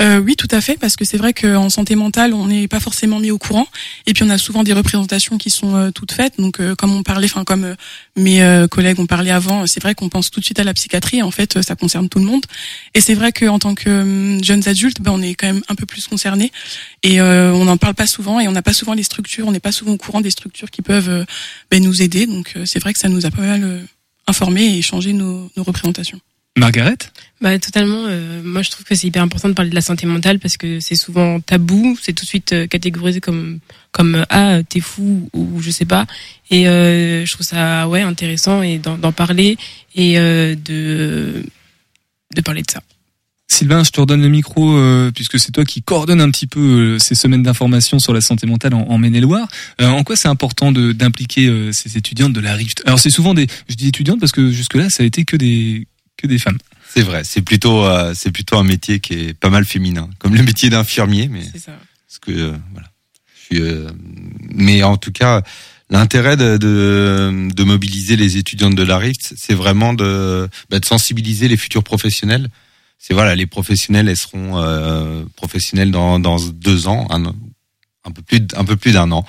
Euh, 0.00 0.18
oui, 0.18 0.36
tout 0.36 0.48
à 0.50 0.60
fait, 0.60 0.78
parce 0.78 0.96
que 0.96 1.04
c'est 1.04 1.16
vrai 1.16 1.32
qu'en 1.32 1.68
santé 1.68 1.94
mentale, 1.94 2.34
on 2.34 2.46
n'est 2.46 2.68
pas 2.68 2.80
forcément 2.80 3.18
mis 3.18 3.30
au 3.30 3.38
courant, 3.38 3.66
et 4.06 4.12
puis 4.12 4.22
on 4.22 4.30
a 4.30 4.38
souvent 4.38 4.62
des 4.62 4.72
représentations 4.72 5.38
qui 5.38 5.50
sont 5.50 5.76
euh, 5.76 5.90
toutes 5.90 6.12
faites. 6.12 6.38
Donc, 6.38 6.60
euh, 6.60 6.74
comme 6.74 6.94
on 6.94 7.02
parlait, 7.02 7.26
enfin 7.26 7.44
comme 7.44 7.74
mes 8.16 8.66
collègues 8.70 9.00
ont 9.00 9.06
parlé 9.06 9.30
avant, 9.30 9.66
c'est 9.66 9.82
vrai 9.82 9.94
qu'on 9.94 10.08
pense 10.08 10.30
tout 10.30 10.40
de 10.40 10.44
suite 10.44 10.60
à 10.60 10.64
la 10.64 10.74
psychiatrie. 10.74 11.22
En 11.22 11.30
fait, 11.30 11.62
ça 11.62 11.76
concerne 11.76 12.08
tout 12.08 12.18
le 12.18 12.24
monde, 12.24 12.44
et 12.94 13.00
c'est 13.00 13.14
vrai 13.14 13.32
qu'en 13.32 13.58
tant 13.58 13.74
que 13.74 13.90
euh, 13.90 14.42
jeunes 14.42 14.66
adultes, 14.68 15.00
ben, 15.00 15.12
on 15.12 15.22
est 15.22 15.34
quand 15.34 15.46
même 15.46 15.62
un 15.68 15.74
peu 15.74 15.86
plus 15.86 16.06
concernés, 16.06 16.52
et 17.02 17.20
on 17.20 17.64
n'en 17.64 17.76
parle 17.76 17.94
pas 17.94 18.06
souvent, 18.06 18.40
et 18.40 18.48
on 18.48 18.52
n'a 18.52 18.62
pas 18.62 18.72
souvent 18.72 18.94
les 18.94 19.02
structures, 19.02 19.46
on 19.46 19.52
n'est 19.52 19.60
pas 19.60 19.72
souvent 19.72 19.92
au 19.92 19.96
courant 19.96 20.20
des 20.20 20.30
structures 20.30 20.70
qui 20.70 20.82
peuvent 20.82 21.26
ben, 21.70 21.82
nous 21.82 22.02
aider. 22.02 22.26
Donc, 22.26 22.54
c'est 22.64 22.78
vrai 22.78 22.92
que 22.92 22.98
ça 22.98 23.08
nous 23.08 23.26
a 23.26 23.30
pas 23.30 23.42
mal 23.42 23.86
informés 24.26 24.78
et 24.78 24.82
changé 24.82 25.12
nos, 25.12 25.50
nos 25.56 25.62
représentations. 25.62 26.20
Margaret 26.58 26.98
Bah 27.40 27.58
totalement. 27.58 28.04
euh, 28.06 28.42
moi, 28.42 28.62
je 28.62 28.70
trouve 28.70 28.84
que 28.84 28.94
c'est 28.94 29.06
hyper 29.06 29.22
important 29.22 29.48
de 29.48 29.54
parler 29.54 29.70
de 29.70 29.74
la 29.74 29.80
santé 29.80 30.06
mentale 30.06 30.38
parce 30.40 30.56
que 30.56 30.80
c'est 30.80 30.96
souvent 30.96 31.40
tabou. 31.40 31.96
C'est 32.02 32.12
tout 32.12 32.24
de 32.24 32.28
suite 32.28 32.52
euh, 32.52 32.66
catégorisé 32.66 33.20
comme 33.20 33.60
comme 33.92 34.16
euh, 34.16 34.24
ah 34.30 34.58
t'es 34.68 34.80
fou 34.80 35.28
ou 35.32 35.60
je 35.62 35.70
sais 35.70 35.84
pas. 35.84 36.06
Et 36.50 36.68
euh, 36.68 37.24
je 37.24 37.32
trouve 37.32 37.46
ça 37.46 37.88
ouais 37.88 38.02
intéressant 38.02 38.62
et 38.62 38.78
d'en 38.78 39.12
parler 39.12 39.56
et 39.94 40.18
euh, 40.18 40.54
de 40.56 41.44
de 42.36 42.40
parler 42.42 42.62
de 42.62 42.70
ça. 42.70 42.82
Sylvain, 43.52 43.82
je 43.82 43.90
te 43.90 44.00
redonne 44.00 44.22
le 44.22 44.28
micro 44.28 44.76
euh, 44.76 45.10
puisque 45.12 45.40
c'est 45.40 45.50
toi 45.50 45.64
qui 45.64 45.82
coordonne 45.82 46.20
un 46.20 46.30
petit 46.30 46.46
peu 46.46 46.60
euh, 46.60 46.98
ces 47.00 47.16
semaines 47.16 47.42
d'information 47.42 47.98
sur 47.98 48.12
la 48.12 48.20
santé 48.20 48.46
mentale 48.46 48.74
en, 48.74 48.82
en 48.82 48.96
Maine-et-Loire. 48.98 49.48
Euh, 49.80 49.88
en 49.88 50.04
quoi 50.04 50.14
c'est 50.14 50.28
important 50.28 50.70
d'impliquer 50.70 51.46
euh, 51.48 51.72
ces 51.72 51.96
étudiantes 51.96 52.32
de 52.32 52.38
la 52.40 52.54
Rift? 52.54 52.82
Alors 52.86 53.00
c'est 53.00 53.10
souvent 53.10 53.34
des, 53.34 53.48
je 53.68 53.74
dis 53.74 53.88
étudiantes 53.88 54.20
parce 54.20 54.30
que 54.30 54.52
jusque 54.52 54.74
là 54.74 54.88
ça 54.88 55.02
a 55.02 55.06
été 55.06 55.24
que 55.24 55.34
des 55.36 55.88
que 56.20 56.26
des 56.26 56.38
femmes. 56.38 56.58
C'est 56.92 57.02
vrai, 57.02 57.22
c'est 57.24 57.42
plutôt 57.42 57.84
euh, 57.84 58.12
c'est 58.14 58.30
plutôt 58.32 58.56
un 58.56 58.64
métier 58.64 59.00
qui 59.00 59.14
est 59.14 59.34
pas 59.34 59.50
mal 59.50 59.64
féminin, 59.64 60.08
comme 60.18 60.34
le 60.34 60.42
métier 60.42 60.70
d'infirmier, 60.70 61.28
mais 61.28 61.42
ça. 61.42 61.72
parce 62.08 62.18
que 62.20 62.32
euh, 62.32 62.56
voilà. 62.72 62.88
Je 63.34 63.56
suis, 63.56 63.62
euh, 63.62 63.90
mais 64.52 64.82
en 64.82 64.96
tout 64.96 65.12
cas, 65.12 65.42
l'intérêt 65.88 66.36
de, 66.36 66.56
de, 66.56 67.48
de 67.54 67.64
mobiliser 67.64 68.16
les 68.16 68.36
étudiantes 68.36 68.74
de 68.74 68.82
la 68.82 68.98
RIFT, 68.98 69.34
c'est 69.36 69.54
vraiment 69.54 69.92
de, 69.94 70.48
bah, 70.68 70.78
de 70.78 70.84
sensibiliser 70.84 71.48
les 71.48 71.56
futurs 71.56 71.82
professionnels. 71.84 72.48
C'est 72.98 73.14
voilà, 73.14 73.34
les 73.34 73.46
professionnels, 73.46 74.08
elles 74.08 74.16
seront 74.16 74.58
euh, 74.58 75.24
professionnels 75.36 75.90
dans, 75.90 76.18
dans 76.18 76.38
deux 76.38 76.86
ans, 76.86 77.06
un, 77.10 77.24
un 78.04 78.10
peu 78.12 78.22
plus 78.22 78.40
un 78.56 78.64
peu 78.64 78.76
plus 78.76 78.92
d'un 78.92 79.10
an. 79.10 79.24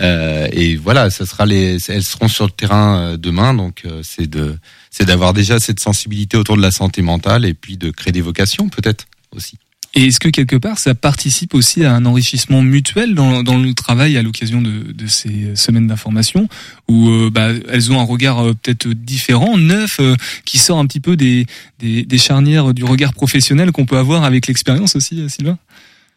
Euh, 0.00 0.48
et 0.52 0.76
voilà, 0.76 1.10
ça 1.10 1.26
sera 1.26 1.46
les, 1.46 1.78
elles 1.90 2.02
seront 2.02 2.28
sur 2.28 2.44
le 2.44 2.50
terrain 2.50 2.98
euh, 2.98 3.16
demain, 3.16 3.54
donc 3.54 3.82
euh, 3.84 4.00
c'est 4.02 4.28
de, 4.28 4.56
c'est 4.90 5.04
d'avoir 5.04 5.32
déjà 5.32 5.58
cette 5.58 5.80
sensibilité 5.80 6.36
autour 6.36 6.56
de 6.56 6.62
la 6.62 6.70
santé 6.70 7.02
mentale 7.02 7.44
et 7.44 7.54
puis 7.54 7.76
de 7.76 7.90
créer 7.90 8.12
des 8.12 8.20
vocations 8.20 8.68
peut-être 8.68 9.06
aussi. 9.34 9.56
Et 9.94 10.08
est-ce 10.08 10.20
que 10.20 10.28
quelque 10.28 10.56
part 10.56 10.78
ça 10.78 10.94
participe 10.94 11.54
aussi 11.54 11.82
à 11.84 11.94
un 11.94 12.04
enrichissement 12.04 12.60
mutuel 12.60 13.14
dans, 13.14 13.40
le 13.40 13.72
travail 13.72 14.18
à 14.18 14.22
l'occasion 14.22 14.60
de, 14.60 15.06
ces 15.06 15.56
semaines 15.56 15.86
d'information 15.86 16.50
où 16.86 17.30
bah, 17.30 17.52
elles 17.70 17.90
ont 17.90 17.98
un 17.98 18.04
regard 18.04 18.44
peut-être 18.62 18.88
différent, 18.88 19.56
neuf, 19.56 19.98
qui 20.44 20.58
sort 20.58 20.78
un 20.78 20.86
petit 20.86 21.00
peu 21.00 21.16
des, 21.16 21.46
des, 21.78 22.18
charnières 22.18 22.74
du 22.74 22.84
regard 22.84 23.14
professionnel 23.14 23.72
qu'on 23.72 23.86
peut 23.86 23.96
avoir 23.96 24.24
avec 24.24 24.48
l'expérience 24.48 24.96
aussi, 24.96 25.30
Sylvain? 25.30 25.56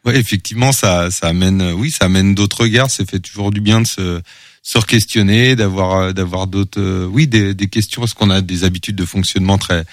Ouais, 0.05 0.17
effectivement, 0.17 0.71
ça, 0.71 1.11
ça 1.11 1.27
amène, 1.27 1.61
euh, 1.61 1.73
oui, 1.73 1.91
ça 1.91 2.05
amène 2.05 2.33
d'autres 2.33 2.61
regards. 2.61 2.89
Ça 2.89 3.03
fait 3.05 3.19
toujours 3.19 3.51
du 3.51 3.59
bien 3.59 3.81
de 3.81 3.87
se, 3.87 4.21
se 4.63 4.79
questionner, 4.79 5.55
d'avoir, 5.55 5.97
euh, 5.97 6.13
d'avoir 6.13 6.47
d'autres, 6.47 6.79
euh, 6.79 7.05
oui, 7.05 7.27
des, 7.27 7.53
des 7.53 7.67
questions 7.67 8.01
parce 8.01 8.13
qu'on 8.13 8.29
a 8.29 8.41
des 8.41 8.63
habitudes 8.63 8.95
de 8.95 9.05
fonctionnement 9.05 9.57
très, 9.57 9.85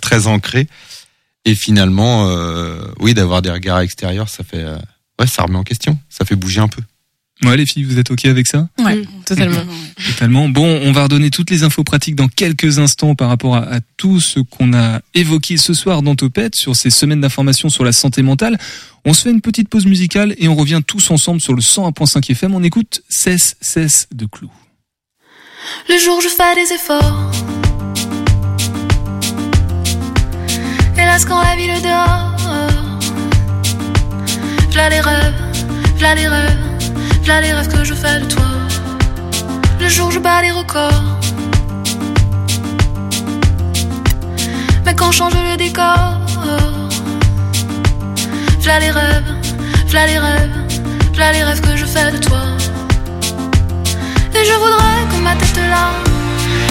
très 0.00 0.26
ancrées. 0.26 0.68
Et 1.46 1.54
finalement, 1.54 2.28
euh, 2.28 2.86
oui, 3.00 3.14
d'avoir 3.14 3.42
des 3.42 3.50
regards 3.50 3.80
extérieurs, 3.80 4.28
ça 4.28 4.44
fait, 4.44 4.64
ouais, 5.18 5.26
ça 5.26 5.42
remet 5.42 5.58
en 5.58 5.62
question, 5.62 5.98
ça 6.08 6.24
fait 6.24 6.36
bouger 6.36 6.60
un 6.60 6.68
peu. 6.68 6.82
Ouais, 7.44 7.56
les 7.56 7.66
filles, 7.66 7.84
vous 7.84 7.98
êtes 7.98 8.10
ok 8.10 8.24
avec 8.26 8.46
ça 8.46 8.68
Ouais, 8.78 8.96
Mm, 8.96 9.04
totalement. 9.26 9.60
Totalement. 10.08 10.48
Bon, 10.48 10.80
on 10.84 10.92
va 10.92 11.04
redonner 11.04 11.30
toutes 11.30 11.50
les 11.50 11.62
infos 11.62 11.84
pratiques 11.84 12.14
dans 12.14 12.28
quelques 12.28 12.78
instants 12.78 13.14
par 13.14 13.28
rapport 13.28 13.56
à, 13.56 13.60
à 13.74 13.80
tout 13.96 14.20
ce 14.20 14.40
qu'on 14.40 14.72
a 14.74 15.00
évoqué 15.14 15.56
ce 15.56 15.74
soir 15.74 16.02
dans 16.02 16.14
Topette 16.14 16.54
sur 16.54 16.76
ces 16.76 16.90
semaines 16.90 17.20
d'information 17.20 17.68
sur 17.68 17.84
la 17.84 17.92
santé 17.92 18.22
mentale. 18.22 18.58
On 19.04 19.12
se 19.12 19.22
fait 19.22 19.30
une 19.30 19.40
petite 19.40 19.68
pause 19.68 19.86
musicale 19.86 20.34
et 20.38 20.48
on 20.48 20.54
revient 20.54 20.80
tous 20.86 21.10
ensemble 21.10 21.40
sur 21.40 21.54
le 21.54 21.60
101.5 21.60 22.30
FM. 22.30 22.54
On 22.54 22.62
écoute 22.62 23.02
Cesse, 23.08 23.56
cesse 23.60 24.08
de 24.14 24.26
clou. 24.26 24.50
Le 25.88 25.98
jour 25.98 26.20
je 26.20 26.28
fais 26.28 26.54
des 26.54 26.72
efforts. 26.74 27.30
Hélas, 30.96 31.24
quand 31.24 31.42
la 31.42 31.56
ville 31.56 31.82
dort, 31.82 32.36
v'là 34.70 34.88
les 34.90 35.00
rêves, 35.00 35.34
v'là 35.98 36.14
les 36.14 36.28
rêves, 36.28 36.58
v'là 37.24 37.40
les 37.40 37.52
rêves 37.54 37.68
que 37.68 37.84
je 37.84 37.94
fais 37.94 38.20
de 38.20 38.26
toi. 38.26 38.44
Le 39.80 39.88
jour 39.88 40.10
je 40.10 40.18
bats 40.18 40.42
les 40.42 40.50
records. 40.50 41.04
Mais 44.84 44.94
quand 44.94 45.10
change 45.10 45.32
le 45.32 45.56
décor, 45.56 46.20
v'là 48.60 48.78
les 48.78 48.90
rêves, 48.90 49.32
v'là 49.86 50.06
les 50.06 50.18
rêves, 50.18 50.56
v'là 51.14 51.32
les 51.32 51.44
rêves 51.44 51.62
que 51.62 51.76
je 51.76 51.86
fais 51.86 52.10
de 52.12 52.18
toi. 52.18 52.44
Et 54.34 54.44
je 54.44 54.54
voudrais 54.62 55.02
que 55.10 55.18
ma 55.22 55.34
tête 55.36 55.60
là 55.74 55.86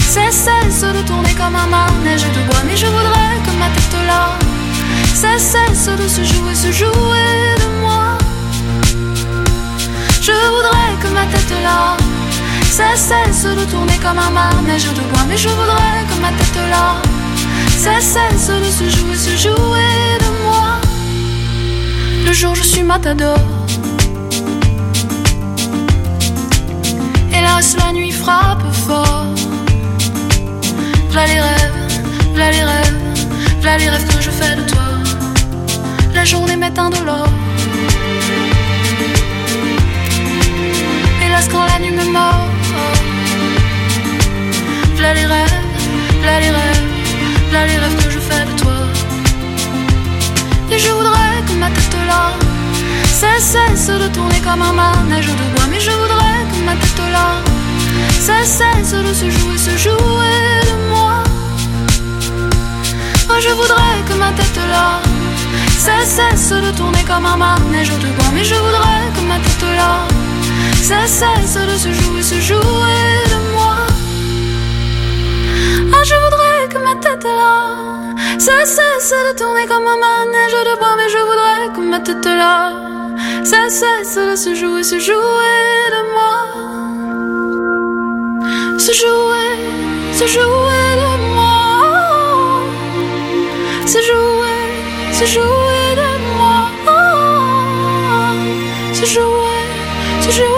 cesse 0.00 0.82
de 0.82 1.02
tourner 1.08 1.34
comme 1.34 1.56
un 1.56 1.66
manège 1.66 2.22
de 2.36 2.40
bois. 2.46 2.62
Mais 2.66 2.76
je 2.76 2.86
voudrais 2.86 3.36
que 3.44 3.52
ma 3.58 3.68
tête 3.74 3.96
là 4.06 4.38
cesse 5.14 5.88
de 6.02 6.06
se 6.06 6.22
jouer, 6.22 6.54
se 6.54 6.70
jouer 6.70 7.56
de 7.58 7.80
moi. 7.80 8.13
Je 10.26 10.32
voudrais 10.32 10.94
que 11.02 11.08
ma 11.08 11.26
tête 11.26 11.54
là 11.62 11.98
cesse 12.70 13.44
de 13.44 13.64
tourner 13.70 13.98
comme 13.98 14.18
un 14.18 14.30
manège 14.30 14.86
de 14.86 15.02
bois. 15.10 15.24
Mais 15.28 15.36
je 15.36 15.50
voudrais 15.50 16.00
que 16.08 16.16
ma 16.22 16.28
tête 16.28 16.60
là 16.70 16.96
cesse 17.76 18.48
de 18.48 18.70
se 18.78 18.96
jouer, 18.96 19.16
se 19.16 19.36
jouer 19.36 19.94
de 20.24 20.30
moi. 20.44 20.80
Le 22.26 22.32
jour 22.32 22.54
je 22.54 22.62
suis 22.62 22.82
matador. 22.82 23.36
Hélas, 27.30 27.76
la 27.76 27.92
nuit 27.92 28.12
frappe 28.12 28.64
fort. 28.86 29.26
V'là 31.10 31.26
les 31.26 31.40
rêves, 31.48 31.82
v'là 32.34 32.50
les 32.50 32.64
rêves, 32.64 33.00
v'là 33.60 33.76
les 33.76 33.90
rêves 33.90 34.06
que 34.06 34.22
je 34.22 34.30
fais 34.30 34.56
de 34.56 34.62
toi. 34.72 34.88
La 36.14 36.24
journée 36.24 36.56
m'est 36.56 36.78
indolore. 36.78 37.28
Là. 52.14 52.44
Cesse 53.40 53.86
de 53.88 54.08
tourner 54.08 54.40
comme 54.40 54.62
un 54.62 54.72
manège 54.72 55.26
de 55.26 55.44
bois. 55.54 55.66
Mais 55.70 55.80
je 55.80 55.90
voudrais 55.90 56.40
que 56.50 56.64
ma 56.64 56.74
tête 56.74 57.02
là. 57.12 57.28
Ça 58.26 58.38
cesse 58.44 58.92
de 58.92 59.12
se 59.12 59.28
jouer, 59.30 59.58
se 59.58 59.76
jouer 59.76 60.40
de 60.70 60.76
moi. 60.90 61.14
Oh 63.28 63.38
je 63.40 63.50
voudrais 63.50 63.98
que 64.08 64.14
ma 64.14 64.30
tête 64.32 64.60
là. 64.74 65.00
Ça 65.78 65.96
cesse 66.04 66.50
de 66.50 66.70
tourner 66.76 67.04
comme 67.04 67.26
un 67.26 67.36
manège 67.36 67.90
de 67.90 68.08
bois 68.16 68.32
Mais 68.34 68.44
je 68.44 68.54
voudrais 68.54 69.04
que 69.14 69.20
ma 69.30 69.38
tête 69.44 69.68
là. 69.76 69.92
Ça 70.82 71.06
cesse 71.06 71.58
de 71.70 71.76
se 71.76 71.92
jouer, 71.92 72.22
se 72.22 72.40
jouer 72.40 73.10
de 73.32 73.38
moi. 73.54 73.76
Ah 75.92 76.02
je 76.10 76.14
voudrais 76.24 76.62
que 76.72 76.78
ma 76.86 76.94
tête 77.00 77.24
là 77.24 78.03
Ça 78.38 78.64
cesse 78.64 79.10
de 79.10 79.38
tourner 79.38 79.66
comme 79.66 79.86
un 79.86 79.96
manège 79.96 80.52
de 80.52 80.78
bois 80.78 80.96
Mais 80.96 81.08
je 81.08 81.18
voudrais 81.18 81.72
que 81.74 81.80
ma 81.88 82.00
tête 82.00 82.24
là. 82.24 82.72
Ça 83.44 83.68
cesse 83.68 84.16
de 84.16 84.34
se 84.36 84.54
jouer, 84.54 84.82
se 84.82 84.98
jouer 84.98 85.90
de 85.96 86.02
moi. 86.14 86.34
Se 88.78 88.92
jouer, 88.92 89.52
se 90.12 90.26
jouer 90.26 90.86
de 91.04 91.12
moi. 91.34 92.60
Se 93.86 93.98
jouer, 94.08 94.62
se 95.12 95.26
jouer 95.26 95.86
de 96.02 96.10
moi. 96.36 96.70
Se 98.92 99.06
jouer, 99.06 99.64
se 100.22 100.30
jouer 100.32 100.53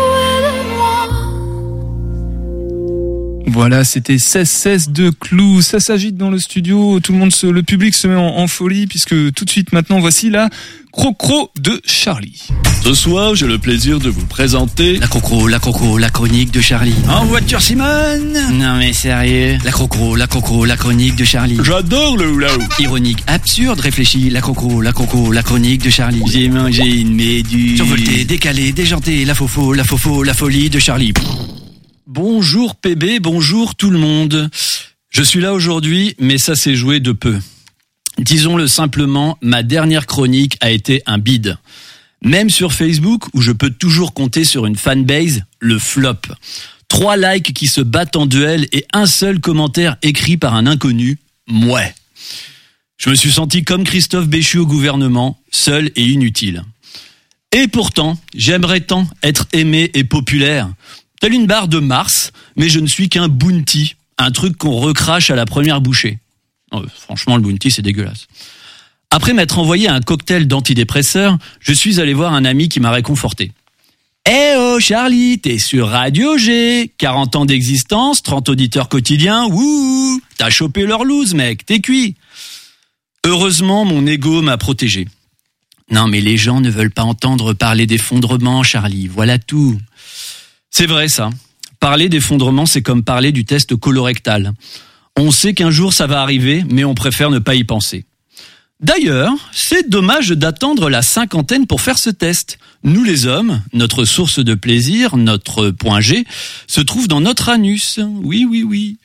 Voilà, 3.47 3.85
c'était 3.85 4.17
16-16 4.17 4.93
de 4.93 5.11
clous. 5.11 5.63
Ça 5.63 5.81
s'agite 5.81 6.17
dans 6.17 6.31
le 6.31 6.39
studio. 6.39 7.01
Tout 7.01 7.13
le 7.13 7.19
monde, 7.19 7.33
se, 7.33 7.47
le 7.47 7.63
public 7.63 7.95
se 7.95 8.07
met 8.09 8.17
en, 8.17 8.39
en 8.39 8.47
folie 8.47 8.87
puisque 8.87 9.33
tout 9.33 9.45
de 9.45 9.51
suite 9.51 9.73
maintenant, 9.73 10.01
voici 10.01 10.31
la 10.31 10.49
crocro 10.93 11.51
de 11.61 11.81
Charlie. 11.85 12.49
Ce 12.83 12.95
soir, 12.95 13.35
j'ai 13.35 13.47
le 13.47 13.59
plaisir 13.59 13.99
de 13.99 14.09
vous 14.09 14.25
présenter 14.27 14.97
La 14.97 15.07
crocro, 15.07 15.47
la 15.47 15.59
crocro, 15.59 15.99
la 15.99 16.09
chronique 16.11 16.51
de 16.51 16.61
Charlie. 16.61 16.95
En 17.09 17.25
voiture, 17.27 17.61
Simone 17.61 18.39
Non 18.53 18.79
mais 18.79 18.93
sérieux 18.93 19.59
La 19.65 19.71
crocro, 19.71 20.17
la 20.17 20.27
crocro, 20.27 20.65
la 20.65 20.77
chronique 20.77 21.17
de 21.17 21.25
Charlie. 21.25 21.59
J'adore 21.63 22.17
le 22.17 22.31
hula 22.33 22.53
hoop. 22.55 22.73
Ironique, 22.79 23.23
absurde, 23.27 23.81
réfléchi, 23.81 24.31
la 24.31 24.41
crocro, 24.41 24.81
la 24.81 24.93
crocro, 24.93 25.33
la 25.33 25.43
chronique 25.43 25.83
de 25.83 25.91
Charlie. 25.91 26.23
J'ai 26.27 26.49
mangé 26.49 26.85
une 26.85 27.15
méduse. 27.15 27.77
Survolté, 27.77 28.25
décalé, 28.25 28.73
déjanté, 28.73 29.25
la 29.25 29.35
faux 29.35 29.73
la 29.75 29.85
faux 29.85 30.23
la 30.23 30.35
folie 30.35 30.71
de 30.71 30.79
Charlie. 30.79 31.13
Bonjour 32.17 32.77
PB, 32.77 33.21
bonjour 33.21 33.75
tout 33.75 33.91
le 33.91 33.99
monde. 33.99 34.49
Je 35.11 35.23
suis 35.23 35.43
là 35.43 35.53
aujourd'hui, 35.53 36.15
mais 36.19 36.39
ça 36.39 36.57
s'est 36.57 36.75
joué 36.75 36.99
de 36.99 37.13
peu. 37.13 37.39
Disons-le 38.17 38.69
simplement, 38.69 39.37
ma 39.43 39.63
dernière 39.63 40.07
chronique 40.07 40.57
a 40.63 40.71
été 40.71 41.03
un 41.05 41.19
bide. 41.19 41.59
Même 42.23 42.49
sur 42.49 42.73
Facebook, 42.73 43.25
où 43.35 43.43
je 43.43 43.53
peux 43.53 43.69
toujours 43.69 44.15
compter 44.15 44.45
sur 44.45 44.65
une 44.65 44.77
fanbase, 44.77 45.43
le 45.59 45.79
flop. 45.79 46.23
Trois 46.89 47.19
likes 47.19 47.53
qui 47.53 47.67
se 47.67 47.83
battent 47.83 48.17
en 48.17 48.25
duel 48.25 48.67
et 48.73 48.87
un 48.95 49.05
seul 49.05 49.39
commentaire 49.39 49.99
écrit 50.01 50.39
par 50.39 50.55
un 50.55 50.67
inconnu, 50.67 51.19
mouais. 51.47 51.95
Je 52.97 53.11
me 53.11 53.15
suis 53.15 53.33
senti 53.33 53.63
comme 53.63 53.85
Christophe 53.85 54.27
Béchu 54.27 54.57
au 54.57 54.67
gouvernement, 54.67 55.39
seul 55.51 55.91
et 55.97 56.07
inutile. 56.07 56.65
Et 57.53 57.69
pourtant, 57.69 58.19
j'aimerais 58.35 58.81
tant 58.81 59.07
être 59.23 59.47
aimé 59.53 59.91
et 59.93 60.05
populaire. 60.05 60.71
Telle 61.21 61.33
une 61.33 61.47
barre 61.47 61.69
de 61.69 61.79
Mars, 61.79 62.33
mais 62.57 62.69
je 62.69 62.81
ne 62.81 62.87
suis 62.87 63.09
qu'un 63.09 63.29
bounty, 63.29 63.97
un 64.19 64.31
truc 64.31 64.57
qu'on 64.57 64.77
recrache 64.77 65.31
à 65.31 65.37
la 65.37 65.47
première 65.47 65.81
bouchée. 65.81 66.19
Oh, 66.73 66.83
franchement, 66.99 67.37
le 67.37 67.43
bounty, 67.43 67.71
c'est 67.71 67.83
dégueulasse. 67.83 68.27
Après 69.11 69.33
m'être 69.33 69.59
envoyé 69.59 69.89
un 69.89 70.01
cocktail 70.01 70.47
d'antidépresseurs, 70.47 71.39
je 71.61 71.73
suis 71.73 72.01
allé 72.01 72.13
voir 72.13 72.35
un 72.35 72.45
ami 72.45 72.69
qui 72.69 72.81
m'a 72.81 72.91
réconforté. 72.91 73.53
Eh 74.29 74.55
oh 74.57 74.81
Charlie, 74.81 75.39
t'es 75.39 75.59
sur 75.59 75.89
Radio 75.89 76.37
G, 76.37 76.93
40 76.99 77.37
ans 77.37 77.45
d'existence, 77.47 78.25
30 78.25 78.49
auditeurs 78.49 78.89
quotidiens, 78.89 79.47
wouh, 79.47 80.21
t'as 80.37 80.51
chopé 80.51 80.85
leur 80.85 81.05
loose 81.05 81.35
mec, 81.35 81.65
t'es 81.65 81.79
cuit. 81.79 82.17
Heureusement, 83.25 83.85
mon 83.85 84.05
ego 84.05 84.43
m'a 84.43 84.57
protégé. 84.57 85.07
Non 85.93 86.09
mais 86.09 86.21
les 86.21 86.37
gens 86.37 86.61
ne 86.61 86.71
veulent 86.71 86.91
pas 86.91 87.05
entendre 87.05 87.53
parler 87.53 87.87
d'effondrement, 87.87 88.65
Charlie, 88.65 89.07
voilà 89.07 89.39
tout. 89.39 89.79
C'est 90.79 90.85
vrai 90.85 91.09
ça. 91.09 91.31
Parler 91.81 92.11
d'effondrement, 92.11 92.67
c'est 92.67 92.83
comme 92.83 93.03
parler 93.03 93.33
du 93.33 93.47
test 93.47 93.75
colorectal. 93.77 94.53
On 95.17 95.31
sait 95.31 95.55
qu'un 95.55 95.71
jour 95.71 95.95
ça 95.95 96.07
va 96.07 96.21
arriver, 96.21 96.67
mais 96.69 96.85
on 96.85 96.95
préfère 96.95 97.31
ne 97.31 97.39
pas 97.39 97.55
y 97.55 97.65
penser. 97.65 98.05
D'ailleurs, 98.81 99.33
c'est 99.53 99.89
dommage 99.89 100.33
d'attendre 100.33 100.91
la 100.91 101.01
cinquantaine 101.01 101.67
pour 101.67 101.81
faire 101.81 101.97
ce 101.97 102.11
test. 102.11 102.59
Nous 102.85 103.05
les 103.05 103.25
hommes, 103.25 103.63
notre 103.73 104.05
source 104.05 104.39
de 104.39 104.53
plaisir, 104.53 105.17
notre 105.17 105.71
point 105.71 106.03
G, 106.03 106.27
se 106.67 106.83
trouve 106.83 107.09
dans 107.09 107.23
notre 107.23 107.49
anus. 107.49 107.99
Oui, 108.23 108.47
oui, 108.47 108.63
oui. 108.63 108.99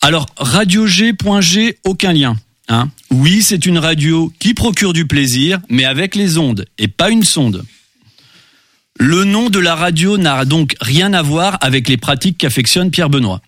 Alors, 0.00 0.26
radio 0.36 0.88
G.G, 0.88 1.78
aucun 1.84 2.14
lien. 2.14 2.36
Hein 2.66 2.90
oui, 3.12 3.42
c'est 3.42 3.64
une 3.64 3.78
radio 3.78 4.32
qui 4.40 4.54
procure 4.54 4.92
du 4.92 5.06
plaisir, 5.06 5.60
mais 5.68 5.84
avec 5.84 6.16
les 6.16 6.36
ondes, 6.36 6.64
et 6.78 6.88
pas 6.88 7.10
une 7.10 7.22
sonde. 7.22 7.62
Le 8.98 9.24
nom 9.24 9.50
de 9.50 9.58
la 9.58 9.74
radio 9.74 10.16
n'a 10.16 10.44
donc 10.44 10.74
rien 10.80 11.12
à 11.12 11.22
voir 11.22 11.58
avec 11.60 11.88
les 11.88 11.98
pratiques 11.98 12.38
qu'affectionne 12.38 12.90
Pierre 12.90 13.10
Benoît. 13.10 13.42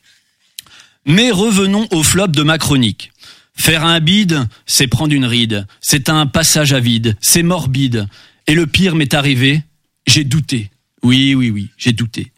Mais 1.07 1.31
revenons 1.31 1.89
au 1.91 2.03
flop 2.03 2.29
de 2.29 2.43
ma 2.43 2.59
chronique. 2.59 3.13
Faire 3.55 3.85
un 3.85 3.99
bide, 4.01 4.47
c'est 4.67 4.87
prendre 4.87 5.15
une 5.15 5.25
ride. 5.25 5.67
C'est 5.81 6.11
un 6.11 6.27
passage 6.27 6.73
à 6.73 6.81
vide. 6.81 7.17
C'est 7.21 7.43
morbide. 7.43 8.07
Et 8.47 8.55
le 8.55 8.67
pire 8.67 8.95
m'est 8.95 9.15
arrivé. 9.15 9.63
J'ai 10.07 10.25
douté. 10.25 10.71
Oui, 11.03 11.35
oui, 11.35 11.51
oui, 11.51 11.71
j'ai 11.79 11.93
douté. 11.93 12.31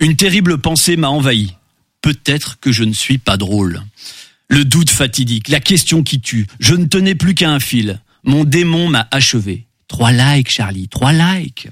Une 0.00 0.16
terrible 0.16 0.58
pensée 0.58 0.96
m'a 0.96 1.08
envahi. 1.08 1.54
Peut-être 2.02 2.58
que 2.60 2.72
je 2.72 2.84
ne 2.84 2.92
suis 2.92 3.18
pas 3.18 3.36
drôle. 3.36 3.82
Le 4.48 4.64
doute 4.64 4.90
fatidique, 4.90 5.48
la 5.48 5.60
question 5.60 6.02
qui 6.02 6.20
tue. 6.20 6.46
Je 6.58 6.74
ne 6.74 6.86
tenais 6.86 7.14
plus 7.14 7.34
qu'à 7.34 7.50
un 7.50 7.60
fil. 7.60 8.00
Mon 8.24 8.44
démon 8.44 8.88
m'a 8.88 9.06
achevé. 9.10 9.66
Trois 9.86 10.12
likes, 10.12 10.50
Charlie, 10.50 10.88
trois 10.88 11.12
likes. 11.12 11.68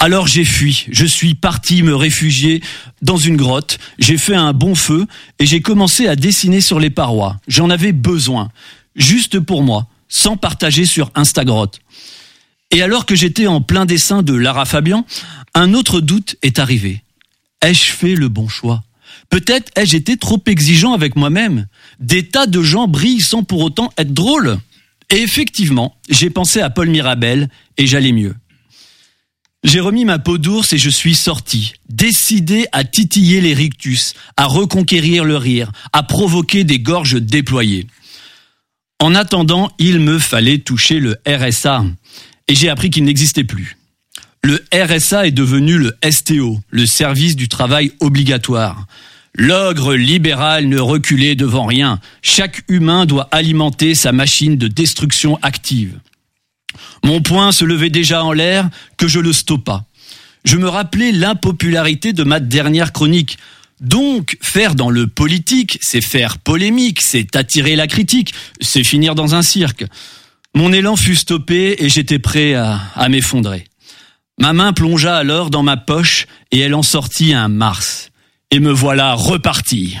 Alors 0.00 0.28
j'ai 0.28 0.44
fui, 0.44 0.86
je 0.90 1.04
suis 1.04 1.34
parti 1.34 1.82
me 1.82 1.94
réfugier 1.94 2.62
dans 3.02 3.16
une 3.16 3.36
grotte, 3.36 3.80
j'ai 3.98 4.16
fait 4.16 4.36
un 4.36 4.52
bon 4.52 4.76
feu 4.76 5.06
et 5.40 5.46
j'ai 5.46 5.60
commencé 5.60 6.06
à 6.06 6.14
dessiner 6.14 6.60
sur 6.60 6.78
les 6.78 6.90
parois. 6.90 7.36
J'en 7.48 7.68
avais 7.68 7.90
besoin, 7.90 8.50
juste 8.94 9.40
pour 9.40 9.64
moi, 9.64 9.88
sans 10.08 10.36
partager 10.36 10.86
sur 10.86 11.10
Instagram. 11.16 11.66
Et 12.70 12.80
alors 12.80 13.06
que 13.06 13.16
j'étais 13.16 13.48
en 13.48 13.60
plein 13.60 13.86
dessin 13.86 14.22
de 14.22 14.34
Lara 14.34 14.66
Fabian, 14.66 15.04
un 15.54 15.74
autre 15.74 16.00
doute 16.00 16.36
est 16.42 16.60
arrivé. 16.60 17.02
Ai-je 17.60 17.92
fait 17.92 18.14
le 18.14 18.28
bon 18.28 18.46
choix? 18.46 18.84
Peut-être 19.30 19.72
ai-je 19.76 19.96
été 19.96 20.16
trop 20.16 20.40
exigeant 20.46 20.92
avec 20.92 21.16
moi-même. 21.16 21.66
Des 21.98 22.28
tas 22.28 22.46
de 22.46 22.62
gens 22.62 22.86
brillent 22.86 23.20
sans 23.20 23.42
pour 23.42 23.62
autant 23.62 23.90
être 23.98 24.14
drôles. 24.14 24.58
Et 25.10 25.16
effectivement, 25.16 25.96
j'ai 26.08 26.30
pensé 26.30 26.60
à 26.60 26.70
Paul 26.70 26.88
Mirabel 26.88 27.48
et 27.78 27.86
j'allais 27.86 28.12
mieux. 28.12 28.36
J'ai 29.64 29.80
remis 29.80 30.04
ma 30.04 30.20
peau 30.20 30.38
d'ours 30.38 30.72
et 30.72 30.78
je 30.78 30.88
suis 30.88 31.16
sorti, 31.16 31.72
décidé 31.88 32.66
à 32.70 32.84
titiller 32.84 33.40
les 33.40 33.54
rictus, 33.54 34.14
à 34.36 34.46
reconquérir 34.46 35.24
le 35.24 35.36
rire, 35.36 35.72
à 35.92 36.04
provoquer 36.04 36.62
des 36.62 36.78
gorges 36.78 37.20
déployées. 37.20 37.88
En 39.00 39.16
attendant, 39.16 39.70
il 39.78 39.98
me 39.98 40.20
fallait 40.20 40.58
toucher 40.58 41.00
le 41.00 41.16
RSA, 41.26 41.84
et 42.46 42.54
j'ai 42.54 42.68
appris 42.68 42.90
qu'il 42.90 43.04
n'existait 43.04 43.44
plus. 43.44 43.76
Le 44.44 44.64
RSA 44.72 45.26
est 45.26 45.32
devenu 45.32 45.76
le 45.76 45.96
STO, 46.08 46.60
le 46.70 46.86
service 46.86 47.34
du 47.34 47.48
travail 47.48 47.90
obligatoire. 47.98 48.86
L'ogre 49.34 49.94
libéral 49.94 50.68
ne 50.68 50.78
reculait 50.78 51.34
devant 51.34 51.66
rien. 51.66 52.00
Chaque 52.22 52.62
humain 52.68 53.06
doit 53.06 53.28
alimenter 53.32 53.96
sa 53.96 54.12
machine 54.12 54.56
de 54.56 54.68
destruction 54.68 55.36
active. 55.42 55.98
Mon 57.04 57.20
poing 57.20 57.52
se 57.52 57.64
levait 57.64 57.90
déjà 57.90 58.24
en 58.24 58.32
l'air 58.32 58.68
que 58.96 59.08
je 59.08 59.20
le 59.20 59.32
stoppa. 59.32 59.84
Je 60.44 60.56
me 60.56 60.68
rappelais 60.68 61.12
l'impopularité 61.12 62.12
de 62.12 62.24
ma 62.24 62.40
dernière 62.40 62.92
chronique. 62.92 63.38
Donc, 63.80 64.36
faire 64.40 64.74
dans 64.74 64.90
le 64.90 65.06
politique, 65.06 65.78
c'est 65.80 66.00
faire 66.00 66.38
polémique, 66.38 67.00
c'est 67.00 67.36
attirer 67.36 67.76
la 67.76 67.86
critique, 67.86 68.34
c'est 68.60 68.84
finir 68.84 69.14
dans 69.14 69.34
un 69.34 69.42
cirque. 69.42 69.84
Mon 70.54 70.72
élan 70.72 70.96
fut 70.96 71.16
stoppé 71.16 71.76
et 71.78 71.88
j'étais 71.88 72.18
prêt 72.18 72.54
à, 72.54 72.80
à 72.94 73.08
m'effondrer. 73.08 73.66
Ma 74.40 74.52
main 74.52 74.72
plongea 74.72 75.16
alors 75.16 75.50
dans 75.50 75.62
ma 75.62 75.76
poche 75.76 76.26
et 76.52 76.60
elle 76.60 76.74
en 76.74 76.82
sortit 76.82 77.34
un 77.34 77.48
Mars. 77.48 78.10
Et 78.50 78.60
me 78.60 78.72
voilà 78.72 79.14
reparti. 79.14 79.96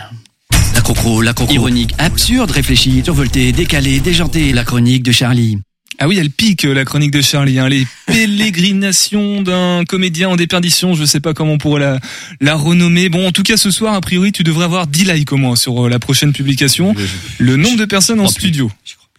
La 0.74 0.80
crocro, 0.80 1.22
la 1.22 1.34
crocro. 1.34 1.52
Ironique, 1.52 1.92
absurde, 1.98 2.50
réfléchi, 2.50 3.02
survolté, 3.04 3.52
décalé, 3.52 4.00
déjanté. 4.00 4.52
La 4.52 4.64
chronique 4.64 5.02
de 5.02 5.12
Charlie. 5.12 5.58
Ah 6.00 6.06
oui, 6.06 6.16
elle 6.18 6.30
pique 6.30 6.62
la 6.62 6.84
chronique 6.84 7.10
de 7.10 7.20
Charlie. 7.20 7.58
Hein. 7.58 7.68
Les 7.68 7.84
pérégrinations 8.06 9.42
d'un 9.42 9.84
comédien 9.84 10.28
en 10.28 10.36
déperdition, 10.36 10.94
je 10.94 11.04
sais 11.04 11.18
pas 11.18 11.34
comment 11.34 11.54
on 11.54 11.58
pourrait 11.58 11.80
la, 11.80 11.98
la 12.40 12.54
renommer. 12.54 13.08
Bon, 13.08 13.26
en 13.26 13.32
tout 13.32 13.42
cas, 13.42 13.56
ce 13.56 13.72
soir, 13.72 13.94
a 13.94 14.00
priori, 14.00 14.30
tu 14.30 14.44
devrais 14.44 14.64
avoir 14.64 14.86
10 14.86 15.12
likes 15.12 15.32
au 15.32 15.36
moins 15.36 15.56
sur 15.56 15.86
euh, 15.86 15.88
la 15.88 15.98
prochaine 15.98 16.32
publication. 16.32 16.94
Le 17.38 17.56
nombre 17.56 17.78
de 17.78 17.84
personnes 17.84 18.20
en 18.20 18.28
studio. 18.28 18.70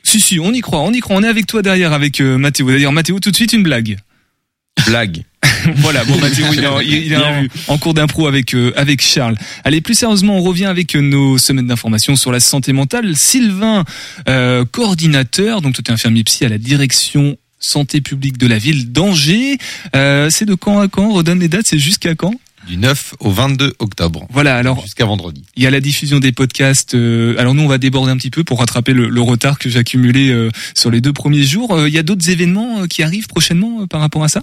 Si, 0.04 0.22
si, 0.22 0.40
on 0.40 0.54
y 0.54 0.62
croit, 0.62 0.80
on 0.80 0.94
y 0.94 1.02
croit. 1.02 1.18
On 1.18 1.24
est 1.24 1.28
avec 1.28 1.48
toi 1.48 1.62
derrière, 1.62 1.92
avec 1.92 2.22
euh, 2.22 2.38
Mathéo. 2.38 2.70
D'ailleurs, 2.72 2.94
Mathéo, 2.94 3.20
tout 3.20 3.32
de 3.32 3.36
suite, 3.36 3.52
une 3.52 3.64
blague. 3.64 3.98
Blague. 4.86 5.24
voilà, 5.78 6.04
bon 6.06 6.18
Mathéo, 6.20 6.46
il 6.54 6.60
est, 6.64 6.68
en, 6.68 6.80
il 6.80 7.12
est 7.14 7.16
en- 7.18 7.46
en 7.68 7.78
cours 7.78 7.94
d'impro 7.94 8.28
avec 8.28 8.54
euh, 8.54 8.72
avec 8.76 9.02
Charles. 9.02 9.36
Allez, 9.64 9.82
plus 9.82 9.94
sérieusement, 9.96 10.38
on 10.38 10.42
revient 10.42 10.66
avec 10.66 10.96
euh, 10.96 11.02
nos 11.02 11.38
semaines 11.38 11.68
d'information 11.68 12.16
sur 12.16 12.32
la 12.32 12.40
santé 12.40 12.72
mentale. 12.74 13.16
Sylvain, 13.16 13.84
euh, 14.28 14.66
coordinateur, 14.70 15.62
donc 15.62 15.76
tu 15.76 15.82
es 15.82 15.92
infirmier 15.92 16.24
psy 16.24 16.46
à 16.46 16.50
la 16.50 16.58
direction 16.58 17.38
santé 17.60 18.00
publique 18.02 18.38
de 18.38 18.48
la 18.48 18.58
ville 18.58 18.92
d'Angers. 18.92 19.58
Euh, 19.96 20.30
c'est 20.30 20.46
de 20.46 20.56
quand 20.56 20.80
à 20.80 20.88
quand? 20.88 21.12
Redonne 21.12 21.40
les 21.40 21.50
dates, 21.50 21.68
c'est 21.68 21.80
jusqu'à 21.80 22.16
quand? 22.16 22.34
Du 22.70 22.78
9 22.78 23.16
au 23.22 23.32
22 23.32 23.74
octobre. 23.80 24.28
Voilà, 24.30 24.56
alors 24.56 24.80
Jusqu'à 24.84 25.06
vendredi. 25.06 25.44
il 25.56 25.64
y 25.64 25.66
a 25.66 25.72
la 25.72 25.82
diffusion 25.82 26.20
des 26.20 26.32
podcasts. 26.32 26.94
euh, 26.94 27.36
alors 27.40 27.56
nous, 27.56 27.64
on 27.64 27.68
va 27.68 27.80
déborder 27.80 28.12
un 28.12 28.18
petit 28.18 28.30
peu 28.30 28.44
pour 28.44 28.60
rattraper 28.60 28.94
le, 28.94 29.10
le 29.10 29.22
retard 29.22 29.58
que 29.58 29.70
j'ai 29.70 29.80
accumulé 29.80 30.30
euh, 30.30 30.52
sur 30.76 30.92
les 30.92 31.02
deux 31.02 31.12
premiers 31.12 31.42
jours. 31.42 31.72
Euh, 31.76 31.90
Il 31.90 31.96
y 31.96 31.98
a 31.98 32.04
d'autres 32.04 32.30
événements 32.30 32.82
euh, 32.82 32.86
qui 32.86 33.02
arrivent 33.02 33.26
prochainement 33.26 33.82
euh, 33.82 33.88
par 33.88 34.02
rapport 34.02 34.24
à 34.24 34.28
ça? 34.30 34.42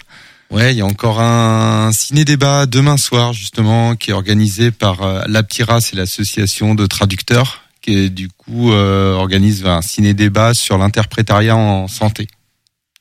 Ouais, 0.51 0.75
il 0.75 0.79
y 0.79 0.81
a 0.81 0.87
encore 0.87 1.21
un 1.21 1.93
ciné-débat 1.93 2.67
demain 2.67 2.97
soir, 2.97 3.33
justement, 3.33 3.95
qui 3.95 4.11
est 4.11 4.15
organisé 4.15 4.73
par 4.73 5.03
euh, 5.03 5.23
l'Aptira, 5.29 5.81
c'est 5.81 5.95
l'association 5.95 6.75
de 6.75 6.85
traducteurs, 6.87 7.63
qui 7.81 8.11
du 8.11 8.29
coup 8.29 8.73
euh, 8.73 9.13
organise 9.15 9.65
un 9.67 9.83
ciné-débat 9.83 10.53
sur 10.55 10.79
l'interprétariat 10.79 11.57
en 11.57 11.87
santé. 11.87 12.27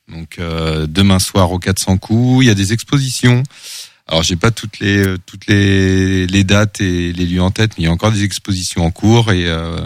Donc 0.08 0.36
euh, 0.38 0.86
demain 0.88 1.18
soir 1.18 1.50
au 1.50 1.58
400 1.58 1.98
coups, 1.98 2.44
il 2.44 2.46
y 2.46 2.50
a 2.50 2.54
des 2.54 2.72
expositions. 2.72 3.42
Alors 4.08 4.22
j'ai 4.22 4.36
pas 4.36 4.50
toutes 4.52 4.78
les 4.78 4.98
euh, 4.98 5.16
toutes 5.26 5.46
les, 5.48 6.26
les 6.26 6.44
dates 6.44 6.80
et 6.80 7.12
les 7.12 7.26
lieux 7.26 7.42
en 7.42 7.50
tête, 7.50 7.72
mais 7.76 7.82
il 7.82 7.86
y 7.86 7.88
a 7.88 7.92
encore 7.92 8.12
des 8.12 8.22
expositions 8.22 8.84
en 8.84 8.90
cours 8.92 9.32
et 9.32 9.46
euh, 9.46 9.80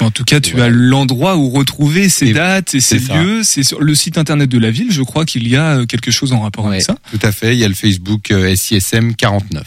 En 0.00 0.10
tout 0.10 0.24
cas, 0.24 0.40
tu 0.40 0.60
as 0.60 0.68
l'endroit 0.68 1.36
où 1.36 1.48
retrouver 1.50 2.08
ces 2.10 2.28
Et- 2.28 2.32
dates 2.34 2.74
et 2.74 2.80
ces 2.80 2.98
lieux. 2.98 3.42
C'est 3.42 3.62
sur 3.62 3.80
le 3.80 3.94
site 3.94 4.18
internet 4.18 4.50
de 4.50 4.58
la 4.58 4.70
ville. 4.70 4.92
Je 4.92 5.02
crois 5.02 5.24
qu'il 5.24 5.48
y 5.48 5.56
a 5.56 5.78
euh, 5.78 5.86
quelque 5.86 6.10
chose 6.10 6.32
en 6.32 6.40
rapport 6.40 6.66
avec 6.66 6.82
ça. 6.82 6.96
tout 7.10 7.18
à 7.22 7.32
fait, 7.32 7.54
il 7.54 7.60
y 7.60 7.64
a 7.64 7.68
le 7.68 7.74
Facebook 7.74 8.30
euh, 8.30 8.54
SISM 8.54 9.14
49. 9.14 9.64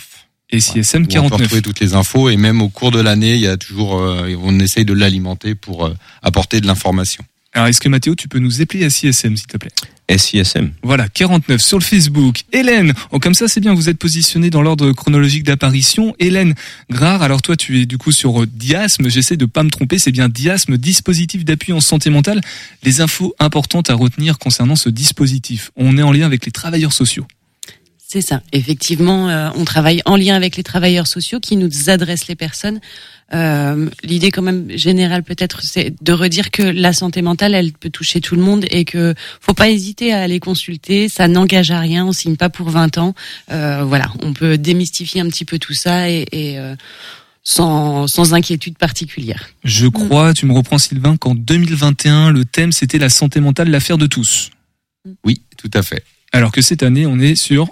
Et 0.50 0.60
SISM 0.62 1.00
où 1.00 1.02
on 1.02 1.06
peut 1.06 1.14
49. 1.14 1.42
retrouver 1.42 1.62
toutes 1.62 1.80
les 1.80 1.94
infos 1.96 2.30
et 2.30 2.38
même 2.38 2.62
au 2.62 2.70
cours 2.70 2.92
de 2.92 3.02
l'année, 3.02 3.34
il 3.36 3.42
y 3.42 3.48
a 3.48 3.58
toujours, 3.58 4.00
euh, 4.00 4.34
on 4.42 4.60
essaye 4.60 4.86
de 4.86 4.94
l'alimenter 4.94 5.56
pour 5.56 5.86
euh, 5.88 5.94
apporter 6.22 6.62
de 6.62 6.68
l'information. 6.68 7.24
Alors, 7.58 7.70
est-ce 7.70 7.82
que 7.82 7.90
Mathéo, 7.90 8.14
tu 8.14 8.28
peux 8.28 8.38
nous 8.38 8.62
épeler 8.62 8.86
à 8.86 8.92
SISM, 8.92 9.36
s'il 9.36 9.48
te 9.48 9.58
plaît 9.58 9.72
SISM. 10.16 10.70
Voilà, 10.84 11.10
49 11.10 11.60
sur 11.60 11.80
le 11.80 11.84
Facebook. 11.84 12.44
Hélène, 12.54 12.94
oh, 13.10 13.18
comme 13.18 13.34
ça 13.34 13.48
c'est 13.48 13.60
bien, 13.60 13.74
vous 13.74 13.90
êtes 13.90 13.98
positionné 13.98 14.52
dans 14.52 14.62
l'ordre 14.62 14.92
chronologique 14.92 15.44
d'apparition. 15.44 16.16
Hélène 16.20 16.54
Grard, 16.92 17.24
alors 17.24 17.42
toi 17.42 17.56
tu 17.56 17.82
es 17.82 17.88
du 17.88 17.98
coup 17.98 18.12
sur 18.12 18.44
euh, 18.44 18.46
Diasme, 18.46 19.10
j'essaie 19.10 19.38
de 19.38 19.46
pas 19.46 19.64
me 19.64 19.72
tromper, 19.72 19.98
c'est 19.98 20.12
bien 20.12 20.30
Diasme, 20.30 20.78
dispositif 20.78 21.44
d'appui 21.44 21.74
en 21.74 21.82
santé 21.82 22.12
mentale. 22.12 22.42
Les 22.84 23.02
infos 23.02 23.34
importantes 23.40 23.90
à 23.90 23.96
retenir 23.96 24.38
concernant 24.38 24.76
ce 24.76 24.90
dispositif. 24.90 25.72
On 25.76 25.98
est 25.98 26.04
en 26.04 26.12
lien 26.12 26.28
avec 26.28 26.46
les 26.46 26.52
travailleurs 26.52 26.94
sociaux. 26.94 27.26
C'est 28.10 28.22
ça. 28.22 28.42
Effectivement, 28.54 29.28
euh, 29.28 29.50
on 29.56 29.66
travaille 29.66 30.02
en 30.06 30.16
lien 30.16 30.36
avec 30.36 30.56
les 30.56 30.64
travailleurs 30.64 31.08
sociaux 31.08 31.42
qui 31.42 31.58
nous 31.58 31.90
adressent 31.90 32.30
les 32.30 32.36
personnes. 32.36 32.80
Euh, 33.34 33.90
L'idée 34.02 34.32
quand 34.32 34.42
même 34.42 34.70
générale 34.78 35.24
peut-être, 35.24 35.62
c'est 35.62 35.94
de 36.02 36.14
redire 36.14 36.50
que 36.50 36.64
la 36.64 36.94
santé 36.94 37.22
mentale, 37.22 37.54
elle 37.54 37.74
peut 37.74 37.90
toucher 37.90 38.22
tout 38.22 38.36
le 38.36 38.42
monde 38.42 38.66
et 38.72 38.86
que 38.86 39.14
faut 39.42 39.54
pas 39.54 39.70
hésiter 39.70 40.14
à 40.14 40.22
aller 40.22 40.40
consulter. 40.40 41.10
Ça 41.10 41.28
n'engage 41.28 41.72
à 41.72 41.82
rien. 41.82 42.06
On 42.06 42.14
signe 42.14 42.38
pas 42.38 42.48
pour 42.48 42.70
20 42.70 42.98
ans. 42.98 43.14
Euh, 43.52 43.84
voilà, 43.84 44.10
on 44.22 44.32
peut 44.32 44.58
démystifier 44.58 45.20
un 45.20 45.28
petit 45.28 45.44
peu 45.44 45.60
tout 45.60 45.74
ça 45.74 46.10
et, 46.10 46.26
et, 46.32 46.58
euh, 46.60 46.76
sans, 47.44 48.08
sans 48.08 48.34
inquiétude 48.34 48.78
particulière. 48.78 49.50
Je 49.66 49.88
crois, 49.88 50.34
tu 50.34 50.46
me 50.46 50.54
reprends 50.54 50.78
Sylvain, 50.78 51.18
qu'en 51.18 51.36
2021, 51.36 52.32
le 52.32 52.46
thème 52.46 52.72
c'était 52.72 53.00
la 53.00 53.10
santé 53.10 53.42
mentale, 53.42 53.70
l'affaire 53.70 53.98
de 53.98 54.08
tous. 54.08 54.50
Oui, 55.26 55.42
tout 55.58 55.72
à 55.74 55.82
fait. 55.82 56.06
Alors 56.32 56.54
que 56.54 56.62
cette 56.62 56.84
année, 56.84 57.06
on 57.06 57.20
est 57.20 57.36
sur 57.36 57.70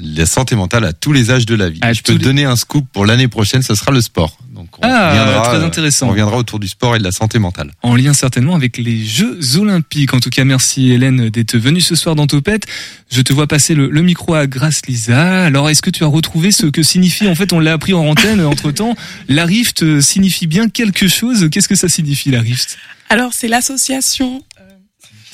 La 0.00 0.26
santé 0.26 0.56
mentale 0.56 0.84
à 0.84 0.92
tous 0.92 1.12
les 1.12 1.30
âges 1.30 1.46
de 1.46 1.54
la 1.54 1.70
vie. 1.70 1.78
À 1.82 1.92
Je 1.92 2.02
peux 2.02 2.12
te 2.14 2.18
les- 2.18 2.24
donner 2.24 2.44
un 2.44 2.56
scoop 2.56 2.84
pour 2.92 3.06
l'année 3.06 3.28
prochaine, 3.28 3.62
ce 3.62 3.74
sera 3.76 3.92
le 3.92 4.00
sport. 4.00 4.36
Donc 4.52 4.68
on 4.78 4.80
Ah, 4.82 5.10
reviendra, 5.10 5.42
très 5.48 5.56
euh, 5.58 5.66
intéressant. 5.66 6.06
On 6.06 6.10
reviendra 6.10 6.36
autour 6.36 6.58
du 6.58 6.66
sport 6.68 6.96
et 6.96 6.98
de 6.98 7.04
la 7.04 7.12
santé 7.12 7.38
mentale. 7.38 7.70
en 7.82 7.94
lien 7.94 8.12
certainement 8.12 8.54
avec 8.56 8.76
les 8.78 9.04
Jeux 9.04 9.38
Olympiques. 9.56 10.12
En 10.14 10.20
tout 10.20 10.30
cas, 10.30 10.44
merci 10.44 10.90
Hélène 10.90 11.28
d'être 11.30 11.56
venue 11.56 11.80
ce 11.80 11.94
soir 11.94 12.14
dans 12.16 12.26
Topette. 12.26 12.66
Je 13.10 13.20
te 13.22 13.32
vois 13.32 13.46
passer 13.46 13.74
le, 13.74 13.88
le 13.88 14.02
micro 14.02 14.34
à 14.34 14.46
Grace 14.48 14.82
Lisa. 14.88 15.44
Alors, 15.44 15.70
est-ce 15.70 15.82
que 15.82 15.90
tu 15.90 16.02
as 16.02 16.08
retrouvé 16.08 16.50
ce 16.50 16.66
que 16.66 16.82
signifie, 16.82 17.28
en 17.28 17.34
fait, 17.36 17.52
on 17.52 17.60
l'a 17.60 17.72
appris 17.74 17.92
en 17.94 18.04
antenne 18.06 18.40
entre 18.44 18.72
temps, 18.72 18.96
la 19.28 19.44
rift 19.44 19.82
euh, 19.84 20.00
signifie 20.00 20.46
bien 20.48 20.68
quelque 20.68 21.06
chose? 21.08 21.48
Qu'est-ce 21.52 21.68
que 21.68 21.76
ça 21.76 21.88
signifie, 21.88 22.30
la 22.32 22.40
rift? 22.40 22.78
Alors, 23.10 23.32
c'est 23.34 23.48
l'association, 23.48 24.42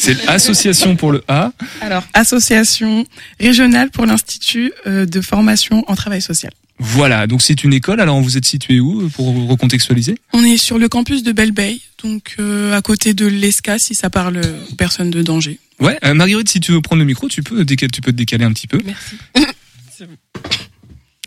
C'est 0.00 0.24
l'association 0.24 0.96
pour 0.96 1.12
le 1.12 1.22
A. 1.28 1.52
alors, 1.82 2.02
association 2.14 3.04
régionale 3.38 3.90
pour 3.90 4.06
l'Institut 4.06 4.72
euh, 4.86 5.04
de 5.04 5.20
formation 5.20 5.84
en 5.88 5.94
travail 5.94 6.22
social. 6.22 6.52
Voilà, 6.78 7.26
donc 7.26 7.42
c'est 7.42 7.62
une 7.64 7.74
école. 7.74 8.00
Alors, 8.00 8.18
vous 8.22 8.38
êtes 8.38 8.46
situé 8.46 8.80
où, 8.80 9.02
euh, 9.02 9.08
pour 9.10 9.26
recontextualiser? 9.46 10.14
On 10.32 10.42
est 10.42 10.56
sur 10.56 10.78
le 10.78 10.88
campus 10.88 11.22
de 11.22 11.32
Belle 11.32 11.52
Bay, 11.52 11.78
donc 12.02 12.36
euh, 12.38 12.72
à 12.74 12.80
côté 12.80 13.12
de 13.12 13.26
l'ESCA, 13.26 13.78
si 13.78 13.94
ça 13.94 14.08
parle 14.08 14.40
aux 14.72 14.74
personnes 14.76 15.10
de 15.10 15.22
danger. 15.22 15.58
Ouais, 15.78 15.98
euh, 16.02 16.14
Marguerite, 16.14 16.48
si 16.48 16.60
tu 16.60 16.72
veux 16.72 16.80
prendre 16.80 17.00
le 17.00 17.06
micro, 17.06 17.28
tu 17.28 17.42
peux, 17.42 17.66
décaler, 17.66 17.90
tu 17.90 18.00
peux 18.00 18.12
te 18.12 18.16
décaler 18.16 18.46
un 18.46 18.52
petit 18.54 18.66
peu. 18.66 18.80
Merci. 18.82 19.16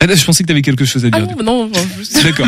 Ah, 0.04 0.08
là, 0.08 0.16
je 0.16 0.24
pensais 0.26 0.43
que 0.43 0.47
tu 0.47 0.51
avais 0.51 0.62
quelque 0.62 0.84
chose 0.84 1.06
à 1.06 1.10
Ah 1.14 1.22
dire. 1.22 1.38
non, 1.38 1.43
non, 1.43 1.68
non, 1.68 1.88
juste- 1.97 2.22
D'accord. 2.24 2.47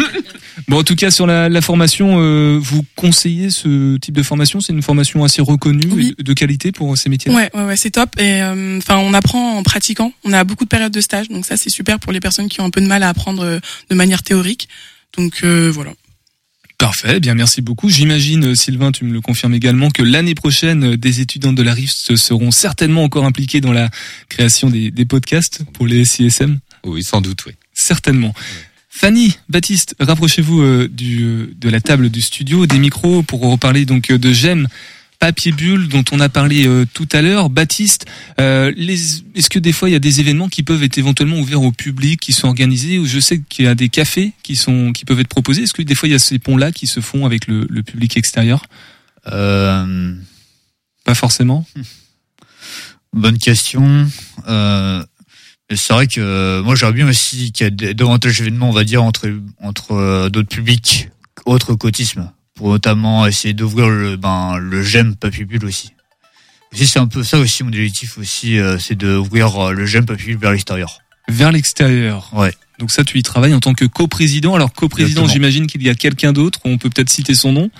Bon, 0.67 0.79
en 0.79 0.83
tout 0.83 0.95
cas, 0.95 1.09
sur 1.09 1.25
la, 1.25 1.47
la 1.47 1.61
formation, 1.61 2.17
euh, 2.19 2.59
vous 2.61 2.83
conseillez 2.97 3.49
ce 3.49 3.95
type 3.97 4.13
de 4.15 4.23
formation? 4.23 4.59
C'est 4.59 4.73
une 4.73 4.81
formation 4.81 5.23
assez 5.23 5.41
reconnue 5.41 5.87
Oui. 5.91 6.15
et 6.19 6.23
de 6.23 6.33
qualité 6.33 6.71
pour 6.73 6.97
ces 6.97 7.07
métiers 7.07 7.31
Ouais, 7.31 7.49
ouais, 7.53 7.63
ouais, 7.63 7.77
c'est 7.77 7.91
top. 7.91 8.09
Et 8.19 8.41
euh, 8.41 8.77
enfin, 8.79 8.97
on 8.97 9.13
apprend 9.13 9.57
en 9.57 9.63
pratiquant. 9.63 10.11
On 10.25 10.33
a 10.33 10.43
beaucoup 10.43 10.65
de 10.65 10.69
périodes 10.69 10.91
de 10.91 11.01
stage, 11.01 11.29
donc 11.29 11.45
ça 11.45 11.55
c'est 11.55 11.69
super 11.69 11.99
pour 11.99 12.11
les 12.11 12.19
personnes 12.19 12.49
qui 12.49 12.59
ont 12.59 12.65
un 12.65 12.69
peu 12.71 12.81
de 12.81 12.87
mal 12.87 13.03
à 13.03 13.09
apprendre 13.09 13.43
euh, 13.45 13.59
de 13.89 13.95
manière 13.95 14.21
théorique. 14.21 14.67
Donc 15.17 15.39
euh, 15.45 15.71
voilà. 15.73 15.91
Parfait, 16.77 17.13
eh 17.15 17.19
bien 17.21 17.35
merci 17.35 17.61
beaucoup. 17.61 17.89
J'imagine, 17.89 18.53
Sylvain, 18.53 18.91
tu 18.91 19.05
me 19.05 19.13
le 19.13 19.21
confirmes 19.21 19.53
également, 19.53 19.89
que 19.89 20.03
l'année 20.03 20.35
prochaine, 20.35 20.97
des 20.97 21.21
étudiants 21.21 21.53
de 21.53 21.63
la 21.63 21.73
RIFT 21.73 22.17
seront 22.17 22.51
certainement 22.51 23.03
encore 23.03 23.23
impliqués 23.23 23.61
dans 23.61 23.71
la 23.71 23.89
création 24.27 24.69
des, 24.69 24.91
des 24.91 25.05
podcasts 25.05 25.61
pour 25.73 25.87
les 25.87 26.03
SISM. 26.03 26.59
Oui, 26.85 27.03
sans 27.03 27.19
doute, 27.21 27.45
oui. 27.45 27.53
Certainement. 27.73 28.33
Fanny, 28.89 29.37
Baptiste, 29.49 29.95
rapprochez-vous 29.99 30.61
euh, 30.61 30.87
du, 30.87 31.23
euh, 31.23 31.53
de 31.59 31.69
la 31.69 31.81
table 31.81 32.09
du 32.09 32.21
studio, 32.21 32.65
des 32.65 32.79
micros, 32.79 33.23
pour 33.23 33.41
reparler 33.41 33.85
donc 33.85 34.09
euh, 34.09 34.17
de 34.17 34.31
GEM 34.31 34.67
Papier 35.19 35.51
Bulle 35.51 35.87
dont 35.89 36.03
on 36.11 36.19
a 36.19 36.29
parlé 36.29 36.65
euh, 36.67 36.85
tout 36.93 37.07
à 37.11 37.21
l'heure. 37.21 37.49
Baptiste, 37.49 38.05
euh, 38.39 38.71
les- 38.77 38.99
est-ce 39.35 39.49
que 39.49 39.59
des 39.59 39.73
fois 39.73 39.89
il 39.89 39.93
y 39.93 39.95
a 39.95 39.99
des 39.99 40.19
événements 40.21 40.47
qui 40.49 40.61
peuvent 40.63 40.83
être 40.83 40.97
éventuellement 40.97 41.39
ouverts 41.39 41.61
au 41.63 41.71
public, 41.71 42.19
qui 42.21 42.31
sont 42.33 42.47
organisés 42.47 42.97
ou 42.99 43.05
Je 43.05 43.19
sais 43.19 43.41
qu'il 43.49 43.65
y 43.65 43.67
a 43.67 43.75
des 43.75 43.89
cafés 43.89 44.31
qui 44.43 44.55
sont 44.55 44.93
qui 44.93 45.03
peuvent 45.05 45.19
être 45.19 45.27
proposés. 45.29 45.63
Est-ce 45.63 45.73
que 45.73 45.81
des 45.81 45.95
fois 45.95 46.07
il 46.07 46.11
y 46.13 46.15
a 46.15 46.19
ces 46.19 46.37
ponts-là 46.39 46.71
qui 46.71 46.87
se 46.87 46.99
font 47.01 47.25
avec 47.25 47.47
le, 47.47 47.65
le 47.69 47.83
public 47.83 48.15
extérieur? 48.17 48.63
Euh, 49.27 50.13
Pas 51.03 51.15
forcément? 51.15 51.65
bonne 53.13 53.37
question. 53.39 54.07
Euh, 54.47 55.03
c'est 55.73 55.93
vrai 55.93 56.07
que 56.07 56.21
euh, 56.21 56.61
moi 56.61 56.75
j'aurais 56.75 56.93
bien 56.93 57.07
aussi 57.07 57.51
qu'il 57.51 57.65
y 57.65 57.67
ait 57.67 57.93
davantage 57.93 58.37
d'événements, 58.37 58.69
on 58.69 58.73
va 58.73 58.83
dire, 58.83 59.03
entre 59.03 59.31
entre 59.61 59.93
euh, 59.93 60.29
d'autres 60.29 60.49
publics 60.49 61.09
autres 61.45 61.75
qu'autisme, 61.75 62.31
pour 62.55 62.69
notamment 62.69 63.25
essayer 63.25 63.53
d'ouvrir 63.53 63.89
le 63.89 64.15
ben 64.15 64.57
le 64.57 64.83
GEM 64.83 65.15
Papy 65.15 65.45
Bulle 65.45 65.65
aussi. 65.65 65.91
Aussi 66.71 66.87
c'est 66.87 66.99
un 66.99 67.07
peu 67.07 67.23
ça 67.23 67.39
aussi 67.39 67.63
mon 67.63 67.69
objectif 67.69 68.17
aussi, 68.17 68.59
euh, 68.59 68.77
c'est 68.79 68.95
d'ouvrir 68.95 69.55
euh, 69.57 69.71
le 69.73 69.85
GEM 69.85 70.05
Papy 70.05 70.25
Bulle 70.25 70.37
vers 70.37 70.51
l'extérieur. 70.51 70.99
Vers 71.27 71.51
l'extérieur. 71.51 72.29
Ouais. 72.33 72.53
Donc 72.77 72.91
ça, 72.91 73.03
tu 73.03 73.17
y 73.17 73.23
travailles 73.23 73.53
en 73.53 73.59
tant 73.59 73.73
que 73.73 73.85
coprésident. 73.85 74.53
Alors 74.53 74.73
coprésident, 74.73 75.27
j'imagine 75.27 75.65
qu'il 75.65 75.81
y 75.81 75.89
a 75.89 75.95
quelqu'un 75.95 76.33
d'autre. 76.33 76.59
On 76.65 76.77
peut 76.77 76.89
peut-être 76.89 77.09
citer 77.09 77.33
son 77.33 77.51
nom. 77.51 77.71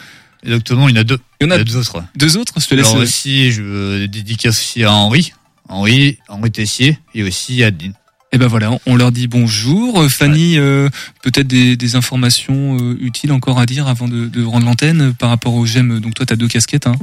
Exactement, 0.44 0.88
il 0.90 0.96
y 0.96 0.98
en 0.98 1.02
a 1.02 1.04
deux. 1.04 1.20
Il 1.42 1.48
y 1.48 1.48
en 1.48 1.52
a 1.52 1.64
deux 1.64 1.76
autres. 1.76 2.04
Deux 2.16 2.38
autres. 2.38 2.54
Je 2.60 2.68
te 2.68 2.76
laisse. 2.76 2.88
Alors 2.88 3.02
aussi, 3.02 3.52
je 3.52 4.06
dédicace 4.06 4.60
aussi 4.60 4.84
à 4.84 4.94
Henri, 4.94 5.34
Henri, 5.70 6.18
Henri 6.28 6.51
Tessier, 6.51 6.99
et 7.13 7.24
aussi 7.24 7.63
Adeline. 7.63 7.93
Et 8.32 8.38
ben 8.38 8.47
voilà, 8.47 8.78
on 8.86 8.95
leur 8.97 9.13
dit 9.13 9.28
bonjour. 9.28 10.01
Euh, 10.01 10.09
Fanny, 10.09 10.57
euh, 10.57 10.89
peut-être 11.24 11.47
des, 11.47 11.78
des 11.78 11.95
informations 11.95 12.78
euh, 12.78 12.97
utiles 12.99 13.32
encore 13.32 13.59
à 13.59 13.66
dire 13.66 13.88
avant 13.88 14.09
de, 14.09 14.28
de 14.28 14.43
rendre 14.43 14.66
l'antenne 14.66 15.01
euh, 15.01 15.13
par 15.13 15.30
rapport 15.30 15.53
au 15.53 15.66
GEM. 15.66 16.01
Donc 16.01 16.16
toi, 16.16 16.26
tu 16.26 16.34
as 16.34 16.36
deux 16.36 16.49
casquettes. 16.49 16.86
Hein. 16.86 16.95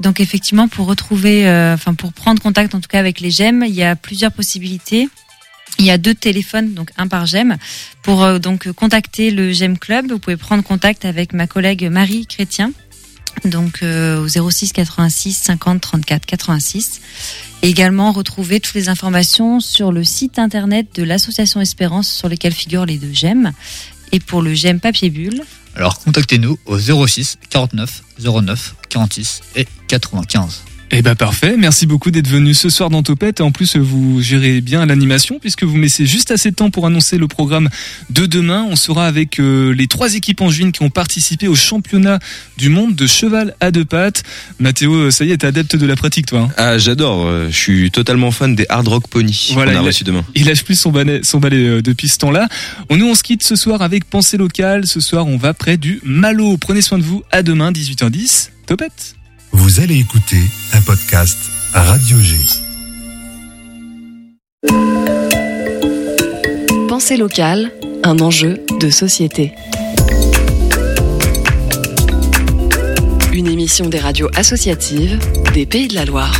Donc 0.00 0.18
effectivement, 0.20 0.68
pour 0.68 0.86
retrouver, 0.86 1.46
euh, 1.46 1.74
enfin 1.74 1.94
pour 1.94 2.12
prendre 2.12 2.40
contact 2.40 2.74
en 2.74 2.80
tout 2.80 2.88
cas 2.88 3.00
avec 3.00 3.20
les 3.20 3.30
GEM, 3.30 3.64
il 3.66 3.74
y 3.74 3.82
a 3.82 3.96
plusieurs 3.96 4.32
possibilités. 4.32 5.08
Il 5.78 5.84
y 5.84 5.90
a 5.90 5.98
deux 5.98 6.14
téléphones, 6.14 6.72
donc 6.72 6.90
un 6.96 7.06
par 7.06 7.26
GEM. 7.26 7.56
Pour 8.02 8.24
euh, 8.24 8.38
donc 8.38 8.70
contacter 8.72 9.30
le 9.30 9.52
GEM 9.52 9.78
Club, 9.78 10.10
vous 10.10 10.18
pouvez 10.18 10.38
prendre 10.38 10.62
contact 10.62 11.04
avec 11.04 11.34
ma 11.34 11.46
collègue 11.46 11.86
Marie 11.90 12.26
Chrétien, 12.26 12.72
donc 13.44 13.82
euh, 13.82 14.18
au 14.18 14.50
06 14.50 14.72
86 14.72 15.32
50 15.34 15.80
34 15.80 16.26
86. 16.26 17.00
Et 17.62 17.68
également 17.68 18.12
retrouver 18.12 18.60
toutes 18.60 18.74
les 18.74 18.88
informations 18.88 19.60
sur 19.60 19.92
le 19.92 20.04
site 20.04 20.38
internet 20.38 20.88
de 20.94 21.02
l'association 21.02 21.60
Espérance 21.60 22.08
sur 22.08 22.28
lequel 22.28 22.52
figurent 22.52 22.86
les 22.86 22.98
deux 22.98 23.12
GEM. 23.12 23.52
Et 24.12 24.20
pour 24.20 24.42
le 24.42 24.54
GEM 24.54 24.80
Papier 24.80 25.10
Bulle, 25.10 25.42
Alors 25.74 25.98
contactez-nous 25.98 26.58
au 26.66 26.78
06 26.78 27.38
49 27.50 28.02
09 28.20 28.74
46 28.88 29.40
et 29.56 29.66
95. 29.88 30.62
Eh 30.92 31.02
ben 31.02 31.16
parfait, 31.16 31.56
merci 31.58 31.84
beaucoup 31.84 32.12
d'être 32.12 32.28
venu 32.28 32.54
ce 32.54 32.70
soir 32.70 32.90
dans 32.90 33.02
Topette. 33.02 33.40
Et 33.40 33.42
en 33.42 33.50
plus, 33.50 33.76
vous 33.76 34.22
gérez 34.22 34.60
bien 34.60 34.86
l'animation 34.86 35.38
puisque 35.40 35.64
vous 35.64 35.76
me 35.76 35.82
laissez 35.82 36.06
juste 36.06 36.30
assez 36.30 36.52
de 36.52 36.54
temps 36.54 36.70
pour 36.70 36.86
annoncer 36.86 37.18
le 37.18 37.26
programme 37.26 37.68
de 38.10 38.24
demain. 38.24 38.64
On 38.70 38.76
sera 38.76 39.06
avec 39.06 39.40
euh, 39.40 39.74
les 39.74 39.88
trois 39.88 40.14
équipes 40.14 40.40
angevines 40.42 40.70
qui 40.70 40.82
ont 40.84 40.88
participé 40.88 41.48
au 41.48 41.56
championnat 41.56 42.20
du 42.56 42.68
monde 42.68 42.94
de 42.94 43.06
cheval 43.08 43.56
à 43.60 43.72
deux 43.72 43.84
pattes. 43.84 44.22
Mathéo, 44.60 45.10
ça 45.10 45.24
y 45.24 45.32
est, 45.32 45.38
t'es 45.38 45.48
adepte 45.48 45.74
de 45.74 45.86
la 45.86 45.96
pratique, 45.96 46.26
toi. 46.26 46.42
hein 46.42 46.48
Ah, 46.56 46.78
j'adore. 46.78 47.26
euh, 47.26 47.48
Je 47.50 47.56
suis 47.56 47.90
totalement 47.90 48.30
fan 48.30 48.54
des 48.54 48.66
hard 48.68 48.86
rock 48.86 49.08
pony 49.08 49.50
Voilà, 49.54 49.72
qu'on 49.72 49.78
a 49.78 49.80
il 49.82 49.84
a- 49.84 49.88
reçu 49.88 50.04
demain. 50.04 50.24
Il 50.36 50.46
lâche 50.46 50.62
plus 50.64 50.78
son 50.78 50.92
balai, 50.92 51.20
son 51.24 51.40
balai 51.40 51.66
euh, 51.66 51.82
depuis 51.82 52.08
ce 52.08 52.18
temps-là. 52.18 52.48
On, 52.90 52.96
nous, 52.96 53.06
on 53.08 53.14
se 53.16 53.24
quitte 53.24 53.42
ce 53.42 53.56
soir 53.56 53.82
avec 53.82 54.04
Pensée 54.04 54.36
locale. 54.36 54.86
Ce 54.86 55.00
soir, 55.00 55.26
on 55.26 55.36
va 55.36 55.52
près 55.52 55.78
du 55.78 56.00
Malo. 56.04 56.56
Prenez 56.58 56.80
soin 56.80 56.98
de 56.98 57.02
vous. 57.02 57.24
À 57.32 57.42
demain, 57.42 57.72
18h10. 57.72 58.50
Topette. 58.66 59.15
Vous 59.58 59.80
allez 59.80 59.96
écouter 59.96 60.42
un 60.74 60.82
podcast 60.82 61.38
Radio 61.72 62.18
G. 62.20 62.36
Pensée 66.88 67.16
locale, 67.16 67.72
un 68.04 68.18
enjeu 68.20 68.60
de 68.78 68.90
société. 68.90 69.54
Une 73.32 73.46
émission 73.46 73.88
des 73.88 73.98
radios 73.98 74.28
associatives 74.36 75.18
des 75.54 75.64
Pays 75.64 75.88
de 75.88 75.94
la 75.94 76.04
Loire. 76.04 76.36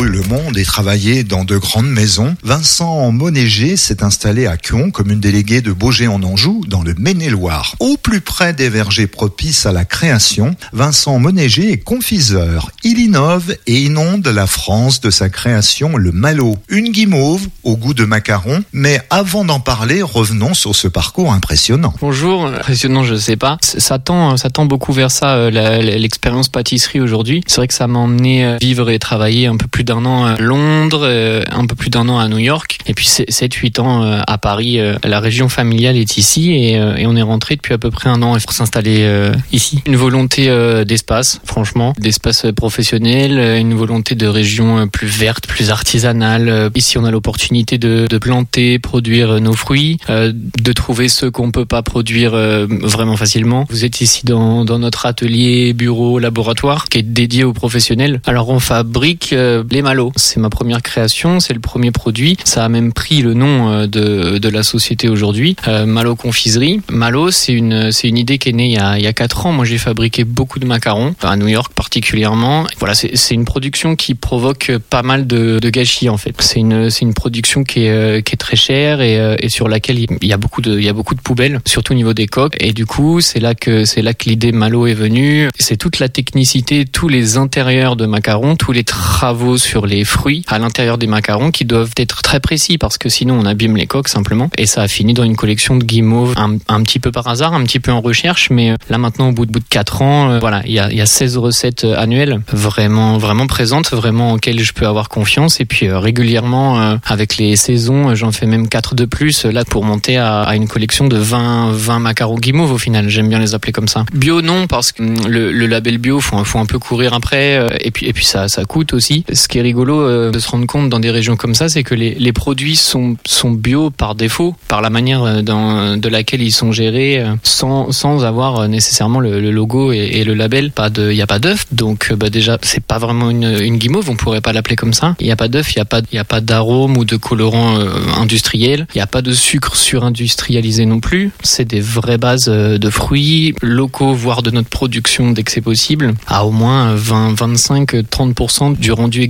Le 0.00 0.22
monde 0.22 0.56
et 0.56 0.64
travaillé 0.64 1.24
dans 1.24 1.44
de 1.44 1.58
grandes 1.58 1.90
maisons, 1.90 2.36
Vincent 2.44 3.10
Monéger 3.10 3.76
s'est 3.76 4.04
installé 4.04 4.46
à 4.46 4.56
Cuon 4.56 4.90
comme 4.90 5.10
une 5.10 5.18
déléguée 5.18 5.60
de 5.60 5.72
Beaugé 5.72 6.06
en 6.06 6.22
Anjou, 6.22 6.62
dans 6.68 6.82
le 6.82 6.94
Maine-et-Loire. 6.94 7.74
Au 7.80 7.96
plus 7.96 8.20
près 8.20 8.52
des 8.52 8.68
vergers 8.68 9.08
propices 9.08 9.66
à 9.66 9.72
la 9.72 9.84
création, 9.84 10.54
Vincent 10.72 11.18
Monéger 11.18 11.72
est 11.72 11.78
confiseur. 11.78 12.70
Il 12.84 13.00
innove 13.00 13.54
et 13.66 13.82
inonde 13.82 14.26
la 14.28 14.46
France 14.46 15.00
de 15.00 15.10
sa 15.10 15.28
création, 15.28 15.96
le 15.96 16.12
Malo. 16.12 16.56
Une 16.68 16.90
guimauve 16.90 17.48
au 17.64 17.76
goût 17.76 17.94
de 17.94 18.04
macaron, 18.04 18.62
mais 18.72 19.00
avant 19.10 19.44
d'en 19.44 19.60
parler, 19.60 20.02
revenons 20.02 20.54
sur 20.54 20.76
ce 20.76 20.86
parcours 20.86 21.32
impressionnant. 21.32 21.92
Bonjour, 22.00 22.46
impressionnant, 22.46 23.02
je 23.02 23.16
sais 23.16 23.36
pas. 23.36 23.58
Ça 23.62 23.98
tend, 23.98 24.36
ça 24.36 24.48
tend 24.48 24.64
beaucoup 24.64 24.92
vers 24.92 25.10
ça, 25.10 25.34
euh, 25.34 25.50
l'expérience 25.82 26.48
pâtisserie 26.48 27.00
aujourd'hui. 27.00 27.42
C'est 27.46 27.56
vrai 27.56 27.68
que 27.68 27.74
ça 27.74 27.88
m'a 27.88 27.98
emmené 27.98 28.44
euh, 28.44 28.56
vivre 28.60 28.90
et 28.90 28.98
travailler 29.00 29.48
un 29.48 29.56
peu 29.56 29.66
plus 29.66 29.84
d'un 29.88 30.04
an 30.04 30.24
à 30.26 30.36
Londres, 30.36 31.00
euh, 31.04 31.42
un 31.50 31.66
peu 31.66 31.74
plus 31.74 31.88
d'un 31.88 32.08
an 32.08 32.18
à 32.18 32.28
New 32.28 32.38
York, 32.38 32.78
et 32.86 32.92
puis 32.92 33.06
7-8 33.06 33.80
ans 33.80 34.02
euh, 34.02 34.20
à 34.26 34.36
Paris. 34.36 34.78
Euh, 34.78 34.96
La 35.02 35.18
région 35.18 35.48
familiale 35.48 35.96
est 35.96 36.18
ici 36.18 36.52
et, 36.52 36.72
et 36.72 37.06
on 37.06 37.16
est 37.16 37.22
rentré 37.22 37.56
depuis 37.56 37.72
à 37.72 37.78
peu 37.78 37.90
près 37.90 38.10
un 38.10 38.22
an 38.22 38.36
pour 38.38 38.52
s'installer 38.52 39.30
ici. 39.52 39.82
Une 39.86 39.96
volonté 39.96 40.48
d'espace, 40.84 41.40
franchement, 41.44 41.94
d'espace 41.98 42.46
professionnel, 42.54 43.38
une 43.58 43.74
volonté 43.74 44.14
de 44.14 44.26
région 44.26 44.86
plus 44.88 45.06
verte, 45.06 45.46
plus 45.46 45.70
artisanale. 45.70 46.70
Ici, 46.74 46.98
on 46.98 47.04
a 47.04 47.10
l'opportunité 47.10 47.78
de, 47.78 48.06
de 48.08 48.18
planter, 48.18 48.78
produire 48.78 49.40
nos 49.40 49.54
fruits, 49.54 49.98
de 50.08 50.72
trouver 50.72 51.08
ceux 51.08 51.30
qu'on 51.30 51.50
peut 51.50 51.64
pas 51.66 51.82
produire 51.82 52.32
vraiment 52.32 53.16
facilement. 53.16 53.66
Vous 53.70 53.84
êtes 53.84 54.00
ici 54.00 54.26
dans, 54.26 54.64
dans 54.64 54.78
notre 54.78 55.06
atelier, 55.06 55.72
bureau, 55.72 56.18
laboratoire 56.18 56.88
qui 56.88 56.98
est 56.98 57.02
dédié 57.02 57.44
aux 57.44 57.54
professionnels. 57.54 58.20
Alors, 58.26 58.50
on 58.50 58.60
fabrique 58.60 59.32
euh, 59.32 59.62
les 59.78 59.82
malos. 59.82 60.10
C'est 60.16 60.40
ma 60.40 60.50
première 60.50 60.82
création, 60.82 61.38
c'est 61.38 61.54
le 61.54 61.60
premier 61.60 61.92
produit. 61.92 62.36
Ça 62.42 62.64
a 62.64 62.68
même 62.68 62.92
pris 62.92 63.22
le 63.22 63.32
nom 63.34 63.70
euh, 63.70 63.86
de, 63.86 64.38
de 64.38 64.48
la 64.48 64.64
société 64.64 65.08
aujourd'hui, 65.08 65.54
euh, 65.68 65.86
Malo 65.86 66.16
Confiserie. 66.16 66.80
Malo, 66.90 67.30
c'est 67.30 67.52
une, 67.52 67.92
c'est 67.92 68.08
une 68.08 68.18
idée 68.18 68.38
qui 68.38 68.48
est 68.48 68.52
née 68.52 68.66
il 68.66 68.72
y 68.72 68.76
a, 68.76 68.98
il 68.98 69.04
y 69.04 69.06
a 69.06 69.12
4 69.12 69.46
ans. 69.46 69.52
Moi, 69.52 69.64
j'ai 69.64 69.78
fabriqué 69.78 70.24
beaucoup 70.24 70.58
de 70.58 70.66
macarons, 70.66 71.14
à 71.22 71.36
New 71.36 71.46
York 71.46 71.72
particulièrement. 71.74 72.66
Voilà, 72.80 72.96
c'est 72.96 73.34
une 73.34 73.44
production 73.44 73.94
qui 73.94 74.16
provoque 74.16 74.72
pas 74.90 75.02
mal 75.04 75.28
de, 75.28 75.60
de 75.60 75.70
gâchis 75.70 76.08
en 76.08 76.16
fait. 76.16 76.34
C'est 76.40 76.58
une, 76.58 76.90
c'est 76.90 77.02
une 77.02 77.14
production 77.14 77.62
qui 77.62 77.84
est, 77.84 77.90
euh, 77.90 78.20
qui 78.20 78.34
est 78.34 78.36
très 78.36 78.56
chère 78.56 79.00
et, 79.00 79.36
et 79.38 79.48
sur 79.48 79.68
laquelle 79.68 80.00
il 80.00 80.26
y 80.26 80.32
a 80.32 80.38
beaucoup 80.38 80.60
de, 80.60 80.76
il 80.76 80.84
y 80.84 80.88
a 80.88 80.92
beaucoup 80.92 81.14
de 81.14 81.20
poubelles, 81.20 81.60
surtout 81.66 81.92
au 81.92 81.96
niveau 81.96 82.14
des 82.14 82.26
coques. 82.26 82.56
Et 82.58 82.72
du 82.72 82.84
coup, 82.84 83.20
c'est 83.20 83.38
là 83.38 83.54
que, 83.54 83.84
c'est 83.84 84.02
là 84.02 84.12
que 84.12 84.28
l'idée 84.28 84.50
Malo 84.50 84.88
est 84.88 84.94
venue. 84.94 85.48
C'est 85.56 85.76
toute 85.76 86.00
la 86.00 86.08
technicité, 86.08 86.84
tous 86.84 87.06
les 87.06 87.36
intérieurs 87.36 87.94
de 87.94 88.06
macarons, 88.06 88.56
tous 88.56 88.72
les 88.72 88.82
travaux 88.82 89.56
sur 89.68 89.86
les 89.86 90.04
fruits 90.04 90.44
à 90.48 90.58
l'intérieur 90.58 90.96
des 90.96 91.06
macarons 91.06 91.50
qui 91.50 91.64
doivent 91.66 91.92
être 91.98 92.22
très 92.22 92.40
précis 92.40 92.78
parce 92.78 92.96
que 92.96 93.08
sinon 93.08 93.38
on 93.38 93.44
abîme 93.44 93.76
les 93.76 93.86
coques 93.86 94.08
simplement. 94.08 94.50
Et 94.56 94.66
ça 94.66 94.82
a 94.82 94.88
fini 94.88 95.12
dans 95.12 95.24
une 95.24 95.36
collection 95.36 95.76
de 95.76 95.84
guimauves 95.84 96.34
un, 96.38 96.56
un 96.68 96.82
petit 96.82 96.98
peu 96.98 97.12
par 97.12 97.28
hasard, 97.28 97.52
un 97.52 97.62
petit 97.64 97.80
peu 97.80 97.92
en 97.92 98.00
recherche, 98.00 98.48
mais 98.50 98.70
euh, 98.70 98.76
là 98.88 98.96
maintenant 98.96 99.28
au 99.28 99.32
bout 99.32 99.44
de, 99.44 99.52
bout 99.52 99.60
de 99.60 99.68
4 99.68 100.02
ans, 100.02 100.30
euh, 100.30 100.38
voilà, 100.38 100.62
il 100.64 100.72
y 100.72 100.78
a, 100.78 100.90
y 100.90 101.00
a 101.02 101.06
16 101.06 101.36
recettes 101.36 101.84
euh, 101.84 101.98
annuelles 101.98 102.40
vraiment, 102.50 103.18
vraiment 103.18 103.46
présentes, 103.46 103.90
vraiment 103.92 104.32
auxquelles 104.32 104.60
je 104.60 104.72
peux 104.72 104.86
avoir 104.86 105.08
confiance. 105.08 105.60
Et 105.60 105.64
puis 105.64 105.86
euh, 105.86 105.98
régulièrement, 105.98 106.80
euh, 106.80 106.96
avec 107.04 107.36
les 107.36 107.56
saisons, 107.56 108.10
euh, 108.10 108.14
j'en 108.14 108.32
fais 108.32 108.46
même 108.46 108.68
4 108.68 108.94
de 108.94 109.04
plus 109.04 109.44
là 109.44 109.64
pour 109.64 109.84
monter 109.84 110.16
à, 110.16 110.42
à 110.42 110.56
une 110.56 110.68
collection 110.68 111.08
de 111.08 111.16
20, 111.16 111.72
20 111.72 111.98
macarons 111.98 112.36
guimauves 112.38 112.72
au 112.72 112.78
final. 112.78 113.08
J'aime 113.08 113.28
bien 113.28 113.38
les 113.38 113.54
appeler 113.54 113.72
comme 113.72 113.88
ça. 113.88 114.04
Bio 114.12 114.40
non 114.40 114.66
parce 114.66 114.92
que 114.92 115.02
hum, 115.02 115.28
le, 115.28 115.52
le 115.52 115.66
label 115.66 115.98
bio 115.98 116.20
faut, 116.20 116.42
faut 116.44 116.58
un 116.58 116.66
peu 116.66 116.78
courir 116.78 117.12
après 117.12 117.78
et 117.80 117.90
puis 117.90 118.06
et 118.06 118.12
puis 118.12 118.24
ça 118.24 118.48
ça 118.48 118.64
coûte 118.64 118.92
aussi. 118.94 119.24
Ce 119.32 119.48
qui 119.48 119.57
rigolo 119.60 120.00
euh, 120.00 120.30
de 120.30 120.38
se 120.38 120.48
rendre 120.48 120.66
compte 120.66 120.88
dans 120.88 121.00
des 121.00 121.10
régions 121.10 121.36
comme 121.36 121.54
ça, 121.54 121.68
c'est 121.68 121.82
que 121.82 121.94
les, 121.94 122.32
produits 122.32 122.76
sont 122.76 123.16
bio 123.50 123.90
par 123.90 124.14
défaut, 124.14 124.54
par 124.68 124.82
la 124.82 124.90
manière 124.90 125.22
euh, 125.22 125.96
de 125.96 126.08
laquelle 126.08 126.42
ils 126.42 126.52
sont 126.52 126.72
gérés, 126.72 127.20
euh, 127.20 127.34
sans 127.42 128.24
avoir 128.24 128.68
nécessairement 128.68 129.20
le, 129.20 129.50
logo 129.50 129.92
et, 129.92 130.24
le 130.24 130.34
label. 130.34 130.70
Pas 130.70 130.90
de, 130.90 131.10
il 131.10 131.16
y 131.16 131.22
a 131.22 131.26
pas 131.26 131.38
d'œuf, 131.38 131.66
donc 131.72 132.12
bah 132.14 132.30
déjà 132.30 132.58
c'est 132.62 132.82
pas 132.82 132.98
vraiment 132.98 133.30
une, 133.30 133.76
guimauve, 133.78 134.10
on 134.10 134.16
pourrait 134.16 134.40
pas 134.40 134.52
l'appeler 134.52 134.76
comme 134.76 134.92
ça. 134.92 135.16
Il 135.20 135.26
y 135.26 135.30
a 135.30 135.36
pas 135.36 135.48
d'œuf, 135.48 135.72
il 135.74 135.78
y 136.12 136.18
a 136.18 136.24
pas 136.24 136.40
d'arôme 136.40 136.96
ou 136.96 137.04
de 137.04 137.16
colorant 137.16 137.78
industriel. 138.18 138.86
Il 138.94 138.98
y 138.98 139.00
a 139.00 139.06
pas 139.06 139.22
de 139.22 139.32
sucre 139.32 139.76
surindustrialisé 139.76 140.86
non 140.86 141.00
plus. 141.00 141.30
C'est 141.42 141.66
des 141.66 141.80
vraies 141.80 142.18
bases 142.18 142.48
de 142.48 142.90
fruits 142.90 143.54
locaux, 143.62 144.14
voire 144.14 144.42
de 144.42 144.50
notre 144.50 144.68
production 144.68 145.30
dès 145.30 145.42
que 145.42 145.52
c'est 145.52 145.60
possible, 145.60 146.14
à 146.26 146.44
au 146.44 146.50
moins 146.50 146.94
20, 146.94 147.34
25, 147.38 147.94
30% 147.94 148.76
du 148.76 148.92
rendu 148.92 149.22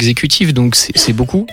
Donc 0.52 0.74
c'est 0.74 1.12
beaucoup. 1.12 1.46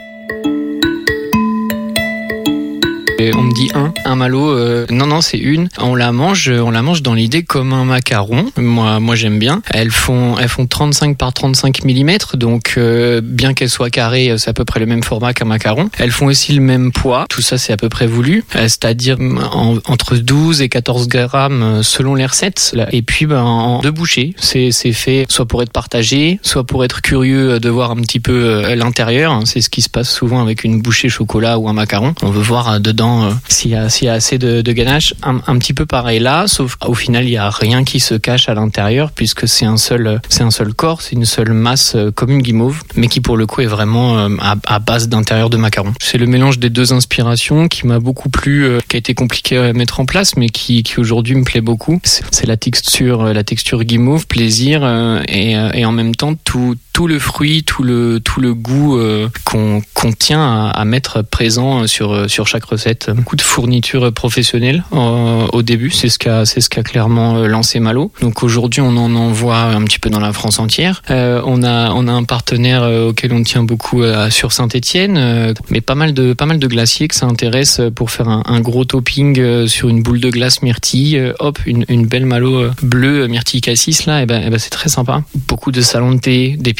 On 3.20 3.42
me 3.44 3.54
dit 3.54 3.70
un, 3.74 3.94
un 4.06 4.16
malo. 4.16 4.50
euh, 4.50 4.86
non, 4.90 5.08
non, 5.08 5.22
c'est 5.22 5.38
une. 5.38 5.70
On 5.80 5.96
la 5.96 6.12
mange, 6.12 6.50
on 6.50 6.70
la 6.72 6.82
mange 6.82 7.02
dans 7.02 7.14
l'idée 7.14 7.44
comme 7.44 7.74
un 7.74 7.86
macaron. 7.86 8.46
Moi, 8.58 9.00
moi, 9.00 9.16
j'aime 9.16 9.40
bien. 9.40 9.62
Elles 9.72 9.92
font, 9.92 10.38
elles 10.38 10.50
font 10.50 10.68
35 10.68 11.18
par 11.18 11.34
35 11.34 11.84
mm, 11.84 12.18
donc 12.36 12.74
euh, 12.78 13.22
bien 13.24 13.54
qu'elles 13.54 13.70
soient 13.70 13.90
carrées, 13.90 14.34
c'est 14.38 14.50
à 14.50 14.54
peu 14.54 14.66
près 14.66 14.80
le 14.80 14.86
même 14.86 15.04
format 15.04 15.34
qu'un 15.34 15.46
macaron. 15.46 15.90
Elles 15.98 16.12
font 16.12 16.28
aussi 16.28 16.54
le 16.54 16.62
même 16.62 16.92
poids. 16.92 17.26
Tout 17.30 17.42
ça, 17.42 17.58
c'est 17.58 17.74
à 17.74 17.78
peu 17.78 17.90
près 17.90 18.08
voulu, 18.08 18.44
Euh, 18.56 18.64
c'est-à-dire 18.64 19.18
en- 19.20 19.78
entre 19.86 20.16
12 20.18 20.62
et 20.62 20.70
14 20.70 21.08
grammes 21.08 21.64
euh, 21.64 21.84
selon 21.84 22.16
les 22.16 22.26
recettes. 22.26 22.76
Et 22.92 23.02
puis, 23.02 23.26
ben, 23.26 23.42
en 23.42 23.80
deux 23.80 23.92
bouchées. 23.92 24.34
C'est, 24.38 24.72
fait 24.94 25.26
soit 25.30 25.46
pour 25.46 25.64
être 25.64 25.72
partagé, 25.72 26.40
soit 26.44 26.64
pour 26.66 26.84
être 26.84 27.02
curieux 27.02 27.60
de 27.60 27.70
voir 27.70 27.92
un 27.92 27.98
petit 27.98 28.20
peu 28.20 28.34
euh, 28.34 28.76
l'intérieur. 28.76 29.40
C'est 29.46 29.62
ce 29.62 29.70
qui 29.70 29.82
se 29.82 29.90
passe 29.90 30.10
souvent 30.12 30.42
avec 30.42 30.64
une 30.64 30.82
bouchée 30.82 31.10
chocolat 31.10 31.58
ou 31.58 31.68
un 31.70 31.74
macaron. 31.74 32.14
On 32.22 32.30
veut 32.30 32.42
voir 32.42 32.70
euh, 32.74 32.80
dedans 33.06 33.24
euh, 33.24 33.32
s'il 33.48 33.72
y 33.72 33.76
a, 33.76 34.14
assez 34.14 34.38
de, 34.38 34.62
ganache. 34.72 35.14
Un, 35.24 35.58
petit 35.60 35.74
peu 35.74 35.86
pareil 35.86 36.20
là, 36.20 36.48
sauf 36.48 36.78
au 36.86 36.94
final, 36.94 37.26
il 37.26 37.32
y 37.32 37.38
a 37.38 37.50
rien 37.50 37.84
qui 37.84 38.00
se 38.00 38.16
cache 38.16 38.50
à 38.50 38.54
l'intérieur 38.54 39.12
puisque 39.12 39.48
c'est 39.48 39.66
un 39.66 39.78
seul, 39.78 40.22
c'est 40.30 40.44
un 40.44 40.52
seul 40.52 40.74
corps, 40.74 41.02
c'est 41.02 41.14
une 41.14 41.26
seule 41.26 41.54
masse 41.54 41.96
euh, 41.96 42.12
comme 42.12 42.32
une 42.32 42.42
guimauve, 42.42 42.82
mais 42.96 43.08
qui 43.08 43.22
pour 43.22 43.38
le 43.38 43.46
coup 43.46 43.62
est 43.62 43.68
vraiment 43.68 44.18
euh, 44.18 44.30
à, 44.40 44.80
base 44.80 45.08
d'intérieur 45.08 45.50
de 45.50 45.58
macaron. 45.58 45.94
C'est 46.00 46.18
le 46.18 46.26
mélange 46.26 46.60
des 46.60 46.70
deux 46.70 46.94
inspirations 46.94 47.68
qui 47.68 47.88
m'a 47.88 48.00
beaucoup 48.00 48.30
plu, 48.30 48.66
euh, 48.66 48.80
qui 48.88 48.98
a 48.98 49.00
été 49.00 49.14
compliqué 49.14 49.58
à 49.58 49.74
mettre 49.74 50.00
en 50.00 50.06
place, 50.06 50.36
mais 50.36 50.50
qui, 50.50 50.84
qui 50.84 51.00
aujourd'hui 51.00 51.36
me 51.36 51.44
plaît 51.44 51.62
beaucoup. 51.62 52.00
C'est 52.04 52.46
la 52.46 52.58
texture, 52.58 53.22
euh, 53.22 53.34
la 53.34 53.44
texture 53.44 53.84
guimauve, 53.84 54.28
plaisir, 54.28 54.82
euh, 54.84 55.22
et, 55.28 55.56
euh, 55.56 55.72
et 55.74 55.86
en 55.86 55.92
même 55.92 56.16
temps 56.16 56.34
tout, 56.36 56.76
tout 56.96 57.08
le 57.08 57.20
fruit, 57.20 57.66
tout 57.66 57.84
le, 57.84 58.22
tout 58.22 58.40
le 58.40 58.54
goût 58.54 58.98
euh, 58.98 59.28
qu'on 59.44 59.82
qu'on 59.94 60.14
tient 60.14 60.40
à, 60.42 60.70
à 60.70 60.86
mettre 60.86 61.24
présent 61.24 61.82
euh, 61.82 61.88
sur, 61.88 62.14
euh, 62.14 62.30
sur 62.30 62.48
chaque 62.48 62.64
recette. 62.64 63.12
Beaucoup 63.14 63.36
de 63.36 63.42
fournitures 63.42 64.14
professionnelles 64.14 64.86
euh, 64.94 65.46
au 65.52 65.62
début, 65.62 65.92
c'est 65.92 66.08
ce 66.08 66.18
qu'a 66.18 66.46
c'est 66.46 66.62
ce 66.62 66.70
qu'a 66.70 66.84
clairement 66.84 67.36
euh, 67.36 67.48
lancé 67.48 67.82
Malo. 67.82 68.14
Donc 68.22 68.44
aujourd'hui, 68.44 68.80
on 68.80 68.96
en 68.96 69.14
envoie 69.14 69.58
un 69.58 69.84
petit 69.84 70.00
peu 70.00 70.10
dans 70.10 70.22
la 70.22 70.32
France 70.32 70.58
entière. 70.58 71.02
Euh, 71.12 71.42
on 71.46 71.64
a 71.64 71.92
on 71.92 72.08
a 72.08 72.14
un 72.14 72.24
partenaire 72.24 72.84
auquel 73.10 73.34
on 73.34 73.44
tient 73.44 73.64
beaucoup 73.64 74.02
sur 74.30 74.54
Saint-Étienne, 74.54 75.54
mais 75.70 75.82
pas 75.82 75.96
mal 75.96 76.14
de 76.14 76.32
pas 76.32 76.46
mal 76.46 76.60
de 76.60 76.68
glaciers 76.68 77.10
que 77.10 77.16
ça 77.16 77.26
intéresse 77.26 77.82
pour 77.94 78.10
faire 78.10 78.30
un, 78.30 78.44
un 78.46 78.62
gros 78.62 78.86
topping 78.86 79.68
sur 79.68 79.90
une 79.90 80.02
boule 80.02 80.22
de 80.22 80.30
glace 80.30 80.62
myrtille. 80.62 81.22
Hop, 81.40 81.60
une, 81.66 81.84
une 81.90 82.06
belle 82.06 82.26
Malo 82.26 82.70
bleue 82.82 83.28
myrtille 83.28 83.60
cassis 83.60 84.06
là, 84.06 84.22
et 84.22 84.26
ben, 84.26 84.42
eh 84.46 84.50
ben 84.50 84.60
c'est 84.60 84.70
très 84.70 84.88
sympa. 84.88 85.24
Beaucoup 85.50 85.74
de 85.74 85.82
salons 85.82 86.14
de 86.14 86.20
thé, 86.20 86.56
des 86.58 86.74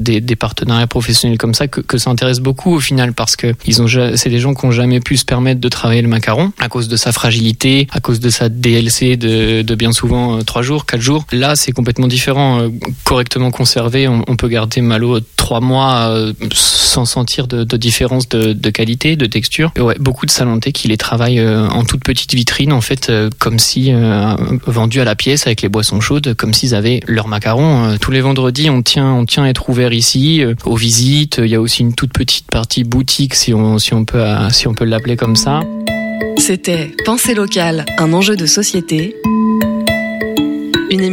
des, 0.00 0.36
partenariats 0.36 0.86
professionnels 0.86 1.38
comme 1.38 1.54
ça 1.54 1.68
que, 1.68 1.98
ça 1.98 2.10
intéresse 2.10 2.40
beaucoup 2.40 2.74
au 2.74 2.80
final 2.80 3.12
parce 3.12 3.36
que 3.36 3.54
ils 3.66 3.80
ont 3.80 3.86
c'est 4.16 4.30
des 4.30 4.40
gens 4.40 4.54
qui 4.54 4.64
ont 4.66 4.72
jamais 4.72 5.00
pu 5.00 5.16
se 5.16 5.24
permettre 5.24 5.60
de 5.60 5.68
travailler 5.68 6.02
le 6.02 6.08
macaron 6.08 6.52
à 6.58 6.68
cause 6.68 6.88
de 6.88 6.96
sa 6.96 7.12
fragilité, 7.12 7.86
à 7.92 8.00
cause 8.00 8.20
de 8.20 8.30
sa 8.30 8.48
DLC 8.48 9.16
de, 9.16 9.74
bien 9.74 9.92
souvent 9.92 10.38
euh, 10.38 10.42
trois 10.42 10.62
jours, 10.62 10.86
quatre 10.86 11.00
jours. 11.00 11.24
Là, 11.32 11.56
c'est 11.56 11.72
complètement 11.72 12.06
différent. 12.06 12.60
Euh, 12.60 12.68
correctement 13.04 13.50
conservé, 13.50 14.08
on, 14.08 14.36
peut 14.36 14.48
garder 14.48 14.80
Malo 14.80 15.20
trois 15.36 15.60
mois 15.60 16.08
euh, 16.08 16.32
sans 16.52 17.04
sentir 17.04 17.46
de, 17.46 17.76
différence 17.76 18.28
de, 18.28 18.70
qualité, 18.70 19.16
de 19.16 19.26
texture. 19.26 19.72
Ouais, 19.78 19.96
beaucoup 19.98 20.26
de 20.26 20.60
thé 20.60 20.72
qui 20.72 20.88
les 20.88 20.96
travaillent 20.96 21.40
euh, 21.40 21.68
en 21.68 21.84
toute 21.84 22.04
petite 22.04 22.34
vitrine, 22.34 22.72
en 22.72 22.80
fait, 22.80 23.10
euh, 23.10 23.30
comme 23.38 23.58
si 23.58 23.92
euh, 23.92 24.36
vendus 24.66 25.00
à 25.00 25.04
la 25.04 25.16
pièce 25.16 25.46
avec 25.46 25.62
les 25.62 25.68
boissons 25.68 26.00
chaudes, 26.00 26.34
comme 26.34 26.54
s'ils 26.54 26.74
avaient 26.74 27.00
leur 27.06 27.28
macaron. 27.28 27.84
Euh, 27.84 27.96
tous 28.00 28.10
les 28.10 28.20
vendredis, 28.20 28.70
on 28.70 28.82
tient, 28.82 29.03
on 29.12 29.24
tient 29.24 29.44
à 29.44 29.48
être 29.48 29.68
ouvert 29.68 29.92
ici 29.92 30.42
euh, 30.42 30.54
aux 30.64 30.76
visites. 30.76 31.38
Il 31.38 31.48
y 31.48 31.54
a 31.54 31.60
aussi 31.60 31.82
une 31.82 31.94
toute 31.94 32.12
petite 32.12 32.46
partie 32.50 32.84
boutique, 32.84 33.34
si 33.34 33.52
on, 33.52 33.78
peut, 34.04 34.20
euh, 34.20 34.50
si 34.50 34.66
on 34.68 34.74
peut 34.74 34.84
l'appeler 34.84 35.16
comme 35.16 35.36
ça. 35.36 35.60
C'était 36.36 36.92
Pensée 37.04 37.34
locale, 37.34 37.84
un 37.98 38.12
enjeu 38.12 38.36
de 38.36 38.46
société 38.46 39.14